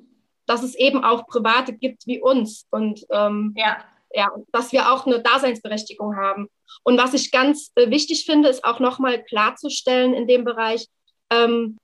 dass 0.46 0.62
es 0.62 0.74
eben 0.74 1.04
auch 1.04 1.26
Private 1.26 1.72
gibt 1.72 2.06
wie 2.06 2.20
uns 2.20 2.66
und 2.70 3.06
ähm, 3.10 3.54
ja. 3.56 3.78
ja, 4.12 4.30
dass 4.52 4.72
wir 4.72 4.92
auch 4.92 5.06
eine 5.06 5.20
Daseinsberechtigung 5.20 6.16
haben. 6.16 6.48
Und 6.82 6.98
was 6.98 7.14
ich 7.14 7.30
ganz 7.30 7.72
äh, 7.74 7.90
wichtig 7.90 8.24
finde, 8.24 8.48
ist 8.48 8.64
auch 8.64 8.80
nochmal 8.80 9.22
klarzustellen 9.24 10.14
in 10.14 10.26
dem 10.26 10.44
Bereich, 10.44 10.86
ähm, 11.30 11.78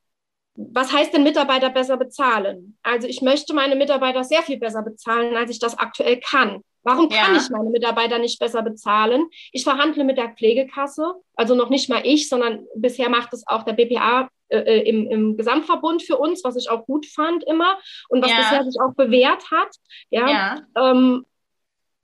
was 0.57 0.93
heißt 0.93 1.13
denn 1.13 1.23
Mitarbeiter 1.23 1.71
besser 1.71 1.97
bezahlen? 1.97 2.79
Also 2.83 3.07
ich 3.07 3.21
möchte 3.21 3.55
meine 3.55 3.77
Mitarbeiter 3.77 4.25
sehr 4.25 4.43
viel 4.43 4.59
besser 4.59 4.83
bezahlen, 4.83 5.37
als 5.37 5.51
ich 5.51 5.59
das 5.59 5.79
aktuell 5.79 6.19
kann. 6.21 6.63
Warum 6.87 7.09
kann 7.09 7.35
ja. 7.35 7.41
ich 7.41 7.51
meine 7.51 7.69
Mitarbeiter 7.71 8.21
nicht 8.21 8.39
besser 8.39 8.63
bezahlen? 8.63 9.27
Ich 9.51 9.65
verhandle 9.65 10.05
mit 10.05 10.19
der 10.19 10.29
Pflegekasse, 10.29 11.15
also 11.35 11.57
noch 11.57 11.69
nicht 11.69 11.91
mal 11.91 12.03
ich, 12.05 12.29
sondern 12.29 12.65
bisher 12.77 13.09
macht 13.09 13.33
es 13.33 13.45
auch 13.49 13.65
der 13.65 13.73
BPA 13.73 14.29
äh, 14.49 14.59
äh, 14.59 14.89
im, 14.89 15.11
im 15.11 15.37
Gesamtverbund 15.37 16.05
für 16.05 16.17
uns, 16.17 16.45
was 16.45 16.55
ich 16.55 16.71
auch 16.71 16.87
gut 16.87 17.07
fand 17.07 17.43
immer 17.43 17.77
und 18.09 18.23
was 18.23 18.31
ja. 18.31 18.37
bisher 18.37 18.65
sich 18.65 18.81
auch 18.81 18.95
bewährt 18.95 19.51
hat. 19.51 19.75
Ja. 20.11 20.31
ja. 20.31 20.63
Ähm, 20.77 21.27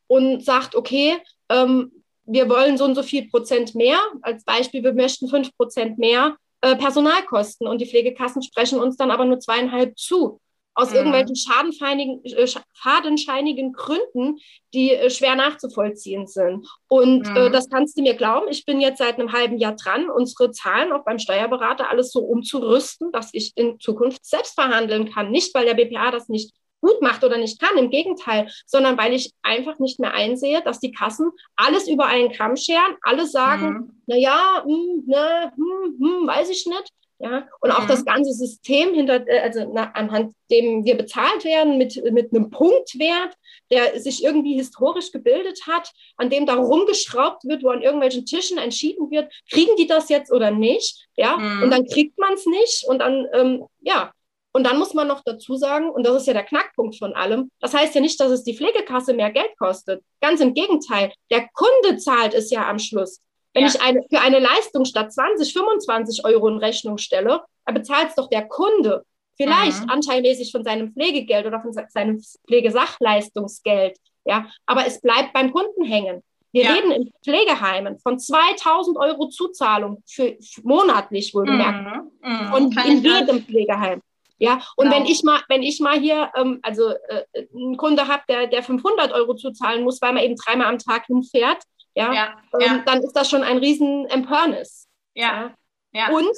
und 0.09 0.45
sagt, 0.45 0.75
okay, 0.75 1.19
ähm, 1.49 1.93
wir 2.25 2.49
wollen 2.49 2.77
so 2.77 2.85
und 2.85 2.97
so 2.97 3.05
viel 3.05 3.29
Prozent 3.29 3.77
mehr. 3.77 3.99
Als 4.23 4.43
Beispiel, 4.45 4.83
wir 4.83 4.95
möchten 4.95 5.29
fünf 5.29 5.57
Prozent 5.57 5.99
mehr 5.99 6.37
äh, 6.61 6.75
Personalkosten 6.75 7.69
und 7.69 7.81
die 7.81 7.87
Pflegekassen 7.87 8.43
sprechen 8.43 8.81
uns 8.81 8.97
dann 8.97 9.13
aber 9.13 9.27
nur 9.27 9.39
zweieinhalb 9.39 9.97
zu 9.97 10.41
aus 10.75 10.91
mhm. 10.91 10.97
irgendwelchen 10.97 12.25
äh, 12.25 12.47
fadenscheinigen 12.75 13.73
Gründen, 13.73 14.39
die 14.73 14.93
äh, 14.93 15.11
schwer 15.11 15.35
nachzuvollziehen 15.35 16.27
sind. 16.27 16.67
Und 16.89 17.27
äh, 17.27 17.31
mhm. 17.31 17.37
äh, 17.37 17.51
das 17.51 17.69
kannst 17.69 17.99
du 17.99 18.03
mir 18.03 18.15
glauben. 18.15 18.49
Ich 18.49 18.65
bin 18.65 18.81
jetzt 18.81 18.99
seit 18.99 19.19
einem 19.19 19.33
halben 19.33 19.59
Jahr 19.59 19.77
dran, 19.77 20.11
unsere 20.11 20.51
Zahlen 20.51 20.93
auch 20.93 21.05
beim 21.05 21.19
Steuerberater 21.19 21.91
alles 21.91 22.11
so 22.13 22.21
umzurüsten, 22.21 23.13
dass 23.13 23.31
ich 23.33 23.53
in 23.57 23.79
Zukunft 23.81 24.25
selbst 24.25 24.55
verhandeln 24.55 25.13
kann. 25.13 25.31
Nicht, 25.31 25.55
weil 25.55 25.67
der 25.67 25.75
BPA 25.75 26.11
das 26.11 26.29
nicht 26.29 26.55
gut 26.83 27.01
macht 27.01 27.25
oder 27.25 27.39
nicht 27.39 27.61
kann, 27.61 27.79
im 27.79 27.91
Gegenteil, 27.91 28.51
sondern 28.67 28.99
weil 28.99 29.15
ich 29.15 29.33
einfach 29.43 29.79
nicht 29.79 30.01
mehr 30.01 30.13
einsehe, 30.13 30.63
dass 30.63 30.81
die 30.81 30.93
Kassen 30.93 31.31
alles 31.57 31.89
über 31.89 32.07
einen 32.07 32.33
Kamm 32.33 32.57
scheren, 32.57 32.97
alle 33.03 33.27
sagen, 33.27 33.67
mhm. 33.67 34.03
na 34.07 34.17
ja, 34.17 34.63
hm, 34.65 35.05
ne, 35.07 35.53
hm, 35.55 35.97
hm, 36.01 36.27
weiß 36.27 36.51
ich 36.51 36.67
nicht. 36.67 36.93
Ja, 37.23 37.47
und 37.61 37.71
auch 37.71 37.85
mhm. 37.85 37.89
das 37.89 38.05
ganze 38.05 38.33
System 38.33 38.95
hinter, 38.95 39.25
äh, 39.29 39.39
also 39.39 39.71
na, 39.73 39.93
anhand 39.93 40.35
dem 40.51 40.85
wir 40.85 40.97
bezahlt 40.97 41.45
werden 41.45 41.79
mit, 41.79 42.03
mit 42.13 42.35
einem 42.35 42.51
Punktwert, 42.51 43.37
der 43.71 44.01
sich 44.01 44.25
irgendwie 44.25 44.57
historisch 44.57 45.13
gebildet 45.13 45.61
hat, 45.69 45.93
an 46.17 46.31
dem 46.31 46.47
da 46.47 46.55
rumgeschraubt 46.55 47.45
wird, 47.45 47.63
wo 47.63 47.69
an 47.69 47.81
irgendwelchen 47.81 48.27
Tischen 48.27 48.59
entschieden 48.59 49.09
wird, 49.13 49.33
kriegen 49.49 49.77
die 49.77 49.87
das 49.87 50.09
jetzt 50.09 50.33
oder 50.33 50.51
nicht? 50.51 51.07
Ja, 51.17 51.37
mhm. 51.37 51.63
und 51.63 51.71
dann 51.71 51.87
kriegt 51.87 52.19
man 52.19 52.33
es 52.35 52.45
nicht 52.45 52.85
und 52.89 52.99
dann, 52.99 53.29
ähm, 53.33 53.67
ja, 53.83 54.13
und 54.53 54.65
dann 54.65 54.81
muss 54.81 54.93
man 54.93 55.07
noch 55.07 55.23
dazu 55.25 55.55
sagen, 55.55 55.91
und 55.91 56.05
das 56.05 56.17
ist 56.17 56.27
ja 56.27 56.33
der 56.33 56.43
Knackpunkt 56.43 56.99
von 56.99 57.15
allem, 57.15 57.53
das 57.61 57.73
heißt 57.73 57.95
ja 57.95 58.01
nicht, 58.01 58.19
dass 58.19 58.33
es 58.33 58.43
die 58.43 58.57
Pflegekasse 58.57 59.15
mehr 59.15 59.31
Geld 59.31 59.57
kostet. 59.61 60.03
Ganz 60.21 60.41
im 60.41 60.55
Gegenteil, 60.55 61.13
der 61.31 61.49
Kunde 61.55 61.99
zahlt 61.99 62.35
es 62.35 62.51
ja 62.51 62.69
am 62.69 62.81
Schluss. 62.81 63.21
Wenn 63.55 63.65
ja. 63.65 63.69
ich 63.69 63.81
eine, 63.81 64.03
für 64.11 64.21
eine 64.21 64.39
Leistung 64.39 64.85
statt 64.85 65.13
20, 65.13 65.53
25 65.53 66.25
Euro 66.25 66.49
in 66.49 66.59
Rechnung 66.59 66.99
stelle, 66.99 67.43
dann 67.67 67.75
bezahlt 67.75 68.09
es 68.11 68.15
doch 68.15 68.29
der 68.29 68.49
Kunde. 68.49 69.05
Vielleicht 69.37 69.83
mhm. 69.83 69.91
anteilmäßig 69.91 70.53
von 70.53 70.65
seinem 70.65 70.93
Pflegegeld 70.93 71.47
oder 71.47 71.61
von 71.61 71.73
seinem 71.73 72.21
Pflegesachleistungsgeld. 72.47 73.97
Ja, 74.25 74.47
aber 74.67 74.87
es 74.87 75.01
bleibt 75.01 75.33
beim 75.33 75.53
Kunden 75.53 75.85
hängen. 75.85 76.23
Wir 76.53 76.65
ja. 76.65 76.73
reden 76.75 76.93
in 76.93 77.13
Pflegeheimen 77.25 77.99
von 77.99 78.19
2000 78.19 78.99
Euro 78.99 79.29
Zuzahlung 79.29 80.03
für, 80.07 80.37
für 80.41 80.61
monatlich 80.63 81.35
wohlgemerkt. 81.35 82.13
Mhm. 82.23 82.31
Mhm. 82.31 82.49
Von 82.49 82.73
in 82.87 83.03
jedem 83.03 83.43
Pflegeheim. 83.43 84.03
Ja, 84.39 84.61
und 84.77 84.87
genau. 84.87 84.97
wenn 84.97 85.07
ich 85.07 85.23
mal, 85.23 85.41
wenn 85.49 85.63
ich 85.63 85.79
mal 85.81 85.99
hier, 85.99 86.31
ähm, 86.37 86.59
also 86.63 86.91
äh, 86.91 87.47
einen 87.55 87.77
Kunde 87.77 88.09
habe, 88.09 88.23
der, 88.29 88.49
der 88.49 88.63
500 88.63 89.13
Euro 89.13 89.35
zuzahlen 89.35 89.85
muss, 89.85 90.03
weil 90.03 90.13
man 90.13 90.25
eben 90.25 90.35
dreimal 90.37 90.67
am 90.67 90.79
Tag 90.79 91.07
hinfährt, 91.07 91.63
ja, 91.95 92.13
ja, 92.13 92.37
ähm, 92.61 92.83
dann 92.87 93.03
ist 93.03 93.13
das 93.13 93.29
schon 93.29 93.43
ein 93.43 93.59
riesen 93.59 94.07
Empörnis. 94.07 94.89
Ja. 95.15 95.55
ja. 95.93 96.11
Und 96.11 96.37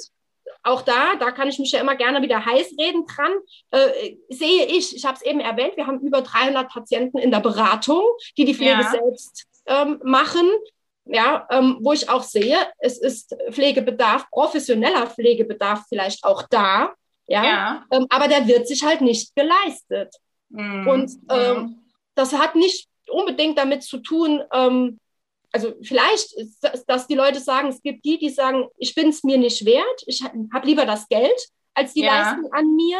auch 0.63 0.81
da, 0.81 1.15
da 1.15 1.31
kann 1.31 1.47
ich 1.47 1.59
mich 1.59 1.71
ja 1.71 1.79
immer 1.79 1.95
gerne 1.95 2.21
wieder 2.21 2.45
heiß 2.45 2.73
reden 2.79 3.05
dran, 3.05 3.31
äh, 3.71 4.15
sehe 4.29 4.65
ich, 4.65 4.95
ich 4.95 5.05
habe 5.05 5.15
es 5.15 5.21
eben 5.21 5.39
erwähnt, 5.39 5.77
wir 5.77 5.87
haben 5.87 5.99
über 6.01 6.21
300 6.21 6.69
Patienten 6.69 7.17
in 7.17 7.31
der 7.31 7.39
Beratung, 7.39 8.03
die 8.37 8.45
die 8.45 8.55
Pflege 8.55 8.83
selbst 8.83 9.45
ähm, 9.65 9.99
machen. 10.03 10.49
Ja, 11.07 11.47
ähm, 11.51 11.77
wo 11.81 11.93
ich 11.93 12.09
auch 12.09 12.23
sehe, 12.23 12.57
es 12.79 12.97
ist 12.97 13.35
Pflegebedarf, 13.51 14.27
professioneller 14.31 15.05
Pflegebedarf 15.05 15.83
vielleicht 15.87 16.23
auch 16.23 16.47
da, 16.49 16.95
ja. 17.27 17.85
Ähm, 17.91 18.05
aber 18.09 18.27
der 18.27 18.47
wird 18.47 18.67
sich 18.67 18.83
halt 18.83 19.01
nicht 19.01 19.35
geleistet. 19.35 20.15
Mhm. 20.49 20.87
Und 20.87 21.11
ähm, 21.29 21.79
das 22.15 22.33
hat 22.33 22.55
nicht 22.55 22.87
unbedingt 23.09 23.57
damit 23.57 23.83
zu 23.83 23.99
tun, 23.99 24.43
ähm, 24.53 24.99
also 25.55 25.73
vielleicht, 25.81 26.35
dass 26.85 27.07
die 27.07 27.15
Leute 27.15 27.39
sagen, 27.39 27.69
es 27.69 27.81
gibt 27.81 28.03
die, 28.03 28.17
die 28.17 28.29
sagen, 28.29 28.65
ich 28.77 28.93
bin 28.93 29.07
es 29.07 29.23
mir 29.23 29.37
nicht 29.37 29.65
wert, 29.65 30.03
ich 30.05 30.21
habe 30.21 30.67
lieber 30.67 30.85
das 30.85 31.07
Geld 31.07 31.47
als 31.73 31.93
die 31.93 32.03
ja. 32.03 32.11
Leistung 32.11 32.51
an 32.51 32.75
mir, 32.75 32.99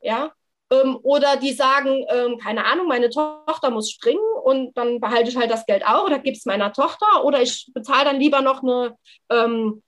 ja, 0.00 0.32
ähm, 0.72 0.98
oder 1.04 1.36
die 1.36 1.52
sagen, 1.52 2.04
ähm, 2.08 2.38
keine 2.38 2.64
Ahnung, 2.64 2.88
meine 2.88 3.08
Tochter 3.08 3.70
muss 3.70 3.88
springen 3.88 4.18
und 4.42 4.76
dann 4.76 4.98
behalte 4.98 5.30
ich 5.30 5.36
halt 5.36 5.52
das 5.52 5.64
Geld 5.64 5.86
auch 5.86 6.04
oder 6.04 6.18
gebe 6.18 6.36
es 6.36 6.44
meiner 6.44 6.72
Tochter 6.72 7.24
oder 7.24 7.40
ich 7.40 7.70
bezahle 7.72 8.06
dann 8.06 8.18
lieber 8.18 8.42
noch 8.42 8.64
eine 8.64 8.96
ähm, 9.30 9.84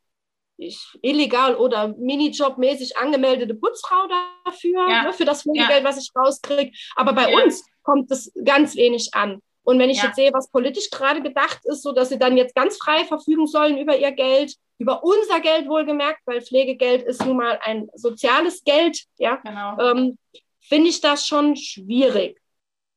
illegal 1.02 1.56
oder 1.56 1.88
Minijobmäßig 1.98 2.96
angemeldete 2.96 3.56
Putzfrau 3.56 4.06
dafür, 4.44 4.88
ja. 4.88 5.02
ne, 5.02 5.12
für 5.12 5.24
das 5.24 5.42
Pflegegeld, 5.42 5.82
ja. 5.82 5.84
was 5.84 5.98
ich 5.98 6.12
rauskriege. 6.14 6.70
Aber 6.94 7.12
bei 7.12 7.28
ja. 7.28 7.42
uns 7.42 7.64
kommt 7.82 8.08
es 8.12 8.32
ganz 8.44 8.76
wenig 8.76 9.10
an. 9.14 9.42
Und 9.64 9.78
wenn 9.78 9.90
ich 9.90 9.98
ja. 9.98 10.06
jetzt 10.06 10.16
sehe, 10.16 10.32
was 10.32 10.50
politisch 10.50 10.90
gerade 10.90 11.22
gedacht 11.22 11.60
ist, 11.64 11.82
so 11.82 11.92
dass 11.92 12.10
sie 12.10 12.18
dann 12.18 12.36
jetzt 12.36 12.54
ganz 12.54 12.76
frei 12.76 13.04
verfügen 13.04 13.46
sollen 13.46 13.78
über 13.78 13.96
ihr 13.96 14.12
Geld, 14.12 14.54
über 14.78 15.02
unser 15.02 15.40
Geld 15.40 15.68
wohlgemerkt, 15.68 16.20
weil 16.26 16.42
Pflegegeld 16.42 17.02
ist 17.02 17.24
nun 17.24 17.38
mal 17.38 17.58
ein 17.62 17.88
soziales 17.94 18.62
Geld, 18.64 19.04
ja, 19.18 19.36
genau. 19.36 19.78
ähm, 19.80 20.18
finde 20.60 20.90
ich 20.90 21.00
das 21.00 21.26
schon 21.26 21.56
schwierig. 21.56 22.40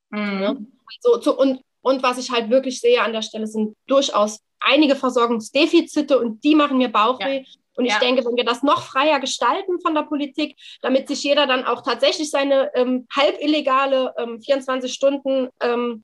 Mhm. 0.10 0.42
Ja? 0.42 0.56
So, 1.00 1.22
so, 1.22 1.38
und, 1.38 1.62
und 1.82 2.04
was 2.04 2.18
ich 2.18 2.32
halt 2.32 2.50
wirklich 2.50 2.82
sehe 2.82 3.02
an 3.02 3.14
der 3.14 3.22
Stelle 3.22 3.48
sind 3.48 3.76
durchaus 3.88 4.40
einige 4.60 4.96
Versorgungsdefizite 4.96 6.20
und 6.20 6.44
die 6.44 6.56
machen 6.56 6.78
mir 6.78 6.90
Bauchweh. 6.90 7.40
Ja. 7.40 7.46
Und 7.78 7.86
ich 7.86 7.94
ja. 7.94 8.00
denke, 8.00 8.26
wenn 8.26 8.36
wir 8.36 8.44
das 8.44 8.64
noch 8.64 8.82
freier 8.82 9.20
gestalten 9.20 9.80
von 9.80 9.94
der 9.94 10.02
Politik, 10.02 10.58
damit 10.82 11.08
sich 11.08 11.24
jeder 11.24 11.46
dann 11.46 11.64
auch 11.64 11.84
tatsächlich 11.84 12.32
seine 12.32 12.72
ähm, 12.74 13.08
halb 13.16 13.40
illegale 13.40 14.14
ähm, 14.18 14.42
24 14.42 14.92
Stunden 14.92 15.50
ähm, 15.62 16.04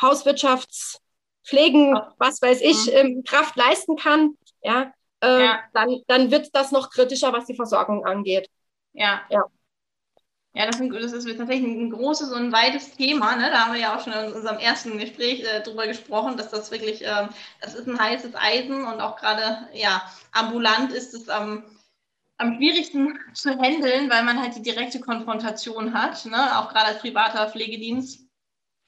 Hauswirtschaftspflegen, 0.00 1.98
was 2.18 2.40
weiß 2.42 2.60
ich, 2.62 2.86
mhm. 2.86 2.92
ähm, 2.92 3.22
Kraft 3.24 3.56
leisten 3.56 3.96
kann, 3.96 4.36
ja, 4.62 4.92
äh, 5.22 5.44
ja, 5.44 5.60
Dann, 5.74 6.02
dann 6.06 6.30
wird 6.30 6.54
das 6.54 6.72
noch 6.72 6.90
kritischer, 6.90 7.32
was 7.32 7.46
die 7.46 7.54
Versorgung 7.54 8.06
angeht. 8.06 8.48
Ja. 8.92 9.22
Ja, 9.28 9.44
ja 10.54 10.66
das, 10.66 10.78
das 10.78 11.12
ist 11.12 11.38
tatsächlich 11.38 11.68
ein 11.68 11.90
großes 11.90 12.32
und 12.32 12.52
weites 12.52 12.92
Thema. 12.96 13.36
Ne? 13.36 13.50
Da 13.50 13.66
haben 13.66 13.74
wir 13.74 13.80
ja 13.80 13.96
auch 13.96 14.02
schon 14.02 14.14
in 14.14 14.32
unserem 14.32 14.58
ersten 14.58 14.98
Gespräch 14.98 15.44
äh, 15.44 15.62
drüber 15.62 15.86
gesprochen, 15.86 16.36
dass 16.36 16.50
das 16.50 16.70
wirklich, 16.70 17.02
ähm, 17.02 17.28
das 17.60 17.74
ist 17.74 17.86
ein 17.86 17.98
heißes 17.98 18.34
Eisen 18.34 18.84
und 18.84 19.00
auch 19.00 19.16
gerade, 19.16 19.68
ja, 19.74 20.02
ambulant 20.32 20.92
ist 20.92 21.12
es 21.12 21.28
am, 21.28 21.64
am 22.38 22.56
schwierigsten 22.56 23.18
zu 23.34 23.50
handeln, 23.50 24.08
weil 24.10 24.22
man 24.24 24.40
halt 24.40 24.56
die 24.56 24.62
direkte 24.62 25.00
Konfrontation 25.00 25.92
hat, 25.92 26.24
ne? 26.24 26.58
auch 26.58 26.70
gerade 26.70 26.86
als 26.86 27.00
privater 27.00 27.50
Pflegedienst. 27.50 28.26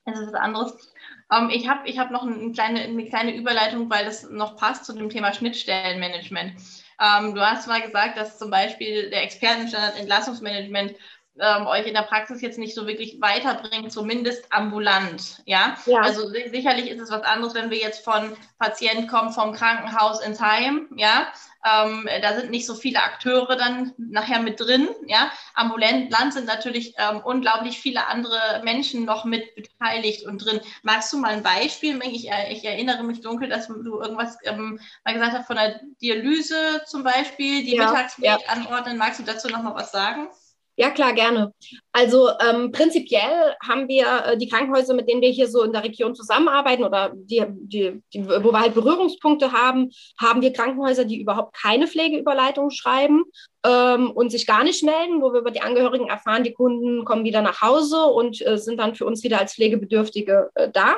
Das 0.07 0.19
ist 0.19 0.29
was 0.29 0.35
anderes. 0.35 0.93
Ähm, 1.33 1.51
ich 1.51 1.69
habe 1.69 1.89
ich 1.89 1.99
hab 1.99 2.11
noch 2.11 2.23
eine 2.23 2.53
kleine, 2.53 2.81
eine 2.81 3.07
kleine 3.07 3.35
Überleitung, 3.35 3.89
weil 3.91 4.05
das 4.05 4.29
noch 4.31 4.57
passt 4.57 4.85
zu 4.85 4.93
dem 4.93 5.09
Thema 5.09 5.33
Schnittstellenmanagement. 5.33 6.55
Ähm, 7.01 7.35
du 7.35 7.41
hast 7.41 7.67
mal 7.67 7.81
gesagt, 7.81 8.17
dass 8.17 8.39
zum 8.39 8.51
Beispiel 8.51 9.11
der 9.11 9.23
Expertenstandard 9.23 9.99
Entlassungsmanagement 9.99 10.95
ähm, 11.41 11.67
euch 11.67 11.87
in 11.87 11.95
der 11.95 12.03
Praxis 12.03 12.43
jetzt 12.43 12.59
nicht 12.59 12.75
so 12.75 12.87
wirklich 12.87 13.21
weiterbringt, 13.21 13.91
zumindest 13.91 14.53
ambulant. 14.53 15.43
Ja? 15.47 15.77
ja? 15.87 16.01
Also 16.01 16.29
sicherlich 16.29 16.91
ist 16.91 17.01
es 17.01 17.11
was 17.11 17.23
anderes, 17.23 17.55
wenn 17.55 17.71
wir 17.71 17.79
jetzt 17.79 18.05
von 18.05 18.37
Patient 18.59 19.09
kommen 19.09 19.33
vom 19.33 19.53
Krankenhaus 19.53 20.21
ins 20.21 20.41
Heim, 20.41 20.89
ja. 20.97 21.33
Ähm, 21.65 22.09
da 22.21 22.35
sind 22.35 22.51
nicht 22.51 22.67
so 22.67 22.75
viele 22.75 23.03
Akteure 23.03 23.57
dann 23.57 23.93
nachher 23.97 24.41
mit 24.41 24.61
drin, 24.61 24.89
ja. 25.07 25.31
Ambulant 25.55 26.33
sind 26.33 26.47
natürlich 26.47 26.95
ähm, 26.99 27.21
unglaublich 27.25 27.79
viele 27.79 28.07
andere 28.07 28.63
Menschen 28.65 29.05
noch 29.05 29.25
mit 29.25 29.55
beteiligt 29.55 30.27
und 30.27 30.39
drin. 30.39 30.61
Magst 30.83 31.13
du 31.13 31.19
mal 31.19 31.35
ein 31.35 31.43
Beispiel? 31.43 32.01
Ich, 32.05 32.31
äh, 32.31 32.53
ich 32.53 32.65
erinnere 32.65 33.05
mich 33.05 33.21
dunkel, 33.21 33.49
dass 33.49 33.69
du 33.69 34.01
irgendwas 34.01 34.37
ähm, 34.45 34.81
mal 35.05 35.15
gesagt 35.15 35.35
hast 35.35 35.47
von 35.47 35.57
der 35.57 35.81
Dialyse 36.01 36.83
zum 36.87 37.05
Beispiel, 37.05 37.65
die 37.65 37.77
ja, 37.77 37.87
Mittagspflege 37.87 38.39
ja. 38.45 38.53
anordnen. 38.53 38.99
Magst 38.99 39.21
du 39.21 39.25
dazu 39.25 39.49
noch 39.49 39.63
mal 39.63 39.75
was 39.75 39.93
sagen? 39.93 40.29
Ja, 40.77 40.89
klar, 40.89 41.13
gerne. 41.13 41.53
Also 41.93 42.31
ähm, 42.41 42.73
prinzipiell 42.73 43.55
haben 43.63 43.89
wir 43.89 44.07
äh, 44.25 44.39
die 44.39 44.49
Krankenhäuser, 44.49 44.95
mit 44.95 45.07
denen 45.07 45.21
wir 45.21 45.29
hier 45.29 45.47
so 45.47 45.63
in 45.63 45.73
der 45.73 45.85
Region 45.85 46.15
zusammenarbeiten 46.15 46.83
oder 46.83 47.13
die, 47.15 47.45
die, 47.49 48.03
die, 48.15 48.27
wo 48.27 48.53
wir 48.53 48.61
halt 48.61 48.75
Berührungspunkte 48.75 49.53
haben, 49.53 49.91
haben 50.19 50.41
wir 50.41 50.53
Krankenhäuser, 50.53 51.05
die 51.05 51.21
überhaupt 51.21 51.55
keine 51.55 51.87
Pflegeüberleitung 51.87 52.71
schreiben 52.71 53.25
ähm, 53.67 54.11
und 54.13 54.31
sich 54.31 54.47
gar 54.47 54.65
nicht 54.65 54.83
melden, 54.83 55.21
wo 55.21 55.35
wir 55.35 55.41
über 55.41 55.51
die 55.51 55.61
Angehörigen 55.61 56.09
erfahren, 56.09 56.43
die 56.43 56.55
Kunden 56.55 57.05
kommen 57.05 57.25
wieder 57.25 57.43
nach 57.43 57.61
Hause 57.61 58.05
und 58.05 58.45
äh, 58.47 58.57
sind 58.57 58.81
dann 58.81 58.95
für 58.95 59.05
uns 59.05 59.23
wieder 59.23 59.41
als 59.41 59.55
Pflegebedürftige 59.55 60.51
äh, 60.55 60.71
da. 60.73 60.97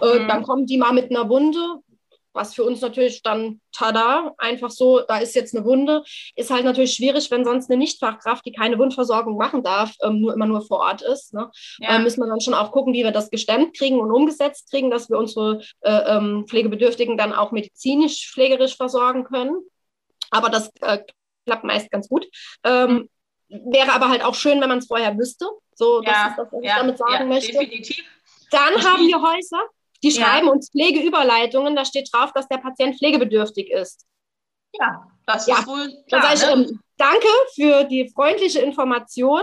Äh, 0.00 0.20
mhm. 0.20 0.28
Dann 0.28 0.42
kommen 0.44 0.66
die 0.66 0.78
mal 0.78 0.92
mit 0.92 1.10
einer 1.10 1.28
Wunde, 1.28 1.80
was 2.36 2.54
für 2.54 2.64
uns 2.64 2.80
natürlich 2.80 3.22
dann, 3.22 3.60
tada, 3.72 4.34
einfach 4.38 4.70
so, 4.70 5.00
da 5.00 5.18
ist 5.18 5.34
jetzt 5.34 5.54
eine 5.54 5.64
Wunde, 5.64 6.04
ist 6.34 6.50
halt 6.50 6.64
natürlich 6.64 6.94
schwierig, 6.94 7.30
wenn 7.30 7.44
sonst 7.44 7.70
eine 7.70 7.78
Nichtfachkraft, 7.78 8.44
die 8.46 8.52
keine 8.52 8.78
Wundversorgung 8.78 9.36
machen 9.36 9.62
darf, 9.62 9.94
ähm, 10.02 10.20
nur 10.20 10.34
immer 10.34 10.46
nur 10.46 10.62
vor 10.62 10.78
Ort 10.80 11.02
ist. 11.02 11.34
Ne? 11.34 11.50
Ja. 11.78 11.96
Äh, 11.96 11.98
müssen 11.98 12.20
wir 12.20 12.28
dann 12.28 12.40
schon 12.40 12.54
auch 12.54 12.70
gucken, 12.70 12.92
wie 12.92 13.04
wir 13.04 13.10
das 13.10 13.30
gestemmt 13.30 13.76
kriegen 13.76 13.98
und 13.98 14.12
umgesetzt 14.12 14.70
kriegen, 14.70 14.90
dass 14.90 15.10
wir 15.10 15.18
unsere 15.18 15.62
äh, 15.80 16.16
ähm, 16.16 16.44
Pflegebedürftigen 16.46 17.16
dann 17.16 17.32
auch 17.32 17.52
medizinisch, 17.52 18.30
pflegerisch 18.30 18.76
versorgen 18.76 19.24
können. 19.24 19.56
Aber 20.30 20.48
das 20.48 20.70
äh, 20.80 20.98
klappt 21.46 21.64
meist 21.64 21.90
ganz 21.90 22.08
gut. 22.08 22.26
Ähm, 22.64 23.08
wäre 23.48 23.92
aber 23.92 24.08
halt 24.08 24.24
auch 24.24 24.34
schön, 24.34 24.60
wenn 24.60 24.68
man 24.68 24.78
es 24.78 24.86
vorher 24.86 25.16
wüsste. 25.16 25.46
So, 25.74 26.00
das 26.00 26.14
ja, 26.14 26.28
ist 26.28 26.38
das, 26.38 26.48
was 26.52 26.64
ja, 26.64 26.70
ich 26.70 26.78
damit 26.78 26.98
sagen 26.98 27.28
möchte. 27.28 27.52
Definitiv. 27.52 28.04
Dann 28.50 28.74
das 28.74 28.86
haben 28.86 29.06
wir 29.06 29.20
Häuser, 29.20 29.62
die 30.02 30.10
schreiben 30.10 30.48
uns 30.48 30.70
Pflegeüberleitungen. 30.70 31.76
Da 31.76 31.84
steht 31.84 32.08
drauf, 32.12 32.32
dass 32.32 32.48
der 32.48 32.58
Patient 32.58 32.96
pflegebedürftig 32.96 33.70
ist. 33.70 34.06
Ja, 34.78 35.06
das 35.26 35.48
ist 35.48 35.66
wohl 35.66 35.92
klar. 36.08 36.34
Ich, 36.34 36.42
ne? 36.42 36.52
ähm, 36.52 36.80
danke 36.96 37.28
für 37.54 37.84
die 37.84 38.10
freundliche 38.14 38.60
Information. 38.60 39.42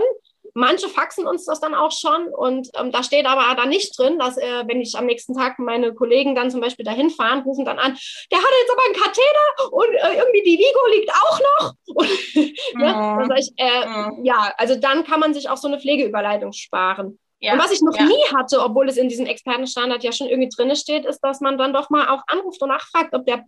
Manche 0.56 0.88
faxen 0.88 1.26
uns 1.26 1.46
das 1.46 1.58
dann 1.58 1.74
auch 1.74 1.90
schon 1.90 2.28
und 2.28 2.68
ähm, 2.78 2.92
da 2.92 3.02
steht 3.02 3.26
aber 3.26 3.56
da 3.56 3.66
nicht 3.66 3.98
drin, 3.98 4.20
dass 4.20 4.36
äh, 4.36 4.62
wenn 4.68 4.80
ich 4.80 4.94
am 4.96 5.06
nächsten 5.06 5.34
Tag 5.34 5.58
meine 5.58 5.92
Kollegen 5.94 6.36
dann 6.36 6.48
zum 6.48 6.60
Beispiel 6.60 6.84
dahin 6.84 7.10
fahren, 7.10 7.42
rufen 7.42 7.64
dann 7.64 7.80
an, 7.80 7.98
der 8.30 8.38
hat 8.38 8.48
jetzt 8.60 8.70
aber 8.70 8.84
einen 8.84 8.94
Katheter 8.94 9.72
und 9.72 9.94
äh, 9.94 10.18
irgendwie 10.18 10.42
die 10.44 10.58
Vigo 10.58 10.86
liegt 10.92 11.10
auch 11.10 11.40
noch. 11.40 11.74
Und, 11.96 12.80
ja, 12.80 13.16
mhm. 13.16 13.32
ich, 13.36 13.52
äh, 13.56 13.86
mhm. 13.86 14.24
ja, 14.24 14.54
also 14.56 14.76
dann 14.76 15.02
kann 15.02 15.18
man 15.18 15.34
sich 15.34 15.48
auch 15.48 15.56
so 15.56 15.66
eine 15.66 15.80
Pflegeüberleitung 15.80 16.52
sparen. 16.52 17.18
Ja, 17.40 17.52
und 17.52 17.58
was 17.58 17.72
ich 17.72 17.82
noch 17.82 17.96
ja. 17.96 18.04
nie 18.04 18.24
hatte, 18.34 18.62
obwohl 18.62 18.88
es 18.88 18.96
in 18.96 19.08
diesem 19.08 19.26
Expertenstandard 19.26 20.02
ja 20.02 20.12
schon 20.12 20.28
irgendwie 20.28 20.48
drin 20.48 20.74
steht, 20.76 21.04
ist, 21.04 21.20
dass 21.20 21.40
man 21.40 21.58
dann 21.58 21.72
doch 21.72 21.90
mal 21.90 22.08
auch 22.08 22.22
anruft 22.26 22.62
und 22.62 22.68
nachfragt, 22.68 23.14
ob 23.14 23.26
der 23.26 23.44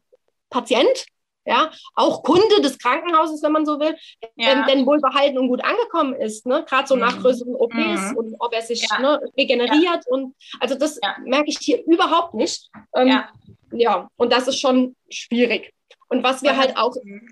Patient 0.51 1.07
ja, 1.47 1.71
auch 1.95 2.23
Kunde 2.23 2.61
des 2.61 2.77
Krankenhauses, 2.79 3.43
wenn 3.43 3.53
man 3.53 3.65
so 3.65 3.79
will, 3.79 3.97
ja. 4.35 4.53
ähm, 4.53 4.65
denn 4.67 4.87
wohlbehalten 4.87 5.39
und 5.39 5.49
gut 5.49 5.65
angekommen 5.65 6.15
ist, 6.15 6.45
ne? 6.45 6.65
gerade 6.69 6.89
so 6.89 6.97
nach 6.97 7.17
mhm. 7.17 7.23
größeren 7.23 7.55
OPs 7.55 8.11
mhm. 8.11 8.17
und 8.17 8.35
ob 8.41 8.53
er 8.53 8.63
sich 8.63 8.87
ne, 9.01 9.21
regeneriert 9.39 10.05
und 10.09 10.35
also 10.59 10.75
das 10.75 10.99
merke 11.25 11.49
ich 11.49 11.59
hier 11.61 11.85
überhaupt 11.87 12.35
nicht. 12.35 12.69
Ähm, 12.97 13.23
ja. 13.73 14.09
und 14.17 14.33
das 14.33 14.49
ist 14.49 14.61
schon 14.61 14.97
schwierig. 15.09 15.73
Und 16.09 16.23
was 16.23 16.43
wir 16.43 16.57
halt 16.57 16.77
auch 16.77 16.95
mhm. 17.03 17.29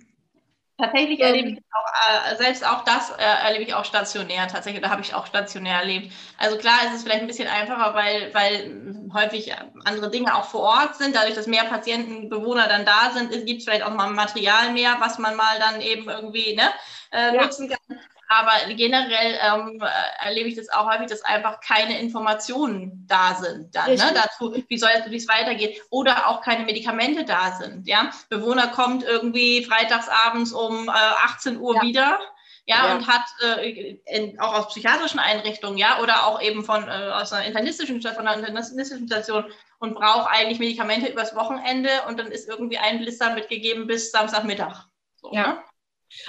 Tatsächlich 0.76 1.20
ähm, 1.20 1.26
erlebe 1.26 1.48
ich 1.50 1.58
auch, 1.72 2.32
äh, 2.32 2.36
selbst 2.36 2.66
auch 2.66 2.84
das 2.84 3.10
äh, 3.10 3.22
erlebe 3.22 3.62
ich 3.62 3.74
auch 3.74 3.84
stationär 3.84 4.48
tatsächlich, 4.48 4.82
da 4.82 4.90
habe 4.90 5.02
ich 5.02 5.14
auch 5.14 5.26
stationär 5.26 5.78
erlebt. 5.78 6.12
Also 6.36 6.58
klar 6.58 6.78
ist 6.86 6.96
es 6.96 7.02
vielleicht 7.04 7.20
ein 7.20 7.28
bisschen 7.28 7.48
einfacher, 7.48 7.94
weil, 7.94 8.34
weil 8.34 9.12
häufig 9.14 9.54
andere 9.84 10.10
Dinge 10.10 10.34
auch 10.34 10.46
vor 10.46 10.62
Ort 10.62 10.96
sind. 10.96 11.14
Dadurch, 11.14 11.36
dass 11.36 11.46
mehr 11.46 11.64
Patienten, 11.64 12.28
Bewohner 12.28 12.66
dann 12.66 12.84
da 12.84 13.12
sind, 13.14 13.30
gibt 13.46 13.58
es 13.58 13.64
vielleicht 13.64 13.84
auch 13.84 13.94
mal 13.94 14.10
Material 14.10 14.72
mehr, 14.72 14.96
was 14.98 15.18
man 15.18 15.36
mal 15.36 15.60
dann 15.60 15.80
eben 15.80 16.08
irgendwie 16.08 16.56
ne, 16.56 16.64
äh, 17.12 17.36
ja. 17.36 17.42
nutzen 17.42 17.68
kann. 17.68 17.98
Aber 18.28 18.52
generell 18.74 19.38
ähm, 19.42 19.80
äh, 19.82 20.26
erlebe 20.26 20.48
ich 20.48 20.56
das 20.56 20.68
auch 20.70 20.90
häufig, 20.90 21.08
dass 21.08 21.22
einfach 21.22 21.60
keine 21.60 21.98
Informationen 22.00 23.04
da 23.06 23.34
sind 23.34 23.74
dann, 23.74 23.90
ne, 23.90 24.12
dazu, 24.14 24.54
wie 24.68 24.78
soll 24.78 24.90
es, 24.94 25.10
wie 25.10 25.16
es 25.16 25.28
weitergeht. 25.28 25.82
Oder 25.90 26.28
auch 26.28 26.40
keine 26.40 26.64
Medikamente 26.64 27.24
da 27.24 27.52
sind. 27.52 27.86
Ja? 27.86 28.10
Bewohner 28.28 28.68
kommt 28.68 29.04
irgendwie 29.04 29.64
freitagsabends 29.64 30.52
um 30.52 30.88
äh, 30.88 30.92
18 30.92 31.58
Uhr 31.58 31.76
ja. 31.76 31.82
wieder. 31.82 32.20
Ja, 32.66 32.86
ja, 32.86 32.94
und 32.94 33.06
hat 33.06 33.24
äh, 33.42 33.98
in, 34.06 34.40
auch 34.40 34.54
aus 34.54 34.68
psychiatrischen 34.68 35.20
Einrichtungen, 35.20 35.76
ja, 35.76 36.00
oder 36.00 36.26
auch 36.26 36.40
eben 36.40 36.64
von 36.64 36.88
äh, 36.88 37.10
aus 37.12 37.30
einer 37.34 37.44
internistischen 37.44 38.00
von 38.00 38.26
einer 38.26 38.48
internistischen 38.48 39.06
Station 39.06 39.44
und 39.80 39.94
braucht 39.94 40.30
eigentlich 40.30 40.58
Medikamente 40.58 41.12
übers 41.12 41.36
Wochenende 41.36 41.90
und 42.08 42.18
dann 42.18 42.28
ist 42.28 42.48
irgendwie 42.48 42.78
ein 42.78 43.00
Blister 43.00 43.34
mitgegeben 43.34 43.86
bis 43.86 44.12
Samstagmittag. 44.12 44.86
So, 45.16 45.30
ja. 45.34 45.46
Ne? 45.46 45.58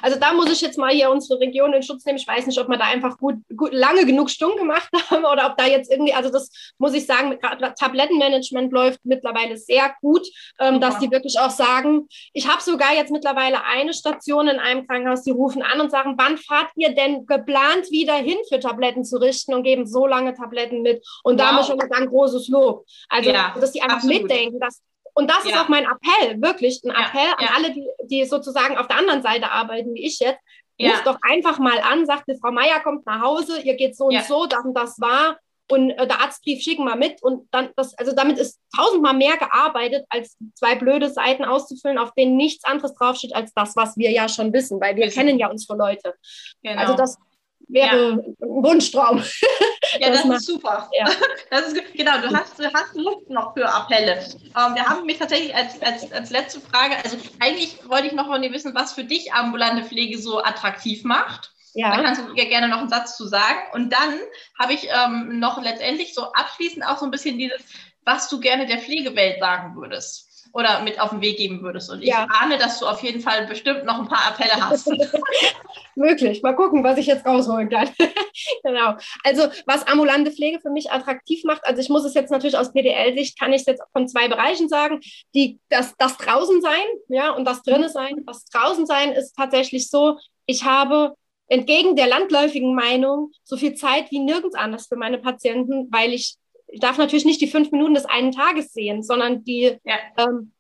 Also 0.01 0.19
da 0.19 0.33
muss 0.33 0.51
ich 0.51 0.61
jetzt 0.61 0.77
mal 0.77 0.91
hier 0.91 1.09
unsere 1.09 1.39
Region 1.39 1.73
in 1.73 1.83
Schutz 1.83 2.05
nehmen. 2.05 2.17
Ich 2.17 2.27
weiß 2.27 2.47
nicht, 2.47 2.59
ob 2.59 2.67
wir 2.67 2.77
da 2.77 2.85
einfach 2.85 3.17
gut, 3.17 3.35
gut 3.55 3.73
lange 3.73 4.05
genug 4.05 4.29
stumm 4.29 4.55
gemacht 4.57 4.89
haben 5.09 5.25
oder 5.25 5.47
ob 5.47 5.57
da 5.57 5.65
jetzt 5.65 5.91
irgendwie, 5.91 6.13
also 6.13 6.31
das 6.31 6.49
muss 6.77 6.93
ich 6.93 7.05
sagen, 7.05 7.37
Tablettenmanagement 7.77 8.71
läuft 8.71 8.99
mittlerweile 9.03 9.57
sehr 9.57 9.93
gut, 10.01 10.27
ähm, 10.59 10.79
dass 10.79 10.99
die 10.99 11.11
wirklich 11.11 11.39
auch 11.39 11.49
sagen, 11.49 12.07
ich 12.33 12.47
habe 12.47 12.61
sogar 12.61 12.93
jetzt 12.93 13.11
mittlerweile 13.11 13.63
eine 13.65 13.93
Station 13.93 14.47
in 14.47 14.59
einem 14.59 14.87
Krankenhaus, 14.87 15.23
die 15.23 15.31
rufen 15.31 15.61
an 15.61 15.81
und 15.81 15.91
sagen, 15.91 16.15
wann 16.17 16.37
fahrt 16.37 16.71
ihr 16.75 16.93
denn 16.93 17.25
geplant 17.25 17.91
wieder 17.91 18.15
hin 18.15 18.37
für 18.49 18.59
Tabletten 18.59 19.03
zu 19.03 19.17
richten 19.17 19.53
und 19.53 19.63
geben 19.63 19.85
so 19.85 20.07
lange 20.07 20.33
Tabletten 20.33 20.81
mit. 20.81 21.05
Und 21.23 21.39
wow. 21.39 21.45
da 21.45 21.51
muss 21.53 21.69
ich 21.69 21.71
schon 21.71 21.79
sagen, 21.79 22.07
großes 22.07 22.47
Lob. 22.47 22.85
Also, 23.09 23.31
ja, 23.31 23.55
dass 23.59 23.71
die 23.71 23.81
einfach 23.81 23.97
absolut. 23.97 24.23
mitdenken, 24.23 24.59
dass 24.59 24.81
und 25.15 25.29
das 25.29 25.45
ja. 25.45 25.51
ist 25.51 25.57
auch 25.57 25.69
mein 25.69 25.85
Appell, 25.85 26.41
wirklich 26.41 26.81
ein 26.83 26.91
Appell 26.91 27.33
ja, 27.39 27.47
an 27.47 27.47
alle, 27.55 27.71
die, 27.71 27.87
die 28.03 28.25
sozusagen 28.25 28.77
auf 28.77 28.87
der 28.87 28.97
anderen 28.97 29.21
Seite 29.21 29.49
arbeiten, 29.49 29.93
wie 29.93 30.05
ich 30.05 30.19
jetzt. 30.19 30.39
Ja. 30.77 30.91
Ruft 30.91 31.07
doch 31.07 31.17
einfach 31.21 31.57
mal 31.57 31.79
an, 31.79 32.05
sagt, 32.05 32.25
Frau 32.41 32.51
Meier 32.51 32.81
kommt 32.81 33.05
nach 33.05 33.21
Hause, 33.21 33.61
ihr 33.61 33.75
geht 33.75 33.95
so 33.95 34.07
und 34.07 34.23
so, 34.25 34.45
das 34.45 34.65
und 34.65 34.73
das 34.73 34.99
war. 34.99 35.37
Und 35.71 35.91
äh, 35.91 36.05
der 36.05 36.21
Arztbrief 36.21 36.61
schicken 36.61 36.83
wir 36.83 36.97
mit. 36.97 37.23
Und 37.23 37.47
dann, 37.51 37.69
das, 37.77 37.97
also 37.97 38.11
damit 38.11 38.37
ist 38.37 38.59
tausendmal 38.75 39.13
mehr 39.13 39.37
gearbeitet, 39.37 40.05
als 40.09 40.37
zwei 40.53 40.75
blöde 40.75 41.09
Seiten 41.09 41.45
auszufüllen, 41.45 41.97
auf 41.97 42.13
denen 42.13 42.35
nichts 42.35 42.65
anderes 42.65 42.93
draufsteht 42.93 43.33
als 43.33 43.53
das, 43.53 43.75
was 43.77 43.95
wir 43.95 44.11
ja 44.11 44.27
schon 44.27 44.51
wissen, 44.51 44.81
weil 44.81 44.97
wir 44.97 45.09
kennen 45.09 45.39
ja 45.39 45.49
unsere 45.49 45.77
Leute. 45.77 46.13
Genau. 46.61 46.81
Also 46.81 46.93
das, 46.95 47.17
wäre 47.67 48.09
ja. 48.09 48.11
ein 48.11 48.35
Wunschtraum. 48.39 49.23
Ja, 49.99 50.09
das, 50.09 50.23
das 50.23 50.37
ist 50.39 50.47
super. 50.47 50.89
Ja. 50.97 51.05
Das 51.51 51.71
ist, 51.71 51.93
genau, 51.93 52.17
du 52.17 52.35
hast, 52.35 52.59
du 52.59 52.65
hast 52.73 52.95
Luft 52.95 53.29
noch 53.29 53.53
für 53.53 53.65
Appelle. 53.65 54.13
Ähm, 54.13 54.75
wir 54.75 54.85
haben 54.85 55.05
mich 55.05 55.19
tatsächlich 55.19 55.55
als, 55.55 55.81
als, 55.81 56.11
als 56.11 56.31
letzte 56.31 56.59
Frage, 56.59 56.95
also 57.01 57.15
eigentlich 57.39 57.77
wollte 57.87 58.07
ich 58.07 58.13
noch 58.13 58.25
von 58.25 58.41
dir 58.41 58.51
wissen, 58.51 58.75
was 58.75 58.91
für 58.91 59.05
dich 59.05 59.31
ambulante 59.31 59.85
Pflege 59.85 60.17
so 60.17 60.43
attraktiv 60.43 61.05
macht. 61.05 61.53
Ja. 61.75 61.95
Da 61.95 62.03
kannst 62.03 62.21
du 62.21 62.33
dir 62.33 62.49
gerne 62.49 62.67
noch 62.67 62.79
einen 62.79 62.89
Satz 62.89 63.15
zu 63.15 63.25
sagen. 63.25 63.59
Und 63.73 63.93
dann 63.93 64.19
habe 64.59 64.73
ich 64.73 64.89
ähm, 64.89 65.39
noch 65.39 65.61
letztendlich 65.61 66.13
so 66.13 66.31
abschließend 66.33 66.85
auch 66.85 66.97
so 66.97 67.05
ein 67.05 67.11
bisschen 67.11 67.37
dieses, 67.37 67.61
was 68.03 68.27
du 68.27 68.41
gerne 68.41 68.65
der 68.65 68.79
Pflegewelt 68.79 69.39
sagen 69.39 69.75
würdest 69.77 70.25
oder 70.55 70.81
mit 70.83 71.01
auf 71.01 71.09
den 71.09 71.19
Weg 71.19 71.35
geben 71.35 71.61
würdest. 71.61 71.91
Und 71.91 72.01
ich 72.01 72.07
ja. 72.07 72.25
ahne, 72.29 72.57
dass 72.57 72.79
du 72.79 72.87
auf 72.87 73.03
jeden 73.03 73.19
Fall 73.19 73.45
bestimmt 73.45 73.83
noch 73.83 73.99
ein 73.99 74.07
paar 74.07 74.25
Appelle 74.25 74.53
hast. 74.53 74.89
Möglich. 75.95 76.41
Mal 76.43 76.55
gucken, 76.55 76.81
was 76.81 76.97
ich 76.97 77.07
jetzt 77.07 77.25
rausholen 77.25 77.69
kann. 77.69 77.89
genau. 78.63 78.95
Also, 79.25 79.49
was 79.65 79.85
ambulante 79.85 80.31
Pflege 80.31 80.61
für 80.61 80.69
mich 80.69 80.89
attraktiv 80.89 81.43
macht, 81.43 81.65
also 81.65 81.81
ich 81.81 81.89
muss 81.89 82.05
es 82.05 82.13
jetzt 82.13 82.31
natürlich 82.31 82.57
aus 82.57 82.71
PDL-Sicht, 82.71 83.37
kann 83.37 83.51
ich 83.51 83.61
es 83.61 83.67
jetzt 83.67 83.83
von 83.91 84.07
zwei 84.07 84.29
Bereichen 84.29 84.69
sagen. 84.69 85.01
Die, 85.33 85.59
das, 85.67 85.93
das 85.97 86.15
draußen 86.15 86.61
sein, 86.61 86.85
ja, 87.09 87.31
und 87.31 87.43
das 87.43 87.61
drinnen 87.61 87.89
sein. 87.89 88.23
Das 88.25 88.45
draußen 88.45 88.85
sein 88.85 89.11
ist 89.11 89.35
tatsächlich 89.35 89.89
so, 89.89 90.17
ich 90.45 90.63
habe 90.63 91.15
entgegen 91.49 91.97
der 91.97 92.07
landläufigen 92.07 92.73
Meinung 92.73 93.31
so 93.43 93.57
viel 93.57 93.75
Zeit 93.75 94.09
wie 94.09 94.19
nirgends 94.19 94.55
anders 94.55 94.87
für 94.87 94.95
meine 94.95 95.17
Patienten, 95.17 95.89
weil 95.91 96.13
ich 96.13 96.37
ich 96.67 96.79
darf 96.79 96.97
natürlich 96.97 97.25
nicht 97.25 97.41
die 97.41 97.47
fünf 97.47 97.71
Minuten 97.71 97.93
des 97.93 98.05
einen 98.05 98.31
Tages 98.31 98.73
sehen, 98.73 99.03
sondern 99.03 99.43
die 99.43 99.77
ja. 99.83 99.95
ähm, 100.17 100.51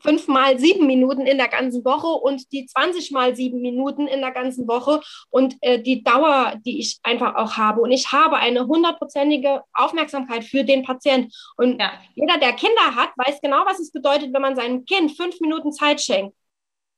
fünf 0.00 0.28
mal 0.28 0.58
sieben 0.58 0.86
Minuten 0.86 1.22
in 1.22 1.38
der 1.38 1.48
ganzen 1.48 1.84
Woche 1.84 2.06
und 2.06 2.52
die 2.52 2.66
20 2.66 3.10
mal 3.10 3.34
sieben 3.34 3.60
Minuten 3.60 4.06
in 4.06 4.20
der 4.20 4.32
ganzen 4.32 4.68
Woche 4.68 5.00
und 5.30 5.56
äh, 5.62 5.80
die 5.80 6.02
Dauer, 6.02 6.54
die 6.64 6.78
ich 6.78 6.98
einfach 7.02 7.34
auch 7.36 7.56
habe. 7.56 7.80
Und 7.80 7.90
ich 7.90 8.12
habe 8.12 8.36
eine 8.36 8.66
hundertprozentige 8.66 9.62
Aufmerksamkeit 9.72 10.44
für 10.44 10.64
den 10.64 10.84
Patient. 10.84 11.34
Und 11.56 11.80
ja. 11.80 11.92
jeder, 12.14 12.38
der 12.38 12.52
Kinder 12.52 12.94
hat, 12.94 13.10
weiß 13.16 13.40
genau, 13.40 13.64
was 13.64 13.80
es 13.80 13.90
bedeutet, 13.90 14.32
wenn 14.32 14.42
man 14.42 14.56
seinem 14.56 14.84
Kind 14.84 15.16
fünf 15.16 15.40
Minuten 15.40 15.72
Zeit 15.72 16.00
schenkt. 16.00 16.36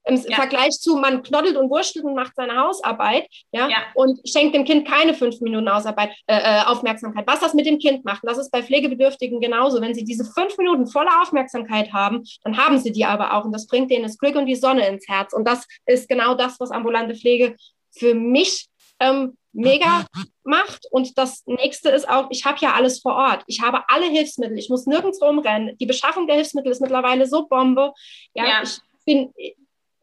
Im 0.06 0.16
ja. 0.16 0.36
Vergleich 0.36 0.72
zu, 0.72 0.96
man 0.96 1.22
knoddelt 1.22 1.56
und 1.56 1.68
wurstelt 1.68 2.04
und 2.04 2.14
macht 2.14 2.34
seine 2.36 2.56
Hausarbeit, 2.56 3.26
ja, 3.50 3.68
ja. 3.68 3.78
und 3.94 4.20
schenkt 4.28 4.54
dem 4.54 4.64
Kind 4.64 4.86
keine 4.86 5.14
fünf 5.14 5.40
Minuten 5.40 5.72
Hausarbeit, 5.72 6.10
äh, 6.26 6.36
äh, 6.36 6.62
Aufmerksamkeit. 6.64 7.26
Was 7.26 7.40
das 7.40 7.54
mit 7.54 7.66
dem 7.66 7.78
Kind 7.78 8.04
macht, 8.04 8.22
das 8.22 8.38
ist 8.38 8.50
bei 8.52 8.62
Pflegebedürftigen 8.62 9.40
genauso. 9.40 9.80
Wenn 9.80 9.94
sie 9.94 10.04
diese 10.04 10.24
fünf 10.24 10.56
Minuten 10.58 10.86
voller 10.86 11.22
Aufmerksamkeit 11.22 11.92
haben, 11.92 12.22
dann 12.44 12.56
haben 12.56 12.78
sie 12.78 12.92
die 12.92 13.04
aber 13.04 13.34
auch 13.34 13.44
und 13.44 13.52
das 13.52 13.66
bringt 13.66 13.90
denen 13.90 14.04
das 14.04 14.18
Glück 14.18 14.36
und 14.36 14.46
die 14.46 14.54
Sonne 14.54 14.86
ins 14.86 15.08
Herz. 15.08 15.32
Und 15.32 15.46
das 15.46 15.66
ist 15.86 16.08
genau 16.08 16.34
das, 16.34 16.60
was 16.60 16.70
ambulante 16.70 17.16
Pflege 17.16 17.56
für 17.90 18.14
mich 18.14 18.66
ähm, 19.00 19.36
mega 19.52 20.06
macht. 20.44 20.86
Und 20.90 21.18
das 21.18 21.42
nächste 21.46 21.90
ist 21.90 22.08
auch, 22.08 22.28
ich 22.30 22.44
habe 22.44 22.58
ja 22.60 22.74
alles 22.74 23.00
vor 23.00 23.14
Ort. 23.14 23.42
Ich 23.46 23.60
habe 23.60 23.82
alle 23.88 24.06
Hilfsmittel. 24.06 24.58
Ich 24.58 24.68
muss 24.68 24.86
nirgends 24.86 25.20
rumrennen. 25.20 25.76
Die 25.78 25.86
Beschaffung 25.86 26.26
der 26.26 26.36
Hilfsmittel 26.36 26.70
ist 26.70 26.80
mittlerweile 26.80 27.26
so 27.26 27.46
Bombe. 27.46 27.92
Ja, 28.34 28.44
ja. 28.46 28.62
ich 28.62 28.78
bin, 29.04 29.32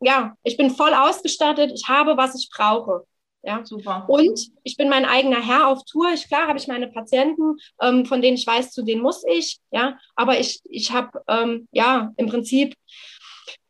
ja, 0.04 0.36
ich 0.44 0.58
bin 0.58 0.70
voll 0.70 0.94
ausgestattet, 0.94 1.72
ich 1.74 1.88
habe, 1.88 2.18
was 2.18 2.36
ich 2.36 2.50
brauche. 2.50 3.06
Ja, 3.46 3.66
super. 3.66 4.06
Und 4.08 4.52
ich 4.64 4.78
bin 4.78 4.88
mein 4.88 5.04
eigener 5.04 5.46
Herr 5.46 5.68
auf 5.68 5.84
Tour. 5.84 6.14
Ich, 6.14 6.28
klar 6.30 6.48
habe 6.48 6.58
ich 6.58 6.68
meine 6.68 6.88
Patienten, 6.88 7.58
ähm, 7.82 8.06
von 8.06 8.22
denen 8.22 8.38
ich 8.38 8.48
weiß, 8.48 8.72
zu 8.72 8.84
denen 8.84 9.02
muss 9.02 9.24
ich. 9.28 9.60
Ja, 9.70 9.98
aber 10.16 10.40
ich, 10.40 10.62
ich 10.64 10.92
habe 10.92 11.22
ähm, 11.28 11.68
ja 11.72 12.14
im 12.16 12.28
Prinzip 12.28 12.74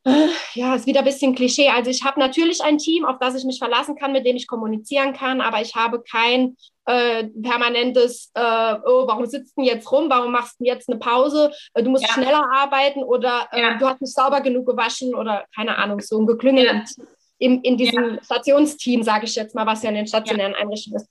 äh, 0.06 0.28
ja, 0.54 0.76
ist 0.76 0.86
wieder 0.86 1.00
ein 1.00 1.06
bisschen 1.06 1.34
Klischee. 1.34 1.70
Also 1.70 1.90
ich 1.90 2.04
habe 2.04 2.20
natürlich 2.20 2.62
ein 2.64 2.78
Team, 2.78 3.06
auf 3.06 3.18
das 3.20 3.36
ich 3.36 3.46
mich 3.46 3.58
verlassen 3.58 3.96
kann, 3.96 4.12
mit 4.12 4.26
dem 4.26 4.36
ich 4.36 4.48
kommunizieren 4.48 5.14
kann, 5.14 5.42
aber 5.42 5.62
ich 5.62 5.76
habe 5.76 6.04
kein 6.04 6.56
äh, 6.86 7.26
permanentes, 7.26 8.32
äh, 8.34 8.76
oh, 8.86 9.08
warum 9.08 9.26
sitzt 9.26 9.58
du 9.58 9.64
jetzt 9.64 9.92
rum, 9.92 10.10
warum 10.10 10.32
machst 10.32 10.60
du 10.60 10.66
jetzt 10.66 10.90
eine 10.90 11.00
Pause, 11.00 11.52
äh, 11.74 11.84
du 11.84 11.90
musst 11.90 12.06
ja. 12.08 12.14
schneller 12.14 12.46
arbeiten 12.54 13.04
oder 13.04 13.48
äh, 13.52 13.62
ja. 13.62 13.78
du 13.78 13.88
hast 13.88 14.02
nicht 14.02 14.14
sauber 14.14 14.42
genug 14.42 14.68
gewaschen 14.68 15.16
oder 15.16 15.46
keine 15.56 15.78
Ahnung, 15.78 16.02
so 16.02 16.20
ein 16.20 16.28
Geklüngel 16.28 16.66
ja. 16.66 16.84
in, 17.38 17.62
in 17.62 17.78
diesem 17.78 18.20
Stationsteam, 18.22 19.04
sage 19.04 19.26
ich 19.26 19.36
jetzt 19.36 19.56
mal, 19.56 19.66
was 19.66 19.84
ja 19.84 19.90
in 19.90 19.96
den 19.96 20.08
stationären 20.08 20.56
Einrichtungen 20.56 20.98
ist. 20.98 21.08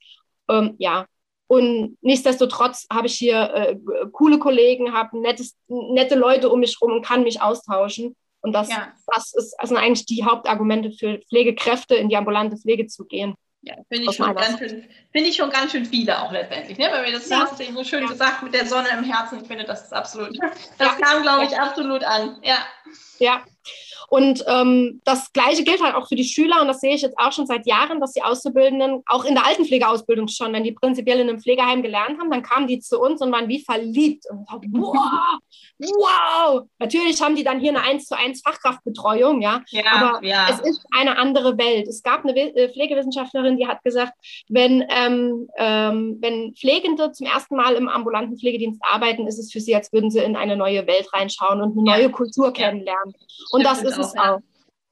Ähm, 0.49 0.75
ja, 0.77 1.05
und 1.47 1.97
nichtsdestotrotz 2.01 2.87
habe 2.91 3.07
ich 3.07 3.15
hier 3.15 3.53
äh, 3.53 3.75
coole 4.11 4.39
Kollegen, 4.39 4.93
habe 4.93 5.19
nette 5.19 6.15
Leute 6.15 6.49
um 6.49 6.59
mich 6.59 6.77
herum 6.79 6.97
und 6.97 7.05
kann 7.05 7.23
mich 7.23 7.41
austauschen. 7.41 8.15
Und 8.41 8.53
das, 8.53 8.69
ja. 8.69 8.91
das 9.07 9.33
ist 9.33 9.59
also 9.59 9.75
eigentlich 9.75 10.05
die 10.05 10.23
Hauptargumente 10.25 10.91
für 10.91 11.19
Pflegekräfte 11.29 11.95
in 11.95 12.09
die 12.09 12.17
ambulante 12.17 12.57
Pflege 12.57 12.87
zu 12.87 13.05
gehen. 13.05 13.35
Ja, 13.65 13.75
finde 13.87 14.09
ich, 14.09 14.17
schon 14.17 14.35
ganz 14.35 14.59
schön, 14.59 14.89
find 15.13 15.27
ich 15.27 15.37
schon 15.37 15.49
ganz 15.49 15.71
schön 15.71 15.85
viele 15.85 16.21
auch 16.21 16.33
letztendlich. 16.33 16.77
Ne? 16.77 16.89
Weil 16.91 17.05
wir 17.05 17.13
das 17.13 17.29
ja. 17.29 17.39
hast 17.39 17.59
du 17.59 17.63
so 17.71 17.83
schön 17.85 18.03
ja. 18.03 18.09
gesagt 18.09 18.43
mit 18.43 18.53
der 18.53 18.65
Sonne 18.65 18.89
im 18.89 19.05
Herzen. 19.05 19.41
Ich 19.41 19.47
finde, 19.47 19.63
das 19.63 19.83
ist 19.83 19.93
absolut, 19.93 20.37
das 20.77 20.97
kam, 20.97 21.21
glaube 21.21 21.45
ich, 21.45 21.57
absolut 21.57 22.03
an. 22.03 22.39
Ja. 22.43 22.57
Ja, 23.19 23.41
und 24.09 24.43
ähm, 24.47 25.01
das 25.03 25.31
Gleiche 25.33 25.63
gilt 25.63 25.81
halt 25.81 25.95
auch 25.95 26.07
für 26.07 26.15
die 26.15 26.23
Schüler 26.23 26.61
und 26.61 26.67
das 26.67 26.81
sehe 26.81 26.95
ich 26.95 27.01
jetzt 27.01 27.17
auch 27.17 27.31
schon 27.31 27.45
seit 27.45 27.65
Jahren, 27.65 27.99
dass 27.99 28.13
die 28.13 28.23
Auszubildenden 28.23 29.03
auch 29.05 29.25
in 29.25 29.35
der 29.35 29.45
Altenpflegeausbildung 29.45 30.27
schon, 30.27 30.53
wenn 30.53 30.63
die 30.63 30.71
prinzipiell 30.71 31.19
in 31.19 31.29
einem 31.29 31.39
Pflegeheim 31.39 31.81
gelernt 31.81 32.19
haben, 32.19 32.31
dann 32.31 32.43
kamen 32.43 32.67
die 32.67 32.79
zu 32.79 32.99
uns 32.99 33.21
und 33.21 33.31
waren 33.31 33.47
wie 33.47 33.63
verliebt 33.63 34.25
und 34.29 34.47
so, 34.49 34.61
wow, 34.71 35.39
wow. 35.79 36.63
Natürlich 36.79 37.21
haben 37.21 37.35
die 37.35 37.43
dann 37.43 37.59
hier 37.59 37.71
eine 37.71 37.81
1 37.81 38.05
zu 38.05 38.17
1 38.17 38.41
Fachkraftbetreuung, 38.41 39.41
ja, 39.41 39.61
ja 39.69 39.83
aber 39.91 40.25
ja. 40.25 40.47
es 40.49 40.59
ist 40.59 40.85
eine 40.95 41.17
andere 41.17 41.57
Welt. 41.57 41.87
Es 41.87 42.03
gab 42.03 42.23
eine 42.23 42.35
äh, 42.35 42.71
Pflegewissenschaftlerin, 42.71 43.57
die 43.57 43.67
hat 43.67 43.83
gesagt, 43.83 44.13
wenn, 44.49 44.85
ähm, 44.89 45.47
ähm, 45.57 46.17
wenn 46.21 46.53
Pflegende 46.53 47.11
zum 47.11 47.27
ersten 47.27 47.55
Mal 47.55 47.75
im 47.75 47.89
ambulanten 47.89 48.37
Pflegedienst 48.37 48.81
arbeiten, 48.83 49.27
ist 49.27 49.39
es 49.39 49.51
für 49.51 49.59
sie, 49.59 49.75
als 49.75 49.91
würden 49.91 50.11
sie 50.11 50.19
in 50.19 50.35
eine 50.35 50.55
neue 50.55 50.85
Welt 50.87 51.11
reinschauen 51.13 51.61
und 51.61 51.77
eine 51.77 51.83
neue 51.83 52.09
Kultur 52.09 52.53
kennenlernen. 52.53 53.13
Und 53.51 53.65
das 53.65 53.83
ist 53.83 53.92
es 53.97 54.17
auch. 54.17 54.39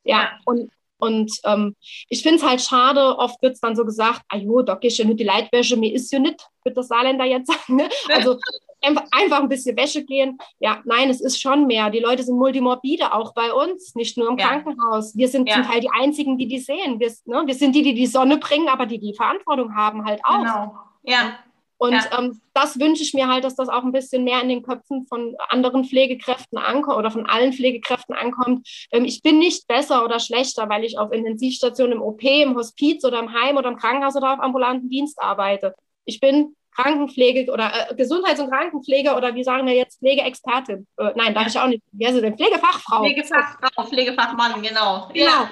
Ja, 0.03 0.31
und, 0.45 0.71
und 0.97 1.31
ähm, 1.45 1.75
ich 2.09 2.23
finde 2.23 2.37
es 2.37 2.43
halt 2.43 2.61
schade, 2.61 3.17
oft 3.17 3.41
wird 3.41 3.53
es 3.53 3.59
dann 3.59 3.75
so 3.75 3.85
gesagt, 3.85 4.21
ah 4.29 4.37
jo, 4.37 4.61
da 4.61 4.75
gehst 4.75 4.97
du 4.97 5.03
ja 5.03 5.07
nicht 5.07 5.19
die 5.19 5.25
Leitwäsche, 5.25 5.77
mir 5.77 5.93
ist 5.93 6.11
ja 6.11 6.19
nicht, 6.19 6.47
wird 6.63 6.77
der 6.77 6.83
Saarländer 6.83 7.25
jetzt 7.25 7.51
sagen. 7.51 7.77
Ne? 7.77 7.89
Also 8.09 8.37
einfach, 8.81 9.05
einfach 9.11 9.39
ein 9.39 9.49
bisschen 9.49 9.77
Wäsche 9.77 10.03
gehen. 10.03 10.37
Ja, 10.59 10.81
nein, 10.85 11.09
es 11.09 11.21
ist 11.21 11.41
schon 11.41 11.67
mehr. 11.67 11.89
Die 11.89 11.99
Leute 11.99 12.23
sind 12.23 12.37
multimorbide, 12.37 13.13
auch 13.13 13.33
bei 13.33 13.53
uns, 13.53 13.95
nicht 13.95 14.17
nur 14.17 14.29
im 14.29 14.37
ja. 14.37 14.47
Krankenhaus. 14.47 15.15
Wir 15.15 15.27
sind 15.27 15.47
ja. 15.47 15.55
zum 15.55 15.63
Teil 15.63 15.81
die 15.81 15.89
Einzigen, 15.91 16.37
die 16.37 16.47
die 16.47 16.59
sehen. 16.59 16.99
Wir, 16.99 17.11
ne, 17.25 17.43
wir 17.45 17.55
sind 17.55 17.75
die, 17.75 17.83
die 17.83 17.93
die 17.93 18.07
Sonne 18.07 18.37
bringen, 18.37 18.69
aber 18.69 18.85
die 18.85 18.99
die 18.99 19.13
Verantwortung 19.13 19.75
haben 19.75 20.05
halt 20.05 20.21
auch. 20.23 20.39
Genau, 20.39 20.75
ja. 21.03 21.39
Und 21.82 21.93
ja. 21.93 22.19
ähm, 22.19 22.39
das 22.53 22.79
wünsche 22.79 23.01
ich 23.01 23.15
mir 23.15 23.27
halt, 23.27 23.43
dass 23.43 23.55
das 23.55 23.67
auch 23.67 23.84
ein 23.84 23.91
bisschen 23.91 24.23
mehr 24.23 24.39
in 24.39 24.49
den 24.49 24.61
Köpfen 24.61 25.07
von 25.07 25.36
anderen 25.49 25.84
Pflegekräften 25.84 26.59
ankommt 26.59 26.99
oder 26.99 27.09
von 27.09 27.25
allen 27.25 27.53
Pflegekräften 27.53 28.13
ankommt. 28.13 28.67
Ähm, 28.91 29.03
ich 29.03 29.23
bin 29.23 29.39
nicht 29.39 29.67
besser 29.67 30.05
oder 30.05 30.19
schlechter, 30.19 30.69
weil 30.69 30.84
ich 30.84 30.99
auf 30.99 31.11
Intensivstationen 31.11 31.93
im 31.93 32.03
OP, 32.03 32.21
im 32.21 32.55
Hospiz 32.55 33.03
oder 33.03 33.17
im 33.17 33.34
Heim 33.34 33.57
oder 33.57 33.69
im 33.69 33.77
Krankenhaus 33.77 34.15
oder 34.15 34.34
auf 34.34 34.39
ambulanten 34.41 34.89
Dienst 34.89 35.19
arbeite. 35.19 35.73
Ich 36.05 36.19
bin 36.19 36.55
Krankenpflege 36.75 37.51
oder 37.51 37.71
äh, 37.89 37.95
Gesundheits- 37.95 38.39
und 38.39 38.51
Krankenpflege 38.51 39.15
oder 39.15 39.34
wie 39.34 39.43
sagen 39.43 39.65
wir 39.65 39.73
jetzt 39.73 39.97
Pflegeexpertin. 39.97 40.86
Äh, 40.97 41.13
nein, 41.15 41.34
darf 41.34 41.45
ja. 41.45 41.49
ich 41.49 41.59
auch 41.61 41.67
nicht. 41.67 41.82
Wie 41.93 42.05
heißt 42.05 42.13
sie 42.13 42.21
denn? 42.21 42.38
Pflegefachfrau. 42.38 42.99
Pflegefachfrau, 42.99 43.86
Pflegefachmann, 43.86 44.61
genau. 44.61 45.09
Genau. 45.11 45.15
Ja. 45.15 45.49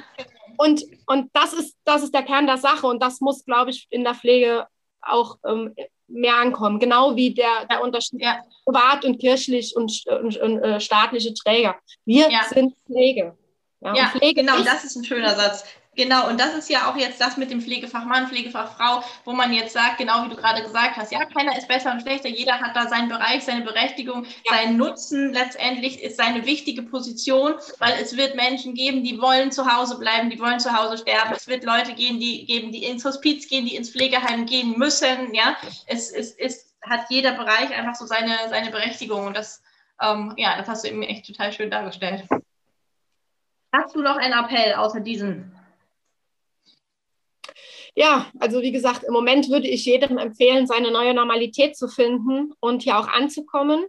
Und, 0.57 0.83
und 1.07 1.31
das, 1.33 1.53
ist, 1.53 1.75
das 1.85 2.03
ist 2.03 2.13
der 2.13 2.21
Kern 2.21 2.45
der 2.45 2.57
Sache 2.57 2.85
und 2.85 3.01
das 3.01 3.19
muss, 3.19 3.43
glaube 3.45 3.71
ich, 3.71 3.87
in 3.89 4.03
der 4.03 4.13
Pflege 4.13 4.67
auch 5.01 5.37
ähm, 5.43 5.73
mehr 6.09 6.35
ankommen. 6.35 6.79
Genau 6.79 7.15
wie 7.15 7.33
der, 7.33 7.65
der 7.69 7.81
Unterschied 7.81 8.21
ja. 8.21 8.39
privat 8.65 9.05
und 9.05 9.19
kirchlich 9.19 9.75
und, 9.75 10.03
und, 10.07 10.37
und 10.37 10.59
äh, 10.59 10.79
staatliche 10.79 11.33
Träger. 11.33 11.75
Wir 12.05 12.29
ja. 12.29 12.43
sind 12.43 12.75
Pflege. 12.85 13.37
Ja, 13.81 13.95
ja 13.95 14.07
Pflege 14.07 14.41
genau, 14.41 14.57
das 14.63 14.83
ist 14.83 14.95
ein 14.95 15.03
schöner 15.03 15.35
Satz. 15.35 15.63
Genau, 15.99 16.29
und 16.29 16.39
das 16.39 16.53
ist 16.55 16.69
ja 16.69 16.89
auch 16.89 16.95
jetzt 16.95 17.19
das 17.19 17.35
mit 17.35 17.51
dem 17.51 17.59
Pflegefachmann, 17.59 18.29
Pflegefachfrau, 18.29 19.03
wo 19.25 19.33
man 19.33 19.51
jetzt 19.51 19.73
sagt, 19.73 19.97
genau 19.97 20.23
wie 20.23 20.29
du 20.29 20.37
gerade 20.37 20.63
gesagt 20.63 20.95
hast, 20.95 21.11
ja, 21.11 21.25
keiner 21.25 21.57
ist 21.57 21.67
besser 21.67 21.91
und 21.91 21.99
schlechter, 21.99 22.29
jeder 22.29 22.53
hat 22.53 22.73
da 22.73 22.87
seinen 22.87 23.09
Bereich, 23.09 23.43
seine 23.43 23.65
Berechtigung, 23.65 24.23
ja. 24.23 24.55
seinen 24.55 24.77
Nutzen 24.77 25.33
letztendlich 25.33 26.01
ist 26.01 26.15
seine 26.15 26.45
wichtige 26.45 26.83
Position, 26.83 27.55
weil 27.79 27.95
es 28.01 28.15
wird 28.15 28.37
Menschen 28.37 28.75
geben, 28.75 29.03
die 29.03 29.19
wollen 29.19 29.51
zu 29.51 29.69
Hause 29.69 29.99
bleiben, 29.99 30.29
die 30.29 30.39
wollen 30.39 30.61
zu 30.61 30.73
Hause 30.73 30.99
sterben. 30.99 31.33
Es 31.35 31.49
wird 31.49 31.65
Leute 31.65 31.91
geben, 31.91 32.21
die 32.21 32.45
geben, 32.45 32.71
die 32.71 32.85
ins 32.85 33.03
Hospiz 33.03 33.49
gehen, 33.49 33.65
die 33.65 33.75
ins 33.75 33.89
Pflegeheim 33.89 34.45
gehen 34.45 34.79
müssen. 34.79 35.33
Ja, 35.33 35.57
es, 35.85 36.13
es, 36.13 36.31
es 36.31 36.77
hat 36.81 37.07
jeder 37.09 37.33
Bereich 37.33 37.75
einfach 37.75 37.95
so 37.95 38.05
seine, 38.05 38.37
seine 38.47 38.71
Berechtigung 38.71 39.27
und 39.27 39.35
das, 39.35 39.61
ähm, 40.01 40.33
ja, 40.37 40.57
das 40.57 40.69
hast 40.69 40.85
du 40.85 40.87
eben 40.87 41.03
echt 41.03 41.27
total 41.27 41.51
schön 41.51 41.69
dargestellt. 41.69 42.23
Hast 43.73 43.93
du 43.93 44.01
noch 44.01 44.15
einen 44.15 44.33
Appell 44.33 44.75
außer 44.75 45.01
diesen? 45.01 45.58
Ja, 47.99 48.27
also 48.39 48.61
wie 48.61 48.71
gesagt, 48.71 49.03
im 49.03 49.11
Moment 49.11 49.49
würde 49.49 49.67
ich 49.67 49.83
jedem 49.83 50.17
empfehlen, 50.17 50.67
seine 50.67 50.89
neue 50.89 51.13
Normalität 51.13 51.75
zu 51.75 51.89
finden 51.89 52.53
und 52.61 52.83
hier 52.83 52.97
auch 52.97 53.09
anzukommen. 53.09 53.83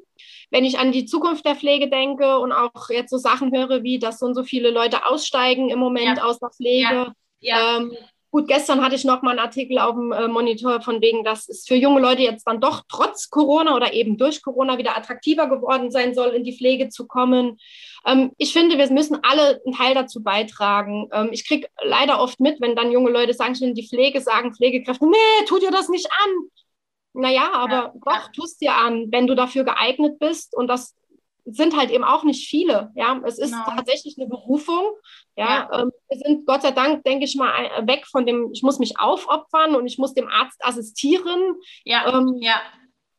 Wenn 0.50 0.64
ich 0.64 0.80
an 0.80 0.90
die 0.90 1.04
Zukunft 1.04 1.46
der 1.46 1.54
Pflege 1.54 1.88
denke 1.88 2.40
und 2.40 2.50
auch 2.50 2.90
jetzt 2.90 3.10
so 3.10 3.18
Sachen 3.18 3.54
höre, 3.54 3.84
wie 3.84 4.00
dass 4.00 4.18
so 4.18 4.26
und 4.26 4.34
so 4.34 4.42
viele 4.42 4.70
Leute 4.70 5.06
aussteigen 5.06 5.70
im 5.70 5.78
Moment 5.78 6.18
ja. 6.18 6.24
aus 6.24 6.40
der 6.40 6.50
Pflege. 6.50 6.82
Ja. 6.82 7.14
Ja. 7.38 7.76
Ähm, 7.76 7.96
gut, 8.30 8.48
gestern 8.48 8.82
hatte 8.82 8.94
ich 8.94 9.04
noch 9.04 9.22
mal 9.22 9.30
einen 9.30 9.40
Artikel 9.40 9.78
auf 9.78 9.94
dem 9.94 10.12
äh, 10.12 10.28
Monitor 10.28 10.80
von 10.80 11.00
wegen, 11.00 11.24
dass 11.24 11.48
es 11.48 11.66
für 11.66 11.74
junge 11.74 12.00
Leute 12.00 12.22
jetzt 12.22 12.46
dann 12.46 12.60
doch 12.60 12.82
trotz 12.88 13.30
Corona 13.30 13.74
oder 13.74 13.92
eben 13.92 14.16
durch 14.16 14.42
Corona 14.42 14.78
wieder 14.78 14.96
attraktiver 14.96 15.48
geworden 15.48 15.90
sein 15.90 16.14
soll, 16.14 16.30
in 16.30 16.44
die 16.44 16.56
Pflege 16.56 16.88
zu 16.88 17.06
kommen. 17.06 17.58
Ähm, 18.06 18.32
ich 18.38 18.52
finde, 18.52 18.78
wir 18.78 18.90
müssen 18.92 19.18
alle 19.22 19.60
einen 19.64 19.74
Teil 19.74 19.94
dazu 19.94 20.22
beitragen. 20.22 21.08
Ähm, 21.12 21.30
ich 21.32 21.46
kriege 21.46 21.68
leider 21.82 22.20
oft 22.20 22.40
mit, 22.40 22.60
wenn 22.60 22.76
dann 22.76 22.92
junge 22.92 23.10
Leute 23.10 23.34
sagen, 23.34 23.54
ich 23.54 23.60
will 23.60 23.74
die 23.74 23.88
Pflege, 23.88 24.20
sagen 24.20 24.54
Pflegekräfte, 24.54 25.06
nee, 25.06 25.44
tu 25.46 25.58
dir 25.58 25.70
das 25.70 25.88
nicht 25.88 26.08
an. 26.24 26.30
Naja, 27.12 27.50
aber 27.52 27.72
ja, 27.72 27.92
doch, 28.04 28.32
tust 28.32 28.60
dir 28.60 28.74
an, 28.74 29.08
wenn 29.10 29.26
du 29.26 29.34
dafür 29.34 29.64
geeignet 29.64 30.20
bist. 30.20 30.56
Und 30.56 30.68
das 30.68 30.94
sind 31.52 31.76
halt 31.76 31.90
eben 31.90 32.04
auch 32.04 32.24
nicht 32.24 32.48
viele. 32.48 32.90
Ja, 32.94 33.20
es 33.24 33.38
ist 33.38 33.52
genau. 33.52 33.64
tatsächlich 33.64 34.16
eine 34.18 34.28
Berufung. 34.28 34.92
Ja, 35.36 35.68
ja. 35.70 35.80
Ähm, 35.80 35.90
wir 36.08 36.18
sind 36.18 36.46
Gott 36.46 36.62
sei 36.62 36.70
Dank, 36.70 37.04
denke 37.04 37.24
ich 37.24 37.36
mal, 37.36 37.52
weg 37.86 38.06
von 38.06 38.26
dem, 38.26 38.50
ich 38.52 38.62
muss 38.62 38.78
mich 38.78 38.98
aufopfern 38.98 39.74
und 39.74 39.86
ich 39.86 39.98
muss 39.98 40.14
dem 40.14 40.28
Arzt 40.28 40.64
assistieren. 40.64 41.54
Ja, 41.84 42.18
ähm, 42.18 42.36
ja. 42.40 42.60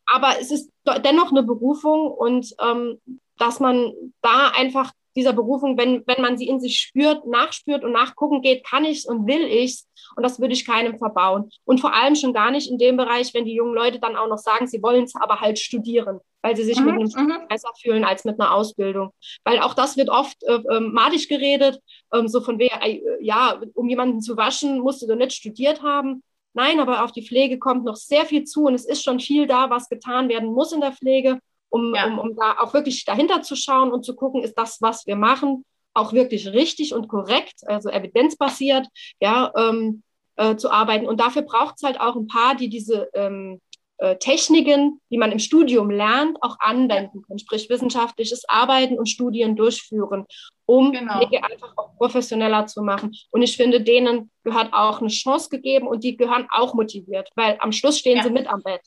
Aber 0.05 0.39
es 0.39 0.51
ist 0.51 0.71
dennoch 1.03 1.31
eine 1.31 1.43
Berufung 1.43 2.11
und 2.11 2.53
ähm, 2.59 2.99
dass 3.37 3.59
man 3.59 3.93
da 4.21 4.51
einfach 4.55 4.91
dieser 5.15 5.33
Berufung, 5.33 5.77
wenn, 5.77 6.03
wenn 6.07 6.21
man 6.21 6.37
sie 6.37 6.47
in 6.47 6.59
sich 6.59 6.79
spürt, 6.79 7.25
nachspürt 7.27 7.83
und 7.83 7.91
nachgucken 7.91 8.41
geht, 8.41 8.65
kann 8.65 8.85
ich 8.85 8.99
es 8.99 9.05
und 9.05 9.27
will 9.27 9.43
ich 9.43 9.71
es. 9.71 9.87
Und 10.15 10.23
das 10.23 10.39
würde 10.39 10.53
ich 10.53 10.65
keinem 10.65 10.97
verbauen. 10.97 11.49
Und 11.65 11.79
vor 11.79 11.93
allem 11.93 12.15
schon 12.15 12.33
gar 12.33 12.51
nicht 12.51 12.69
in 12.69 12.77
dem 12.77 12.97
Bereich, 12.97 13.33
wenn 13.33 13.45
die 13.45 13.53
jungen 13.53 13.73
Leute 13.73 13.99
dann 13.99 14.15
auch 14.15 14.27
noch 14.27 14.37
sagen, 14.37 14.67
sie 14.67 14.81
wollen 14.81 15.03
es 15.03 15.15
aber 15.15 15.39
halt 15.39 15.59
studieren, 15.59 16.19
weil 16.41 16.55
sie 16.55 16.63
sich 16.63 16.79
mhm, 16.79 16.85
mit 16.85 16.95
einem 16.95 17.09
Studium 17.09 17.41
mhm. 17.43 17.47
besser 17.47 17.69
fühlen 17.81 18.03
als 18.03 18.25
mit 18.25 18.39
einer 18.39 18.53
Ausbildung. 18.53 19.11
Weil 19.43 19.59
auch 19.59 19.73
das 19.73 19.97
wird 19.97 20.09
oft 20.09 20.41
äh, 20.43 20.53
äh, 20.53 20.79
madig 20.79 21.27
geredet, 21.29 21.79
äh, 22.11 22.27
so 22.27 22.41
von 22.41 22.59
wer, 22.59 22.81
äh, 22.83 23.01
ja, 23.21 23.61
um 23.73 23.89
jemanden 23.89 24.21
zu 24.21 24.37
waschen, 24.37 24.79
musst 24.79 25.01
du 25.01 25.15
nicht 25.15 25.33
studiert 25.33 25.81
haben. 25.81 26.23
Nein, 26.53 26.79
aber 26.81 27.03
auf 27.03 27.13
die 27.13 27.25
Pflege 27.25 27.59
kommt 27.59 27.85
noch 27.85 27.95
sehr 27.95 28.25
viel 28.25 28.43
zu 28.43 28.65
und 28.65 28.73
es 28.73 28.85
ist 28.85 29.03
schon 29.03 29.21
viel 29.21 29.47
da, 29.47 29.69
was 29.69 29.87
getan 29.87 30.27
werden 30.27 30.49
muss 30.49 30.73
in 30.73 30.81
der 30.81 30.91
Pflege 30.91 31.39
um, 31.71 31.95
ja. 31.95 32.05
um, 32.05 32.19
um 32.19 32.35
da 32.35 32.57
auch 32.59 32.73
wirklich 32.73 33.05
dahinter 33.05 33.41
zu 33.41 33.55
schauen 33.55 33.91
und 33.91 34.05
zu 34.05 34.15
gucken, 34.15 34.43
ist 34.43 34.55
das, 34.55 34.81
was 34.81 35.07
wir 35.07 35.15
machen, 35.15 35.65
auch 35.93 36.13
wirklich 36.13 36.47
richtig 36.47 36.93
und 36.93 37.07
korrekt, 37.07 37.61
also 37.65 37.89
evidenzbasiert, 37.89 38.87
ja, 39.19 39.51
ähm, 39.57 40.03
äh, 40.35 40.55
zu 40.55 40.69
arbeiten. 40.69 41.07
Und 41.07 41.19
dafür 41.19 41.41
braucht 41.41 41.75
es 41.77 41.83
halt 41.83 41.99
auch 41.99 42.15
ein 42.15 42.27
paar, 42.27 42.55
die 42.55 42.69
diese 42.69 43.09
ähm, 43.13 43.59
äh, 43.97 44.17
Techniken, 44.17 44.99
die 45.11 45.17
man 45.17 45.31
im 45.31 45.39
Studium 45.39 45.89
lernt, 45.89 46.37
auch 46.41 46.57
anwenden 46.59 47.21
können, 47.21 47.39
sprich 47.39 47.69
wissenschaftliches 47.69 48.47
Arbeiten 48.47 48.97
und 48.97 49.07
Studien 49.07 49.55
durchführen, 49.55 50.25
um 50.65 50.91
genau. 50.91 51.19
Pflege 51.19 51.43
einfach 51.43 51.73
auch 51.77 51.95
professioneller 51.97 52.65
zu 52.65 52.81
machen. 52.81 53.13
Und 53.29 53.43
ich 53.43 53.55
finde, 53.55 53.81
denen 53.81 54.31
gehört 54.43 54.73
auch 54.73 55.01
eine 55.01 55.09
Chance 55.09 55.49
gegeben 55.49 55.87
und 55.87 56.03
die 56.03 56.17
gehören 56.17 56.47
auch 56.51 56.73
motiviert, 56.73 57.29
weil 57.35 57.57
am 57.59 57.71
Schluss 57.71 57.99
stehen 57.99 58.17
ja. 58.17 58.23
sie 58.23 58.31
mit 58.31 58.47
am 58.47 58.63
Bett. 58.63 58.81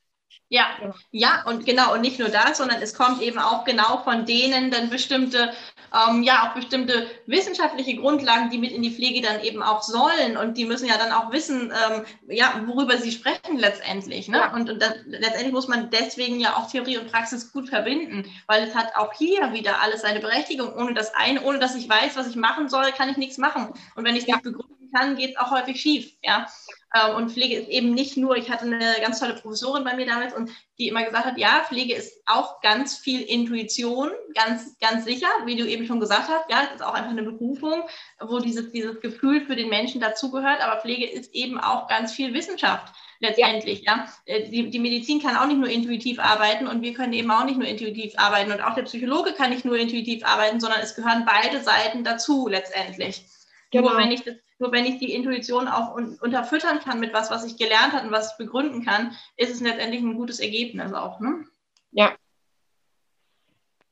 Ja, 0.55 0.67
ja, 1.11 1.43
und 1.47 1.65
genau, 1.67 1.95
und 1.95 2.03
nicht 2.03 2.19
nur 2.19 2.29
das, 2.29 2.59
sondern 2.59 2.81
es 2.81 2.95
kommt 2.95 3.23
eben 3.23 3.39
auch 3.39 3.65
genau 3.65 4.03
von 4.05 4.25
denen 4.27 4.71
dann 4.71 4.91
bestimmte, 4.91 5.53
ähm, 5.93 6.23
ja, 6.23 6.47
auch 6.47 6.55
bestimmte 6.55 7.09
wissenschaftliche 7.27 7.97
Grundlagen, 7.97 8.51
die 8.51 8.59
mit 8.59 8.71
in 8.71 8.83
die 8.83 8.91
Pflege 8.91 9.27
dann 9.27 9.41
eben 9.43 9.63
auch 9.63 9.83
sollen. 9.83 10.37
Und 10.37 10.57
die 10.57 10.67
müssen 10.67 10.87
ja 10.87 10.99
dann 10.99 11.13
auch 11.13 11.33
wissen, 11.33 11.73
ähm, 11.73 12.05
ja, 12.29 12.63
worüber 12.67 12.99
sie 12.99 13.11
sprechen 13.11 13.59
letztendlich. 13.59 14.29
Ne? 14.29 14.39
Ja. 14.39 14.55
Und, 14.55 14.71
und 14.71 14.81
das, 14.81 14.95
letztendlich 15.07 15.53
muss 15.53 15.67
man 15.67 15.91
deswegen 15.91 16.39
ja 16.39 16.57
auch 16.57 16.71
Theorie 16.71 16.99
und 16.99 17.11
Praxis 17.11 17.51
gut 17.53 17.71
verbinden, 17.71 18.31
weil 18.47 18.63
es 18.63 18.75
hat 18.75 18.95
auch 18.97 19.13
hier 19.15 19.53
wieder 19.55 19.81
alles 19.81 20.03
seine 20.03 20.21
Berechtigung. 20.21 20.75
Ohne 20.75 20.95
das 20.95 21.15
eine, 21.15 21.43
ohne 21.43 21.59
dass 21.59 21.75
ich 21.75 21.89
weiß, 21.89 22.17
was 22.17 22.29
ich 22.29 22.37
machen 22.37 22.69
soll, 22.69 22.93
kann 22.93 23.09
ich 23.09 23.17
nichts 23.17 23.39
machen. 23.39 23.73
Und 23.97 24.05
wenn 24.05 24.15
ich 24.15 24.27
ja. 24.27 24.37
nicht 24.37 24.45
begründen 24.45 24.84
kann, 24.95 25.17
geht 25.17 25.31
es 25.31 25.37
auch 25.37 25.51
häufig 25.51 25.81
schief. 25.81 26.13
Ja. 26.23 26.47
Ähm, 26.95 27.17
und 27.17 27.33
Pflege 27.33 27.57
ist 27.57 27.69
eben 27.69 27.93
nicht 27.93 28.17
nur, 28.17 28.37
ich 28.37 28.51
hatte 28.51 28.65
eine 28.65 28.95
ganz 29.01 29.19
tolle 29.19 29.35
Professorin 29.35 29.85
bei 29.85 29.97
mir 29.97 30.07
damals 30.07 30.35
und 30.35 30.51
die 30.79 30.89
immer 30.89 31.05
gesagt 31.05 31.25
hat, 31.25 31.39
ja, 31.39 31.65
Pflege 31.67 31.95
ist 31.95 32.23
auch 32.27 32.61
ganz 32.61 32.97
viel 32.97 33.23
Intuition, 33.23 34.11
ganz, 34.35 34.79
ganz 34.79 35.05
sicher, 35.05 35.29
wie 35.45 35.57
du 35.57 35.67
eben 35.67 35.87
schon 35.87 36.01
gesagt 36.01 36.29
hast, 36.29 36.49
ja, 36.51 36.63
es 36.65 36.77
ist 36.77 36.85
auch 36.85 36.95
einfach 36.95 37.11
eine 37.11 37.23
Berufung, 37.23 37.83
wo 38.21 38.39
dieses, 38.39 38.71
dieses 38.71 39.01
Gefühl 39.01 39.41
für 39.41 39.57
den 39.57 39.69
Menschen 39.69 40.01
dazugehört, 40.01 40.61
aber 40.61 40.81
Pflege 40.81 41.07
ist 41.07 41.35
eben 41.35 41.59
auch 41.59 41.89
ganz 41.89 42.13
viel 42.13 42.33
Wissenschaft 42.33 42.95
letztendlich, 43.19 43.83
ja. 43.83 44.07
ja. 44.27 44.35
Äh, 44.35 44.49
die, 44.49 44.71
die 44.71 44.79
Medizin 44.79 45.21
kann 45.21 45.37
auch 45.37 45.47
nicht 45.47 45.59
nur 45.59 45.69
intuitiv 45.69 46.21
arbeiten 46.21 46.69
und 46.69 46.83
wir 46.83 46.95
können 46.95 47.13
eben 47.13 47.31
auch 47.31 47.45
nicht 47.45 47.59
nur 47.59 47.69
intuitiv 47.69 48.13
arbeiten 48.17 48.53
und 48.53 48.61
auch 48.61 48.75
der 48.75 48.83
Psychologe 48.83 49.33
kann 49.33 49.51
nicht 49.51 49.65
nur 49.65 49.77
intuitiv 49.77 50.25
arbeiten, 50.25 50.61
sondern 50.61 50.81
es 50.81 50.95
gehören 50.95 51.27
beide 51.27 51.63
Seiten 51.63 52.05
dazu 52.05 52.47
letztendlich. 52.47 53.25
Genau. 53.71 53.91
Nur 53.91 53.99
wenn 53.99 54.13
ich 54.13 54.23
das 54.23 54.37
nur 54.59 54.73
wenn 54.73 54.85
ich 54.85 54.99
die 54.99 55.13
Intuition 55.13 55.69
auch 55.69 55.95
un 55.95 56.19
unterfüttern 56.21 56.81
kann 56.81 57.01
mit 57.01 57.13
was, 57.13 57.31
was 57.31 57.45
ich 57.45 57.57
gelernt 57.57 57.93
habe 57.93 58.07
und 58.07 58.13
was 58.13 58.33
ich 58.33 58.39
begründen 58.39 58.85
kann, 58.85 59.17
ist 59.37 59.51
es 59.51 59.61
letztendlich 59.61 60.03
ein 60.03 60.17
gutes 60.17 60.41
Ergebnis 60.41 60.93
auch. 60.93 61.21
Ne? 61.21 61.45
Ja. 61.93 62.13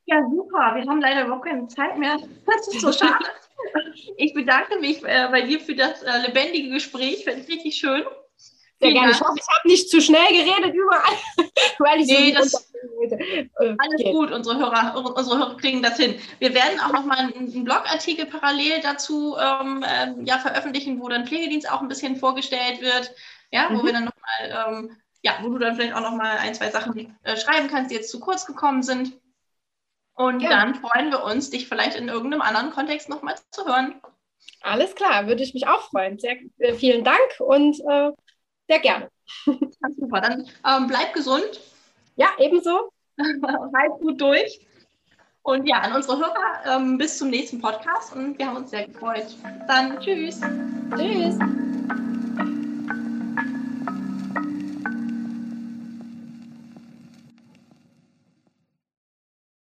Ja, 0.04 0.20
super. 0.28 0.74
Wir 0.74 0.86
haben 0.88 1.00
leider 1.00 1.24
überhaupt 1.24 1.46
keine 1.46 1.68
Zeit 1.68 1.96
mehr. 1.98 2.18
Das 2.46 2.68
ist 2.68 2.80
so 2.80 2.92
schade. 2.92 3.24
Ich 4.16 4.34
bedanke 4.34 4.78
mich 4.78 5.02
äh, 5.04 5.28
bei 5.30 5.42
dir 5.42 5.60
für 5.60 5.74
das 5.74 6.02
äh, 6.02 6.26
lebendige 6.26 6.70
Gespräch. 6.70 7.24
Finde 7.24 7.42
ich 7.42 7.48
richtig 7.48 7.76
schön. 7.76 8.04
Sehr 8.80 8.92
gerne. 8.92 9.12
Ich 9.12 9.20
hoffe, 9.20 9.36
ich 9.36 9.46
habe 9.56 9.68
nicht 9.68 9.90
zu 9.90 10.00
schnell 10.00 10.26
geredet 10.28 10.74
überall. 10.74 11.16
weil 11.78 12.00
ich 12.00 12.06
nee, 12.08 12.32
so 12.32 12.38
das, 12.38 12.71
alles 13.78 14.02
gut. 14.04 14.30
Unsere 14.30 14.58
Hörer, 14.58 14.96
unsere 14.96 15.38
Hörer 15.38 15.56
kriegen 15.56 15.82
das 15.82 15.96
hin. 15.96 16.18
Wir 16.38 16.54
werden 16.54 16.80
auch 16.80 16.92
noch 16.92 17.04
mal 17.04 17.18
einen 17.18 17.64
Blogartikel 17.64 18.26
parallel 18.26 18.80
dazu 18.82 19.36
ähm, 19.38 19.82
äh, 19.82 20.14
ja, 20.24 20.38
veröffentlichen, 20.38 21.00
wo 21.00 21.08
dann 21.08 21.26
Pflegedienst 21.26 21.70
auch 21.70 21.80
ein 21.80 21.88
bisschen 21.88 22.16
vorgestellt 22.16 22.80
wird. 22.80 23.14
Ja, 23.50 23.68
wo 23.70 23.82
mhm. 23.82 23.86
wir 23.86 23.92
dann 23.92 24.04
noch 24.04 24.12
mal, 24.16 24.66
ähm, 24.68 24.96
ja, 25.22 25.32
wo 25.42 25.48
du 25.50 25.58
dann 25.58 25.76
vielleicht 25.76 25.94
auch 25.94 26.00
noch 26.00 26.14
mal 26.16 26.38
ein, 26.38 26.54
zwei 26.54 26.70
Sachen 26.70 27.16
äh, 27.22 27.36
schreiben 27.36 27.68
kannst, 27.68 27.90
die 27.90 27.96
jetzt 27.96 28.10
zu 28.10 28.20
kurz 28.20 28.46
gekommen 28.46 28.82
sind. 28.82 29.12
Und 30.14 30.40
ja. 30.40 30.50
dann 30.50 30.74
freuen 30.74 31.10
wir 31.10 31.24
uns, 31.24 31.50
dich 31.50 31.68
vielleicht 31.68 31.96
in 31.96 32.08
irgendeinem 32.08 32.42
anderen 32.42 32.70
Kontext 32.70 33.08
noch 33.08 33.22
mal 33.22 33.34
zu 33.50 33.66
hören. 33.66 34.00
Alles 34.60 34.94
klar, 34.94 35.26
würde 35.26 35.42
ich 35.42 35.54
mich 35.54 35.66
auch 35.66 35.82
freuen. 35.82 36.18
Sehr 36.18 36.36
äh, 36.58 36.74
vielen 36.74 37.04
Dank 37.04 37.20
und 37.38 37.80
äh, 37.80 38.10
sehr 38.68 38.78
gerne. 38.80 39.10
Ganz 39.46 39.96
super. 39.98 40.20
Dann 40.20 40.48
ähm, 40.66 40.86
bleib 40.86 41.12
gesund. 41.14 41.60
Ja, 42.16 42.28
ebenso. 42.38 42.92
halt 43.18 44.00
gut 44.00 44.20
durch. 44.20 44.60
Und 45.42 45.66
ja, 45.66 45.78
an 45.78 45.92
unsere 45.94 46.18
Hörer 46.18 46.76
ähm, 46.76 46.98
bis 46.98 47.18
zum 47.18 47.30
nächsten 47.30 47.60
Podcast 47.60 48.14
und 48.14 48.38
wir 48.38 48.46
haben 48.46 48.56
uns 48.56 48.70
sehr 48.70 48.86
gefreut. 48.86 49.26
Dann 49.66 49.98
tschüss. 49.98 50.40
Tschüss. 50.96 51.36